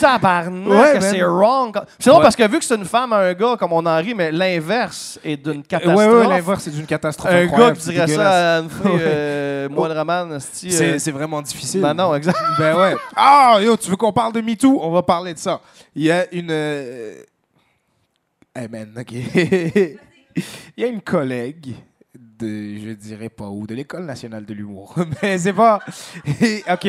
Tabarnak, 0.00 0.68
Ouais, 0.68 1.00
c'est 1.00 1.22
wrong. 1.22 1.74
C'est 1.98 2.10
drôle 2.10 2.18
Ouais. 2.20 2.24
parce 2.24 2.36
que 2.36 2.46
vu 2.46 2.58
que 2.58 2.64
c'est 2.64 2.74
une 2.76 2.84
femme, 2.84 3.12
un 3.14 3.32
gars, 3.32 3.56
comme 3.58 3.72
on 3.72 3.86
en 3.86 3.96
rit, 3.96 4.14
mais 4.14 4.30
l'inverse 4.30 5.18
est 5.24 5.38
d'une 5.38 5.62
catastrophe. 5.62 5.96
ouais, 5.96 6.28
l'inverse, 6.28 6.62
c'est 6.64 6.70
d'une 6.74 6.84
catastrophe. 6.84 7.32
un 7.32 7.46
gars 7.46 7.72
qui 7.72 7.88
dirait 7.88 8.06
ça 8.06 8.56
à 8.56 8.60
une 8.60 8.68
fille, 8.68 8.90
Ouais. 8.92 9.41
Euh, 9.64 9.68
moindrement, 9.68 10.34
esti, 10.36 10.68
euh, 10.80 10.98
C'est, 10.98 11.10
vraiment 11.10 11.42
difficile. 11.42 11.80
Ben 11.80 11.94
non, 11.94 12.14
exact. 12.14 12.38
Ben 12.58 12.76
ouais. 12.76 12.96
Ah, 13.16 13.58
yo, 13.62 13.76
tu 13.76 13.90
veux 13.90 13.96
qu'on 13.96 14.12
parle 14.12 14.32
de 14.32 14.40
MeToo? 14.40 14.78
On 14.82 14.90
va 14.90 15.02
parler 15.02 15.34
de 15.34 15.38
ça. 15.38 15.60
Il 15.94 16.04
y 16.04 16.10
a 16.10 16.32
une. 16.32 16.50
euh, 16.50 17.22
Hey 18.54 18.68
man, 18.68 18.92
ok. 18.98 19.12
Il 20.76 20.80
y 20.80 20.84
a 20.84 20.86
une 20.86 21.00
collègue 21.00 21.74
de, 22.14 22.46
je 22.78 22.92
dirais 22.92 23.28
pas 23.28 23.48
où, 23.48 23.66
de 23.66 23.74
l'École 23.74 24.04
nationale 24.04 24.44
de 24.44 24.54
l'humour. 24.54 24.94
Mais 25.22 25.38
c'est 25.38 25.52
pas. 25.52 25.80
ok. 26.70 26.88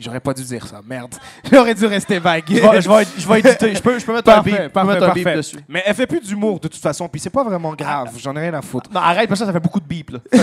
J'aurais 0.00 0.20
pas 0.20 0.34
dû 0.34 0.42
dire 0.42 0.66
ça, 0.66 0.80
merde. 0.86 1.14
J'aurais 1.52 1.74
dû 1.74 1.86
rester 1.86 2.18
vague. 2.18 2.44
Je 2.48 2.54
vais, 2.54 2.80
je, 2.82 2.88
vais, 2.88 3.06
je 3.16 3.28
vais 3.28 3.38
éditer. 3.40 3.74
Je 3.74 3.80
peux, 3.80 3.98
je 3.98 4.04
peux 4.04 4.12
mettre 4.12 4.28
un 4.30 4.34
Parfait, 4.42 4.68
parfait, 4.68 4.92
mettre 4.94 5.08
un 5.10 5.12
beep 5.12 5.28
dessus. 5.28 5.58
Mais 5.68 5.82
elle 5.86 5.94
fait 5.94 6.06
plus 6.06 6.20
d'humour 6.20 6.58
de 6.58 6.68
toute 6.68 6.80
façon, 6.80 7.08
puis 7.08 7.20
c'est 7.20 7.30
pas 7.30 7.44
vraiment 7.44 7.74
grave. 7.74 8.10
J'en 8.18 8.34
ai 8.36 8.40
rien 8.40 8.54
à 8.54 8.62
foutre. 8.62 8.90
Non, 8.92 9.00
arrête, 9.00 9.28
parce 9.28 9.40
que 9.40 9.46
ça, 9.46 9.52
ça 9.52 9.52
fait 9.52 9.62
beaucoup 9.62 9.80
de 9.80 9.86
beep, 9.86 10.10
là. 10.10 10.18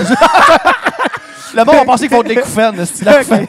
Là-bas, 1.54 1.74
on 1.74 1.80
va 1.80 1.86
penser 1.86 2.08
qu'ils 2.08 2.16
font 2.16 2.24
de 2.24 2.34
fin. 3.24 3.46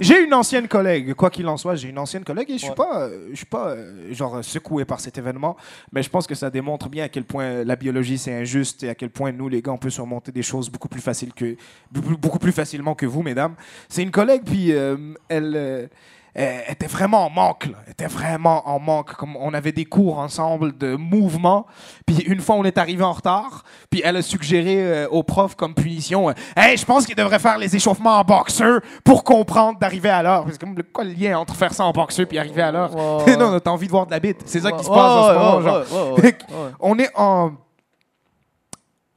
J'ai 0.00 0.22
une 0.22 0.34
ancienne 0.34 0.68
collègue, 0.68 1.14
quoi 1.14 1.30
qu'il 1.30 1.46
en 1.48 1.56
soit, 1.56 1.74
j'ai 1.76 1.88
une 1.88 1.98
ancienne 1.98 2.24
collègue 2.24 2.50
et 2.50 2.54
je 2.54 2.58
suis 2.58 2.68
Ouais. 2.70 2.74
pas, 2.74 3.02
euh, 3.02 3.28
je 3.30 3.36
suis 3.36 3.46
pas 3.46 3.68
euh, 3.70 4.12
genre 4.12 4.44
secoué 4.44 4.84
par 4.84 5.00
cet 5.00 5.18
événement, 5.18 5.56
mais 5.92 6.02
je 6.02 6.10
pense 6.10 6.26
que 6.26 6.34
ça 6.34 6.50
démontre 6.50 6.88
bien 6.88 7.04
à 7.04 7.08
quel 7.08 7.24
point 7.24 7.64
la 7.64 7.76
biologie 7.76 8.18
c'est 8.18 8.32
injuste 8.34 8.82
et 8.82 8.88
à 8.88 8.94
quel 8.94 9.10
point 9.10 9.32
nous 9.32 9.48
les 9.48 9.62
gars 9.62 9.72
on 9.72 9.78
peut 9.78 9.90
surmonter 9.90 10.32
des 10.32 10.42
choses 10.42 10.70
beaucoup 10.70 10.88
plus 10.88 11.00
faciles 11.00 11.32
que 11.32 11.56
beaucoup 11.92 12.38
plus 12.38 12.52
facilement 12.52 12.94
que 12.94 13.06
vous 13.06 13.22
mesdames. 13.22 13.54
C'est 13.88 14.02
une 14.02 14.10
collègue 14.10 14.42
puis 14.44 14.72
euh, 14.72 14.96
elle 15.28 15.52
euh, 15.56 15.86
elle 15.86 15.88
était 16.36 16.88
vraiment 16.88 17.26
en 17.26 17.30
manque, 17.30 17.66
là. 17.66 17.76
Était 17.88 18.06
vraiment 18.08 18.68
en 18.68 18.80
manque. 18.80 19.14
Comme 19.14 19.36
on 19.36 19.54
avait 19.54 19.70
des 19.72 19.84
cours 19.84 20.18
ensemble 20.18 20.76
de 20.76 20.96
mouvement, 20.96 21.66
puis 22.06 22.16
une 22.26 22.40
fois 22.40 22.56
on 22.56 22.64
est 22.64 22.76
arrivé 22.76 23.04
en 23.04 23.12
retard, 23.12 23.62
puis 23.88 24.02
elle 24.04 24.16
a 24.16 24.22
suggéré 24.22 24.76
euh, 24.78 25.08
au 25.10 25.22
prof 25.22 25.54
comme 25.54 25.74
punition, 25.74 26.30
euh, 26.30 26.32
hey, 26.56 26.76
je 26.76 26.84
pense 26.84 27.06
qu'il 27.06 27.14
devrait 27.14 27.38
faire 27.38 27.56
les 27.58 27.76
échauffements 27.76 28.18
en 28.18 28.24
boxeur 28.24 28.80
pour 29.04 29.22
comprendre 29.22 29.78
d'arriver 29.78 30.10
à 30.10 30.22
l'heure. 30.24 30.44
C'est 30.50 30.58
comme 30.60 30.74
le- 30.76 30.82
quoi 30.82 31.04
le 31.04 31.12
lien 31.12 31.38
entre 31.38 31.54
faire 31.54 31.72
ça 31.72 31.84
en 31.84 31.92
boxeur 31.92 32.26
puis 32.26 32.38
arriver 32.38 32.62
à 32.62 32.72
l'heure 32.72 32.94
Ouais. 33.26 33.36
Non, 33.36 33.58
t'as 33.60 33.70
envie 33.70 33.86
de 33.86 33.92
voir 33.92 34.06
de 34.06 34.10
la 34.10 34.18
bite. 34.20 34.42
C'est 34.46 34.60
ça 34.60 34.72
qui 34.72 34.82
se 34.84 34.88
passe 34.88 34.98
en 34.98 35.28
ce 35.28 35.34
moment. 35.34 35.60
genre. 35.62 36.18
ouais, 36.18 36.32
que 36.32 36.44
ouais. 36.52 36.70
On 36.80 36.98
est 36.98 37.10
en 37.14 37.52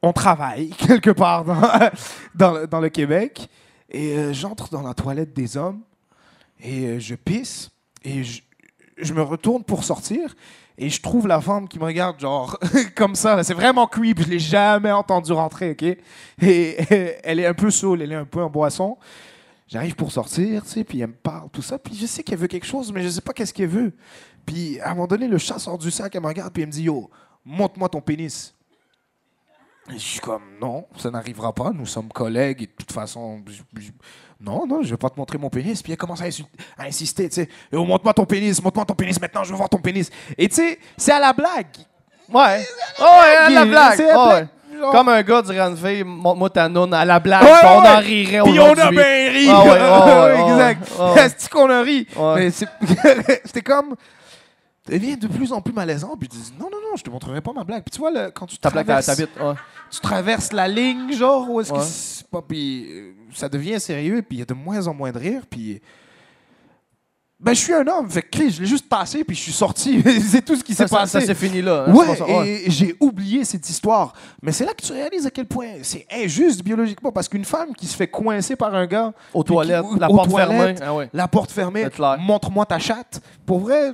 on 0.04 0.14
travaille 0.14 0.70
quelque 0.78 1.10
part 1.10 1.44
dans, 1.44 1.56
dans, 2.36 2.52
le, 2.52 2.68
dans 2.68 2.80
le 2.80 2.90
Québec 2.90 3.50
et 3.90 4.16
euh, 4.18 4.34
j'entre 4.34 4.70
dans 4.70 4.84
la 4.84 4.94
toilette 4.94 5.34
des 5.34 5.58
hommes 5.58 5.82
et 6.62 6.86
euh, 6.86 7.00
je 7.00 7.16
pisse 7.16 7.70
Et 8.04 8.24
je, 8.24 8.42
je 8.98 9.14
me 9.14 9.22
retourne 9.22 9.64
pour 9.64 9.84
sortir. 9.84 10.36
Et 10.80 10.90
je 10.90 11.02
trouve 11.02 11.28
la 11.28 11.42
femme 11.42 11.68
qui 11.68 11.80
me 11.80 11.86
regarde, 11.86 12.20
genre, 12.20 12.60
comme 12.96 13.16
ça. 13.16 13.44
C'est 13.44 13.56
vraiment 13.56 13.88
creep. 13.88 14.22
Je 14.22 14.30
l'ai 14.30 14.40
jamais 14.40 14.92
entendu 14.92 15.32
rentrer, 15.32 15.72
OK? 15.72 15.84
Et, 15.84 17.18
elle 17.24 17.40
est 17.40 17.48
un 17.48 17.54
peu 17.56 17.72
saoule, 17.72 18.04
elle 18.04 18.12
est 18.12 18.16
un 18.16 18.26
peu 18.26 18.44
en 18.44 18.50
boisson. 18.50 18.98
J'arrive 19.68 19.96
pour 19.96 20.12
sortir, 20.12 20.64
tu 20.64 20.70
sais, 20.70 20.84
puis 20.84 21.02
elle 21.02 21.08
me 21.08 21.14
parle, 21.14 21.50
tout 21.50 21.62
ça. 21.62 21.78
Puis 21.78 21.96
je 21.96 22.06
sais 22.06 22.24
qu'elle 22.24 22.38
veut 22.38 22.48
quelque 22.48 22.66
chose, 22.66 22.94
mais 22.94 23.04
je 23.04 23.10
sais 23.10 23.22
pas 23.22 23.34
qu'est-ce 23.34 23.54
qu'elle 23.54 23.68
veut. 23.68 23.94
Puis 24.46 24.80
à 24.80 24.92
un 24.92 24.94
moment 24.94 25.08
donné, 25.08 25.28
le 25.28 25.38
chat 25.38 25.60
sort 25.60 25.78
du 25.78 25.92
sac, 25.92 26.16
elle 26.16 26.22
me 26.22 26.28
regarde, 26.28 26.54
puis 26.54 26.62
elle 26.62 26.68
me 26.68 26.72
dit 26.72 26.84
Yo, 26.84 27.10
montre-moi 27.44 27.90
ton 27.90 28.00
pénis. 28.00 28.56
Et 29.90 29.94
je 29.94 29.98
suis 29.98 30.20
comme 30.20 30.44
Non, 30.62 30.86
ça 30.96 31.12
n'arrivera 31.12 31.54
pas, 31.54 31.72
nous 31.72 31.86
sommes 31.86 32.10
collègues, 32.10 32.62
et 32.62 32.68
de 32.68 32.72
toute 32.72 32.94
façon, 32.94 33.44
non, 34.40 34.66
non, 34.68 34.84
je 34.84 34.90
vais 34.92 34.98
pas 34.98 35.10
te 35.10 35.20
montrer 35.20 35.38
mon 35.38 35.50
pénis. 35.50 35.82
Puis 35.82 35.92
elle 35.92 35.98
commence 35.98 36.22
à, 36.22 36.26
à 36.78 36.86
insister, 36.86 37.28
tu 37.30 37.36
sais 37.36 37.50
Yo, 37.72 37.84
montre-moi 37.86 38.14
ton 38.14 38.26
pénis, 38.26 38.62
montre-moi 38.64 38.86
ton 38.86 38.94
pénis 38.94 39.20
maintenant, 39.20 39.44
je 39.44 39.50
veux 39.52 39.58
voir 39.58 39.70
ton 39.70 39.80
pénis. 39.80 40.10
Et 40.38 40.48
tu 40.48 40.56
sais, 40.56 40.80
c'est 40.96 41.12
à 41.12 41.20
la 41.20 41.34
blague. 41.34 41.66
Ouais. 42.32 42.66
Oh, 43.00 43.04
ouais, 43.04 43.54
la 43.54 43.66
blague. 43.66 43.96
C'est 43.98 44.08
la 44.08 44.14
Oh, 44.20 44.28
blague. 44.28 44.44
ouais. 44.44 44.80
Genre- 44.80 44.92
Comme 44.92 45.10
un 45.10 45.24
gars 45.24 45.42
dirait 45.42 45.60
à 45.60 45.68
une 45.70 45.78
fille, 45.78 46.04
montre-moi 46.04 46.50
ta 46.52 46.70
noune 46.70 46.94
à 46.94 47.04
la 47.04 47.20
blague, 47.20 47.42
Ouais, 47.44 47.50
on 47.64 47.68
en 47.80 47.98
rirait 47.98 48.42
Puis 48.44 48.60
on 48.60 48.74
a 48.78 48.92
bien 48.92 49.30
ri. 49.32 49.48
Ah 49.50 49.64
ouais, 49.64 49.70
ouais, 49.72 50.36
ouais, 50.46 50.52
exact. 50.52 50.92
ouais, 51.00 51.14
ouais. 51.16 51.30
C'est 51.36 51.50
qu'on 51.50 51.70
a 51.72 51.82
ri? 51.82 52.06
Mais 52.36 52.52
c'était 53.46 53.62
comme. 53.62 53.96
Elle 54.90 55.00
devient 55.00 55.18
de 55.18 55.28
plus 55.28 55.52
en 55.52 55.62
plus 55.62 55.74
malaisant. 55.74 56.16
Puis 56.20 56.30
je 56.32 56.38
dis 56.38 56.54
non, 56.60 56.66
non, 56.72 56.78
non, 56.92 56.96
je 56.96 57.04
te 57.04 57.10
montrerai 57.10 57.42
pas 57.42 57.52
ma 57.54 57.64
blague. 57.64 57.84
Puis 57.84 57.92
tu 57.92 58.00
vois, 58.00 58.12
le- 58.12 58.30
quand 58.32 58.46
tu 58.46 58.58
Ta 58.58 58.70
blague 58.70 58.90
à 58.92 59.02
ta 59.02 59.16
bite. 59.16 59.30
Ouais. 59.40 59.54
Tu 59.92 60.00
traverses 60.00 60.52
la 60.54 60.68
ligne, 60.68 61.12
genre, 61.14 61.50
où 61.50 61.62
est-ce 61.62 61.72
que 61.74 61.80
c'est 61.82 62.28
pas. 62.28 62.42
Puis 62.42 62.88
euh, 62.92 63.12
ça 63.34 63.50
devient 63.50 63.80
sérieux. 63.80 64.22
Puis 64.22 64.38
il 64.38 64.40
y 64.40 64.42
a 64.42 64.46
de 64.46 64.54
moins 64.54 64.88
en 64.88 64.94
moins 64.94 65.12
de 65.12 65.20
rire. 65.20 65.44
Puis. 65.50 65.82
Ben, 67.40 67.54
je 67.54 67.60
suis 67.62 67.74
un 67.74 67.86
homme. 67.86 68.10
Fait 68.10 68.24
que 68.24 68.50
je 68.50 68.62
l'ai 68.62 68.66
juste 68.68 68.90
passé. 68.90 69.24
Puis 69.24 69.36
je 69.36 69.42
suis 69.44 69.52
sorti. 69.52 70.02
c'est 70.28 70.44
tout 70.44 70.56
ce 70.56 70.64
qui 70.64 70.74
s'est 70.74 70.88
passé. 70.88 71.20
ça 71.20 71.26
s'est 71.26 71.36
fini 71.36 71.62
là. 71.62 71.86
hein, 71.88 71.94
Ouais, 71.94 72.06
c'est 72.10 72.12
pas 72.24 72.28
ça, 72.28 72.40
ouais. 72.40 72.64
et 72.66 72.72
j'ai 72.72 72.96
oublié 73.00 73.46
cette 73.46 73.70
histoire. 73.70 74.14
Mais 74.42 74.52
c'est 74.52 74.66
là 74.66 74.74
que 74.74 74.82
tu 74.84 74.92
réalises 74.92 75.28
à 75.28 75.30
quel 75.30 75.46
point 75.46 75.68
c'est 75.84 76.08
injuste 76.12 76.64
biologiquement 76.64 77.12
parce 77.12 77.30
qu'une 77.30 77.46
femme 77.46 77.76
qui 77.76 77.86
se 77.86 77.96
fait 77.96 78.08
coincer 78.08 78.56
par 78.56 78.74
un 78.74 78.88
gars 78.88 79.14
Aux 79.36 79.44
toilettes, 79.44 79.86
qui- 79.94 80.00
la 80.00 80.10
aux 80.10 80.16
porte 80.16 80.32
fermée. 80.36 80.76
Ah 80.82 80.94
la 81.14 81.28
porte 81.28 81.52
fermée, 81.52 81.84
C'est 81.94 82.18
montre-moi 82.20 82.66
ta 82.66 82.80
chatte. 82.80 83.22
Pour 83.46 83.60
vrai. 83.60 83.94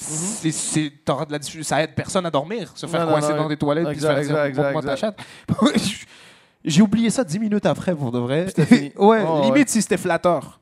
C'est- 0.00 0.50
c'est- 0.52 0.92
la 1.30 1.38
diffi- 1.38 1.62
ça 1.62 1.82
aide 1.82 1.94
personne 1.94 2.24
à 2.26 2.30
dormir, 2.30 2.72
se 2.74 2.86
faire 2.86 3.04
Non, 3.06 3.12
coincer 3.12 3.32
non, 3.32 3.38
dans 3.42 3.48
des 3.48 3.56
toilettes 3.56 3.86
puis 3.88 4.00
se 4.00 4.06
exact, 4.06 4.14
faire 4.14 4.24
dire, 4.24 4.44
exact, 4.44 4.62
montre-moi 4.74 4.82
ta 4.82 4.92
exact. 4.94 5.20
chatte? 5.48 5.88
J'ai 6.64 6.82
oublié 6.82 7.10
ça 7.10 7.24
dix 7.24 7.38
minutes 7.38 7.66
après, 7.66 7.94
pour 7.94 8.10
de 8.12 8.18
vrai. 8.18 8.46
Fini. 8.48 8.92
ouais, 8.96 9.24
Oh, 9.26 9.40
limite 9.42 9.54
ouais. 9.54 9.64
si 9.68 9.80
c'était 9.82 9.96
flatteur. 9.96 10.60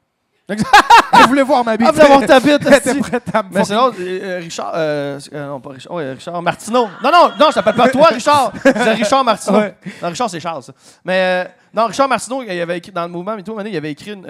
Elle 0.49 0.59
voulait 1.29 1.43
voir 1.43 1.65
ma 1.65 1.77
bite. 1.77 1.89
Ah, 1.89 1.93
vous 1.93 2.01
avoir 2.01 2.25
ta 2.25 2.39
bite, 2.39 2.59
Elle 2.67 2.75
était 2.75 2.91
esti. 2.91 3.01
prête 3.01 3.25
à 3.35 3.43
me 3.43 3.49
Mais 3.51 3.65
c'est 3.65 3.75
l'autre, 3.75 3.97
euh, 4.01 4.39
Richard. 4.41 4.73
Euh, 4.77 5.19
euh, 5.33 5.49
non, 5.49 5.61
pas 5.61 5.71
Richard. 5.71 5.97
Richard 5.97 6.43
Martineau. 6.43 6.89
Non, 7.03 7.11
non, 7.11 7.29
non, 7.39 7.47
je 7.49 7.55
t'appelle 7.55 7.75
pas 7.75 7.89
toi, 7.89 8.09
Richard. 8.09 8.53
C'est 8.63 8.93
Richard 8.93 9.25
Martineau. 9.25 9.59
Ouais. 9.59 9.75
Non, 10.01 10.09
Richard, 10.09 10.31
c'est 10.31 10.39
Charles, 10.39 10.63
ça. 10.63 10.73
Mais 11.05 11.47
euh, 11.47 11.51
non, 11.75 11.87
Richard 11.87 12.09
Martineau, 12.09 12.45
il 12.45 12.61
avait 12.61 12.79
écrit 12.79 12.93
dans 12.93 13.03
le 13.03 13.09
mouvement, 13.09 13.37
et 13.37 13.43
tout, 13.43 13.59
il 13.61 13.77
avait 13.77 13.91
écrit 13.91 14.13
une, 14.13 14.27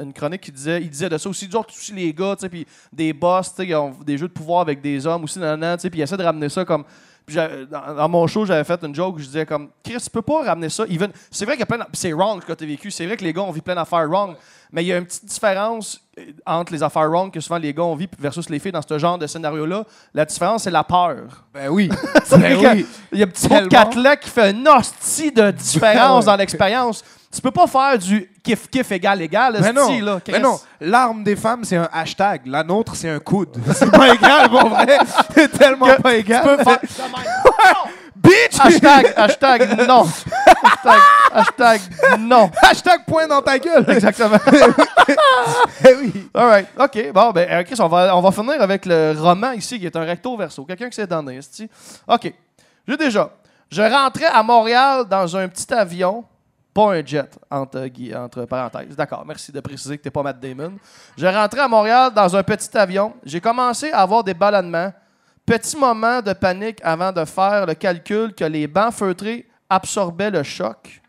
une 0.00 0.12
chronique 0.14 0.40
qui 0.40 0.52
disait, 0.52 0.80
il 0.80 0.88
disait 0.88 1.10
de 1.10 1.18
ça 1.18 1.28
aussi. 1.28 1.46
D'autres 1.48 1.74
aussi, 1.74 1.92
les 1.92 2.14
gars, 2.14 2.34
tu 2.34 2.40
sais, 2.42 2.48
puis 2.48 2.66
des 2.90 3.12
boss, 3.12 3.50
tu 3.50 3.56
sais, 3.56 3.66
ils 3.68 3.74
ont 3.74 3.90
des 4.06 4.16
jeux 4.16 4.28
de 4.28 4.32
pouvoir 4.32 4.62
avec 4.62 4.80
des 4.80 5.06
hommes 5.06 5.24
aussi, 5.24 5.38
nan, 5.38 5.60
nan, 5.60 5.76
tu 5.76 5.82
sais, 5.82 5.90
puis 5.90 6.00
il 6.00 6.02
essaie 6.02 6.16
de 6.16 6.24
ramener 6.24 6.48
ça 6.48 6.64
comme. 6.64 6.84
Puis 7.26 7.36
dans, 7.36 7.94
dans 7.94 8.08
mon 8.08 8.26
show, 8.26 8.44
j'avais 8.44 8.64
fait 8.64 8.82
une 8.82 8.94
joke 8.94 9.16
où 9.16 9.18
je 9.18 9.26
disais 9.26 9.46
comme 9.46 9.68
Chris, 9.82 9.98
tu 10.02 10.10
peux 10.10 10.22
pas 10.22 10.42
ramener 10.44 10.68
ça. 10.68 10.84
Even, 10.88 11.10
c'est 11.30 11.44
vrai 11.44 11.54
qu'il 11.54 11.60
y 11.60 11.62
a 11.62 11.66
plein 11.66 11.86
c'est 11.92 12.12
wrong 12.12 12.42
que 12.42 12.52
tu 12.52 12.64
as 12.64 12.66
vécu. 12.66 12.90
C'est 12.90 13.06
vrai 13.06 13.16
que 13.16 13.24
les 13.24 13.32
gars 13.32 13.42
ont 13.42 13.50
vu 13.52 13.62
plein 13.62 13.74
d'affaires 13.74 14.08
wrong. 14.08 14.34
Mais 14.72 14.82
il 14.82 14.86
y 14.86 14.92
a 14.92 14.96
une 14.96 15.04
petite 15.04 15.26
différence 15.26 16.00
euh, 16.18 16.32
entre 16.46 16.72
les 16.72 16.82
affaires 16.82 17.08
wrong 17.10 17.30
que 17.30 17.40
souvent 17.40 17.58
les 17.58 17.74
gars 17.74 17.82
ont 17.82 17.94
vu 17.94 18.08
versus 18.18 18.48
les 18.48 18.58
filles 18.58 18.72
dans 18.72 18.80
ce 18.86 18.98
genre 18.98 19.18
de 19.18 19.26
scénario-là. 19.26 19.84
La 20.14 20.24
différence, 20.24 20.62
c'est 20.64 20.70
la 20.70 20.82
peur. 20.82 21.44
Ben 21.52 21.68
oui. 21.68 21.90
C'est 22.24 22.38
Ben 22.38 22.56
oui. 22.56 22.86
Il 23.12 23.18
y 23.18 23.22
a 23.22 23.26
un 23.26 23.28
petit 23.28 23.48
bout 23.48 23.54
de 23.54 24.14
qui 24.16 24.30
fait 24.30 24.50
une 24.50 24.66
hostie 24.66 25.30
de 25.30 25.50
différence 25.50 26.24
dans 26.24 26.36
l'expérience. 26.36 27.04
Tu 27.34 27.40
peux 27.40 27.50
pas 27.50 27.66
faire 27.66 27.96
du 27.98 28.30
kiff-kiff 28.44 28.92
égal 28.92 29.22
égal, 29.22 29.56
Mais 29.62 29.72
non, 29.72 29.88
là. 30.00 30.18
mais 30.30 30.38
non. 30.38 30.60
L'arme 30.80 31.24
des 31.24 31.34
femmes, 31.34 31.64
c'est 31.64 31.76
un 31.76 31.88
hashtag. 31.90 32.42
La 32.46 32.62
nôtre, 32.62 32.94
c'est 32.94 33.08
un 33.08 33.18
coude. 33.20 33.56
C'est 33.74 33.90
pas 33.90 34.12
égal, 34.14 34.50
pour 34.50 34.68
vrai. 34.68 34.98
C'est 35.34 35.48
tellement 35.48 35.86
Que 35.86 36.02
pas 36.02 36.10
Tu 36.12 36.16
égal. 36.18 36.42
peux 36.44 36.62
faire. 36.62 36.78
Bitch! 38.16 38.60
hashtag, 38.60 39.12
hashtag 39.16 39.86
non. 39.88 40.06
hashtag, 40.62 41.00
hashtag 41.32 41.80
non. 42.20 42.50
Hashtag 42.62 43.04
point 43.06 43.26
dans 43.26 43.40
ta 43.42 43.58
gueule. 43.58 43.84
Exactement. 43.88 44.36
Eh 45.84 45.94
oui. 45.94 46.28
All 46.34 46.46
right. 46.46 46.68
OK. 46.78 47.12
Bon, 47.12 47.30
ben, 47.32 47.48
euh, 47.50 47.62
Chris, 47.64 47.76
on 47.80 47.88
va, 47.88 48.16
on 48.16 48.20
va 48.20 48.30
finir 48.30 48.60
avec 48.60 48.86
le 48.86 49.14
roman 49.18 49.52
ici, 49.52 49.80
qui 49.80 49.86
est 49.86 49.96
un 49.96 50.04
recto 50.04 50.36
verso. 50.36 50.64
Quelqu'un 50.64 50.88
qui 50.88 50.96
s'est 50.96 51.06
donné. 51.06 51.40
OK. 52.06 52.32
J'ai 52.86 52.96
déjà. 52.96 53.30
Je 53.70 53.82
rentrais 53.82 54.26
à 54.26 54.42
Montréal 54.42 55.04
dans 55.08 55.36
un 55.36 55.48
petit 55.48 55.72
avion, 55.72 56.24
pas 56.72 56.94
un 56.94 57.04
jet, 57.04 57.28
entre, 57.50 57.88
entre 58.16 58.44
parenthèses. 58.46 58.96
D'accord. 58.96 59.24
Merci 59.26 59.52
de 59.52 59.60
préciser 59.60 59.98
que 59.98 60.02
t'es 60.02 60.10
pas 60.10 60.22
Matt 60.22 60.40
Damon. 60.40 60.72
Je 61.16 61.26
rentrais 61.26 61.60
à 61.60 61.68
Montréal 61.68 62.12
dans 62.14 62.34
un 62.34 62.42
petit 62.42 62.76
avion. 62.76 63.14
J'ai 63.24 63.40
commencé 63.40 63.90
à 63.90 64.00
avoir 64.00 64.24
des 64.24 64.34
ballonnements. 64.34 64.92
Petit 65.44 65.76
moment 65.76 66.22
de 66.22 66.32
panique 66.32 66.80
avant 66.82 67.12
de 67.12 67.24
faire 67.24 67.66
le 67.66 67.74
calcul 67.74 68.32
que 68.32 68.44
les 68.44 68.66
bancs 68.66 68.94
feutrés 68.94 69.46
absorbaient 69.68 70.30
le 70.30 70.42
choc. 70.42 71.02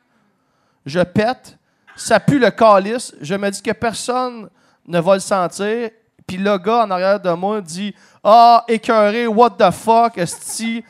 Je 0.85 0.99
pète. 0.99 1.57
Ça 1.95 2.19
pue 2.19 2.39
le 2.39 2.49
calice. 2.49 3.13
Je 3.21 3.35
me 3.35 3.49
dis 3.49 3.61
que 3.61 3.71
personne 3.71 4.49
ne 4.85 4.99
va 4.99 5.13
le 5.13 5.19
sentir. 5.19 5.91
Puis 6.25 6.37
le 6.37 6.57
gars 6.57 6.85
en 6.85 6.91
arrière 6.91 7.19
de 7.19 7.31
moi 7.31 7.61
dit 7.61 7.93
Ah, 8.23 8.63
écœuré, 8.67 9.27
what 9.27 9.51
the 9.51 9.71
fuck, 9.71 10.17
esti, 10.17 10.83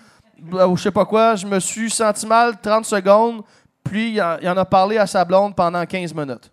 ou 0.51 0.77
je 0.77 0.83
sais 0.83 0.91
pas 0.91 1.05
quoi. 1.05 1.36
Je 1.36 1.45
me 1.45 1.59
suis 1.59 1.89
senti 1.89 2.25
mal 2.25 2.59
30 2.59 2.86
secondes. 2.86 3.43
Puis 3.93 4.13
il 4.13 4.21
en, 4.49 4.58
a 4.58 4.65
parlé 4.65 4.97
à 4.97 5.06
sa 5.06 5.23
blonde 5.23 5.56
pendant 5.56 5.86
15 5.86 6.15
minutes. 6.15 6.51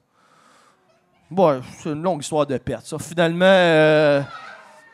Bon, 1.30 1.62
c'est 1.78 1.88
une 1.88 2.02
longue 2.02 2.22
histoire 2.22 2.44
de 2.44 2.58
pète, 2.58 2.84
ça. 2.84 2.98
Finalement, 2.98 3.46
euh, 3.46 4.20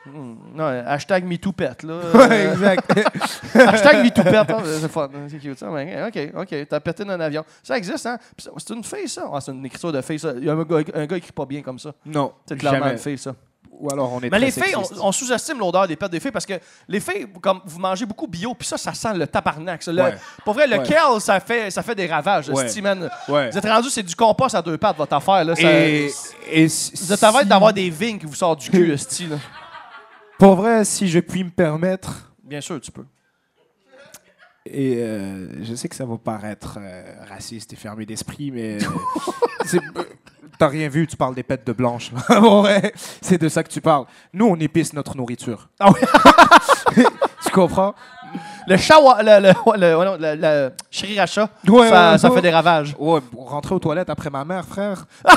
hmm, 0.06 0.34
non, 0.54 0.66
hashtag 0.86 1.24
MeTooPet, 1.24 1.82
là. 1.82 1.94
Ouais, 2.14 2.46
exact. 2.52 2.92
Hashtag 3.56 4.04
MeTooPet, 4.04 4.52
hein, 4.52 4.62
c'est 4.64 4.88
fun. 4.88 5.08
hein, 5.12 5.26
C'est 5.28 5.38
cute, 5.38 5.58
ça. 5.58 5.68
mais, 5.70 6.04
OK, 6.06 6.40
OK, 6.40 6.54
t'as 6.68 6.78
pété 6.78 7.04
dans 7.04 7.14
un 7.14 7.20
avion. 7.20 7.44
Ça 7.64 7.76
existe, 7.76 8.06
hein? 8.06 8.16
C'est 8.38 8.74
une 8.74 8.84
fille, 8.84 9.08
ça? 9.08 9.28
Ah, 9.32 9.40
c'est 9.40 9.50
une 9.50 9.66
écriture 9.66 9.90
de 9.90 10.00
fille, 10.00 10.20
ça. 10.20 10.32
Il 10.36 10.44
y 10.44 10.48
a 10.48 10.52
un 10.52 10.62
gars, 10.62 10.82
un 10.94 11.06
gars 11.06 11.06
qui 11.06 11.14
écrit 11.16 11.32
pas 11.32 11.46
bien 11.46 11.62
comme 11.62 11.80
ça. 11.80 11.92
Non. 12.04 12.32
C'est 12.46 12.56
clairement 12.56 12.78
jamais. 12.78 12.92
une 12.92 12.98
fille, 12.98 13.18
ça. 13.18 13.34
Ou 13.78 13.90
alors 13.92 14.12
on 14.12 14.20
est 14.20 14.30
Mais 14.30 14.38
les 14.38 14.50
filles, 14.50 14.62
sexiste. 14.72 14.94
on, 15.00 15.08
on 15.08 15.12
sous-estime 15.12 15.58
l'odeur 15.58 15.86
des 15.86 15.96
pets 15.96 16.10
des 16.10 16.18
filles 16.20 16.30
parce 16.30 16.46
que 16.46 16.54
les 16.88 17.00
filles, 17.00 17.26
comme 17.42 17.60
vous 17.64 17.78
mangez 17.78 18.06
beaucoup 18.06 18.26
bio, 18.26 18.54
puis 18.54 18.66
ça, 18.66 18.78
ça 18.78 18.94
sent 18.94 19.14
le 19.14 19.26
tabarnak. 19.26 19.82
ça. 19.82 19.92
Le- 19.92 20.02
Ouais. 20.02 20.14
Pour 20.44 20.54
vrai, 20.54 20.66
le 20.66 20.78
Ouais. 20.78 20.86
kale, 20.86 21.20
ça 21.20 21.38
fait, 21.40 21.70
ça 21.70 21.82
fait 21.82 21.94
des 21.94 22.06
ravages. 22.06 22.48
Ouais. 22.48 22.64
esti, 22.64 22.80
man. 22.80 23.10
Ouais. 23.28 23.50
Vous 23.50 23.58
êtes 23.58 23.64
rendu, 23.66 23.90
c'est 23.90 24.02
du 24.02 24.14
compost 24.16 24.54
à 24.54 24.62
deux 24.62 24.78
pattes, 24.78 24.96
votre 24.96 25.14
affaire. 25.14 25.44
Là, 25.44 25.54
ça- 25.54 25.62
Et, 25.72 26.10
et 26.50 26.66
Vous 26.66 27.12
êtes 27.12 27.24
en 27.24 27.32
train 27.32 27.40
si- 27.42 27.46
d'avoir 27.46 27.72
des 27.72 27.90
vignes 27.90 28.18
qui 28.18 28.26
vous 28.26 28.34
sortent 28.34 28.60
du 28.60 28.70
cul, 28.70 28.92
esti, 28.92 29.26
là. 29.26 29.36
Pour 30.38 30.56
vrai, 30.56 30.84
si 30.84 31.08
je 31.08 31.18
puis 31.20 31.44
me 31.44 31.50
permettre, 31.50 32.32
Bien 32.44 32.60
sûr, 32.60 32.80
tu 32.80 32.90
peux. 32.92 33.04
et 34.64 34.96
euh, 34.98 35.62
je 35.62 35.74
sais 35.74 35.88
que 35.88 35.94
ça 35.94 36.04
va 36.04 36.16
paraître 36.18 36.78
euh, 36.80 37.04
raciste 37.28 37.72
et 37.72 37.76
fermé 37.76 38.04
d'esprit, 38.04 38.50
mais 38.50 38.82
euh, 38.82 38.88
c'est- 39.64 39.78
euh, 39.78 40.04
t'as 40.58 40.68
rien 40.68 40.88
vu, 40.88 41.06
tu 41.06 41.16
parles 41.16 41.34
des 41.34 41.42
pètes 41.42 41.66
de 41.66 41.72
blanche. 41.72 42.10
c'est 43.20 43.40
de 43.40 43.48
ça 43.48 43.62
que 43.62 43.68
tu 43.70 43.80
parles. 43.80 44.04
Nous, 44.32 44.46
on 44.46 44.56
épice 44.56 44.92
notre 44.92 45.16
nourriture. 45.16 45.68
Ah 45.80 45.88
oui. 45.90 46.00
Tu 47.44 47.52
comprends? 47.52 47.94
Le 48.66 48.76
shawa, 48.76 49.22
le, 49.22 49.40
le, 49.40 49.52
ouais, 49.66 49.78
le, 49.78 49.96
ouais, 49.96 50.04
non, 50.04 50.16
le, 50.18 50.34
le 50.34 50.72
sriracha, 50.90 51.48
Ouais, 51.68 51.88
ça, 51.88 52.12
ouais, 52.12 52.18
ça 52.18 52.28
ouais. 52.28 52.34
fait 52.36 52.42
des 52.42 52.50
ravages. 52.50 52.94
Ouais, 52.98 53.20
rentrer 53.38 53.74
aux 53.74 53.78
toilettes 53.78 54.10
après 54.10 54.30
ma 54.30 54.44
mère, 54.44 54.64
frère. 54.66 55.06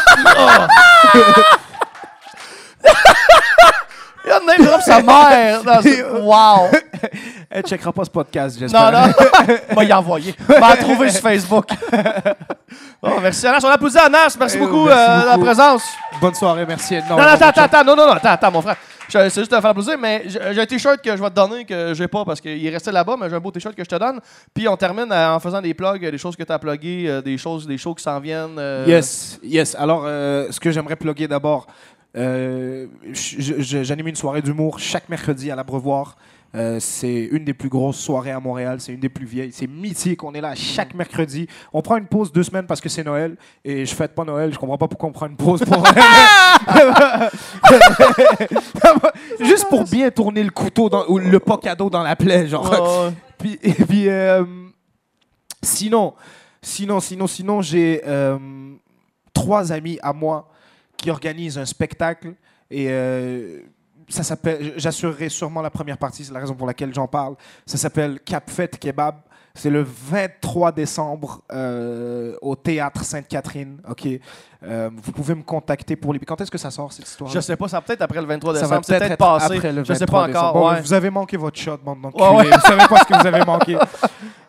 Il 4.30 4.32
a 4.32 4.40
name 4.58 4.66
drop 4.68 4.82
sa 4.82 5.02
mère. 5.02 5.64
dans 5.64 5.82
ce- 5.82 6.22
Wow. 6.22 6.70
Elle 7.50 7.64
checkera 7.64 7.92
pas 7.92 8.06
ce 8.06 8.10
podcast, 8.12 8.56
Non, 8.56 8.68
j'espère. 8.68 8.92
non. 8.92 9.76
M'a 9.76 9.84
y 9.86 9.94
envoyé. 9.94 10.36
M'a 10.48 10.78
trouvé 10.78 11.10
sur 11.10 11.22
Facebook. 11.22 11.66
Oh, 13.02 13.10
merci 13.22 13.48
Anas. 13.48 13.60
On 13.64 13.70
applaudit 13.70 13.98
Anas. 13.98 14.36
Merci 14.40 14.58
Eh, 14.58 14.60
beaucoup 14.60 14.86
merci 14.86 15.00
euh, 15.02 15.22
de 15.22 15.26
la 15.26 15.32
beaucoup. 15.34 15.46
présence. 15.46 15.84
Bonne 16.22 16.36
soirée, 16.36 16.66
merci. 16.68 16.96
Non, 17.10 17.16
non, 17.18 17.24
attends, 17.24 17.48
attends, 17.48 17.62
attends. 17.64 17.84
Non, 17.84 17.96
non, 17.96 18.06
non. 18.06 18.14
Attends, 18.14 18.30
attends, 18.30 18.52
mon 18.52 18.62
frère. 18.62 18.76
Je- 19.08 19.30
C'est 19.30 19.42
juste 19.42 19.52
de 19.52 19.60
faire 19.60 19.74
plaisir, 19.74 19.98
mais 20.00 20.24
j'ai 20.28 20.40
j'ai 20.54 20.62
un 20.62 20.66
t-shirt 20.68 21.02
que 21.02 21.18
je 21.18 21.22
vais 21.24 21.30
te 21.30 21.34
donner 21.36 21.66
que 21.66 21.94
j'ai 21.96 22.08
pas 22.08 22.24
parce 22.24 22.40
qu'il 22.40 22.64
est 22.64 22.70
resté 22.70 22.92
là-bas, 22.92 23.16
mais 23.20 23.28
j'ai 23.30 23.36
un 23.36 23.40
beau 23.40 23.50
t-shirt 23.50 23.74
que 23.76 23.84
je 23.84 23.90
te 23.90 23.96
donne. 23.96 24.20
Puis 24.54 24.68
on 24.68 24.78
termine 24.78 25.12
euh, 25.12 25.34
en 25.34 25.40
faisant 25.40 25.62
des 25.62 25.74
plugs, 25.74 26.00
des 26.12 26.18
choses 26.20 26.36
que 26.36 26.44
tu 26.44 26.52
as 26.52 26.60
pluguées, 26.60 27.06
euh, 27.08 27.22
des 27.22 27.38
choses, 27.40 27.66
des 27.66 27.78
shows 27.80 27.96
qui 27.96 28.04
s'en 28.04 28.20
viennent. 28.20 28.60
euh, 28.60 28.86
Yes, 28.88 29.40
yes. 29.42 29.76
Alors, 29.80 30.04
euh, 30.06 30.48
ce 30.52 30.60
que 30.60 30.70
j'aimerais 30.70 30.96
plugger 30.96 31.28
d'abord, 31.28 31.66
euh, 32.18 32.88
j'anime 33.12 34.08
une 34.08 34.16
soirée 34.16 34.42
d'humour 34.42 34.80
chaque 34.80 35.10
mercredi 35.10 35.52
à 35.52 35.56
l'Abreuvoir. 35.56 36.18
Euh, 36.56 36.80
c'est 36.80 37.26
une 37.26 37.46
des 37.46 37.54
plus 37.54 37.70
grosses 37.70 38.00
soirées 38.00 38.32
à 38.32 38.40
Montréal. 38.40 38.82
C'est 38.82 38.92
une 38.92 39.00
des 39.00 39.10
plus 39.10 39.28
vieilles. 39.28 39.52
C'est 39.52 39.68
mythique. 39.68 40.24
On 40.24 40.34
est 40.34 40.42
là 40.42 40.56
chaque 40.56 40.96
mercredi. 40.96 41.48
On 41.72 41.84
prend 41.84 41.98
une 41.98 42.08
pause 42.08 42.32
deux 42.32 42.42
semaines 42.42 42.66
parce 42.66 42.82
que 42.82 42.90
c'est 42.90 43.04
Noël. 43.04 43.38
Et 43.64 43.86
je 43.86 43.94
fête 43.94 44.16
pas 44.16 44.24
Noël. 44.24 44.52
Je 44.52 44.58
comprends 44.58 44.80
pas 44.80 44.88
pourquoi 44.88 45.10
on 45.10 45.12
prend 45.12 45.28
une 45.28 45.36
pause 45.36 45.62
pour. 45.64 45.84
Juste 49.46 49.70
pour 49.70 49.84
bien 49.84 50.10
tourner 50.10 50.44
le 50.44 50.50
couteau 50.50 50.90
dans, 50.90 51.06
ou 51.08 51.20
le 51.20 51.40
pot 51.40 51.58
cadeau 51.58 51.92
dans 51.92 52.02
la 52.02 52.16
plaie, 52.16 52.48
genre. 52.48 53.12
Puis, 53.38 53.58
et 53.64 53.72
puis 53.72 54.10
euh, 54.10 54.44
sinon, 55.62 56.14
sinon, 56.62 57.00
sinon, 57.00 57.26
sinon, 57.26 57.62
j'ai 57.62 58.02
trois 59.34 59.72
amis 59.72 59.98
à 60.02 60.12
moi 60.12 60.49
qui 61.02 61.10
organisent 61.12 61.58
un 61.58 61.66
spectacle 61.66 62.34
et 62.70 62.88
euh, 62.90 63.62
ça 64.08 64.24
s'appelle. 64.24 64.74
J'assurerai 64.78 65.30
sûrement 65.30 65.62
la 65.62 65.70
première 65.70 65.98
partie, 65.98 66.24
c'est 66.24 66.34
la 66.34 66.40
raison 66.40 66.56
pour 66.56 66.68
laquelle 66.68 66.94
j'en 66.94 67.08
parle. 67.08 67.36
Ça 67.66 67.78
s'appelle 67.78 68.20
Cap 68.22 68.50
Fête 68.50 68.78
Kebab. 68.80 69.16
C'est 69.56 69.70
le 69.72 69.82
23 69.84 70.72
décembre 70.72 71.42
euh, 71.52 72.36
au 72.42 72.56
théâtre 72.56 73.04
Sainte-Catherine. 73.04 73.82
Ok, 73.90 74.08
Euh, 74.62 74.90
vous 74.94 75.12
pouvez 75.14 75.36
me 75.36 75.42
contacter 75.44 75.96
pour 75.96 76.12
les. 76.14 76.20
Quand 76.20 76.40
est-ce 76.42 76.52
que 76.52 76.58
ça 76.58 76.70
sort 76.70 76.92
cette 76.92 77.08
histoire 77.08 77.30
Je 77.32 77.40
sais 77.40 77.56
pas, 77.56 77.68
ça 77.70 77.78
va 77.78 77.82
peut-être 77.82 78.02
après 78.02 78.20
le 78.22 78.28
23 78.28 78.54
ça 78.56 78.60
décembre. 78.62 78.76
va 78.76 78.84
c'est 78.84 78.88
peut-être 78.94 79.00
peut-être 79.00 79.12
être 79.14 79.40
passé. 79.40 79.56
après 79.58 79.72
le 79.74 79.84
je 79.86 79.94
sais 79.94 80.00
23 80.06 80.20
pas 80.20 80.28
encore. 80.28 80.28
décembre. 80.28 80.54
Bon, 80.60 80.70
ouais. 80.76 80.82
Vous 80.82 80.94
avez 80.94 81.10
manqué 81.10 81.38
votre 81.38 81.58
shot, 81.60 81.78
bande 81.78 82.02
d'enculés. 82.02 82.24
Ouais, 82.26 82.36
ouais. 82.38 82.44
Vous 82.56 82.60
savez 82.62 82.88
pas 82.88 82.98
ce 83.00 83.06
que 83.06 83.22
vous 83.22 83.28
avez 83.28 83.46
manqué. 83.46 83.78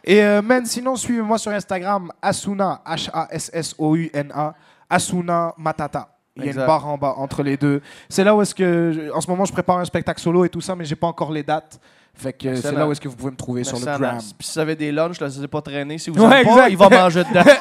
Et 0.05 0.23
euh, 0.23 0.43
man, 0.43 0.67
sinon, 0.67 0.97
suivez-moi 0.97 1.39
sur 1.39 1.53
Instagram, 1.53 2.11
Asuna, 2.21 2.83
H-A-S-S-O-U-N-A, 2.85 4.55
Asuna 4.89 5.55
Matata. 5.59 6.09
Il 6.41 6.45
y 6.47 6.49
a 6.49 6.51
Exact. 6.51 6.63
une 6.63 6.67
barre 6.67 6.87
en 6.89 6.99
bas 6.99 7.15
entre 7.17 7.43
les 7.43 7.57
deux. 7.57 7.81
C'est 8.09 8.25
là 8.25 8.35
où 8.35 8.43
est-ce 8.43 8.55
que, 8.55 8.93
je- 8.93 9.13
en 9.13 9.21
ce 9.21 9.29
moment, 9.31 9.45
je 9.45 9.53
prépare 9.53 9.79
un 9.79 9.85
spectacle 9.85 10.21
solo 10.21 10.45
et 10.45 10.49
tout 10.49 10.61
ça, 10.61 10.75
mais 10.75 10.85
j'ai 10.85 10.97
pas 10.97 11.07
encore 11.07 11.31
les 11.33 11.43
dates. 11.43 11.79
Fait 12.13 12.33
que 12.35 12.55
c'est 12.57 12.73
là 12.73 12.87
où 12.87 12.93
est-ce 12.93 13.01
que 13.01 13.09
vous 13.09 13.15
pouvez 13.17 13.31
me 13.31 13.37
trouver 13.37 13.65
sur 13.65 13.79
Merci, 13.79 13.87
le 13.93 13.99
gram. 13.99 14.11
Anas. 14.17 14.33
Puis 14.37 14.47
si 14.47 14.53
vous 14.55 14.59
avez 14.59 14.75
des 14.77 14.93
lunchs, 14.93 15.19
laissez 15.21 15.47
pas 15.47 15.63
traîner. 15.63 15.97
Si 15.97 16.11
vous 16.11 16.23
Ouais, 16.23 16.45
pas, 16.45 16.69
il 16.69 16.77
va 16.77 16.89
manger 16.91 17.25
dedans. 17.25 17.43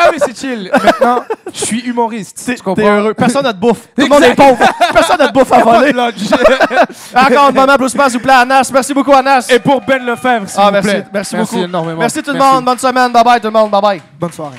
Ah 0.00 0.10
mais 0.12 0.18
c'est 0.24 0.38
chill. 0.38 0.70
Maintenant, 0.72 1.24
je 1.52 1.64
suis 1.64 1.80
humoriste. 1.80 2.40
Tu 2.46 2.54
comprends? 2.62 2.74
T'es 2.76 2.88
heureux. 2.88 3.14
Personne 3.14 3.42
n'a 3.42 3.52
de 3.52 3.58
bouffe. 3.58 3.88
Tout 3.96 4.02
le 4.02 4.08
monde 4.08 4.22
est 4.22 4.34
pauvre. 4.36 4.56
Personne 4.92 5.18
n'a 5.18 5.26
de 5.26 5.32
bouffe 5.32 5.50
à 5.50 5.58
voler. 5.64 5.90
Encore 7.16 7.46
un 7.46 7.50
moment 7.50 7.72
applaudissement, 7.72 8.08
s'il 8.08 8.18
vous 8.18 8.22
plaît, 8.24 8.32
Anas. 8.34 8.70
Merci 8.72 8.94
beaucoup, 8.94 9.12
Anas. 9.12 9.48
Et 9.52 9.58
pour 9.58 9.80
Ben 9.80 10.06
Lefebvre, 10.06 10.48
s'il 10.48 10.60
Ah, 10.60 10.66
vous 10.66 10.72
merci, 10.74 10.88
plaît. 10.88 11.04
merci 11.12 11.36
beaucoup. 11.36 11.58
énormément. 11.58 11.98
Merci 11.98 12.22
tout 12.22 12.30
le 12.32 12.38
monde. 12.38 12.64
Bonne 12.64 12.78
semaine. 12.78 13.10
Bye 13.12 13.24
bye, 13.24 13.40
tout 13.40 13.48
le 13.48 13.52
monde. 13.52 13.72
Bye 13.72 13.82
bye. 13.82 14.02
Bonne 14.20 14.30
soirée. 14.32 14.58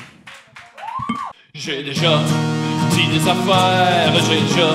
J'ai 1.54 1.82
déjà 1.84 2.18
dit 2.90 3.08
des 3.18 3.28
affaires, 3.28 4.12
j'ai 4.26 4.40
déjà 4.40 4.74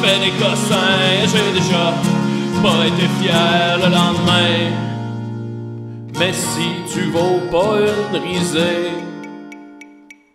fait 0.00 0.18
des 0.24 0.32
cossins, 0.42 1.26
j'ai 1.32 1.60
déjà 1.60 1.92
pas 2.62 2.86
été 2.86 3.06
fier 3.20 3.76
le 3.76 3.88
lendemain. 3.94 4.88
Mais 6.18 6.32
si 6.32 6.68
tu 6.92 7.10
vaux 7.10 7.40
pas 7.50 7.78
une 7.80 8.18
risée, 8.20 8.92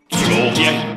tu 0.10 0.18
vaux 0.18 0.50
rien. 0.56 0.94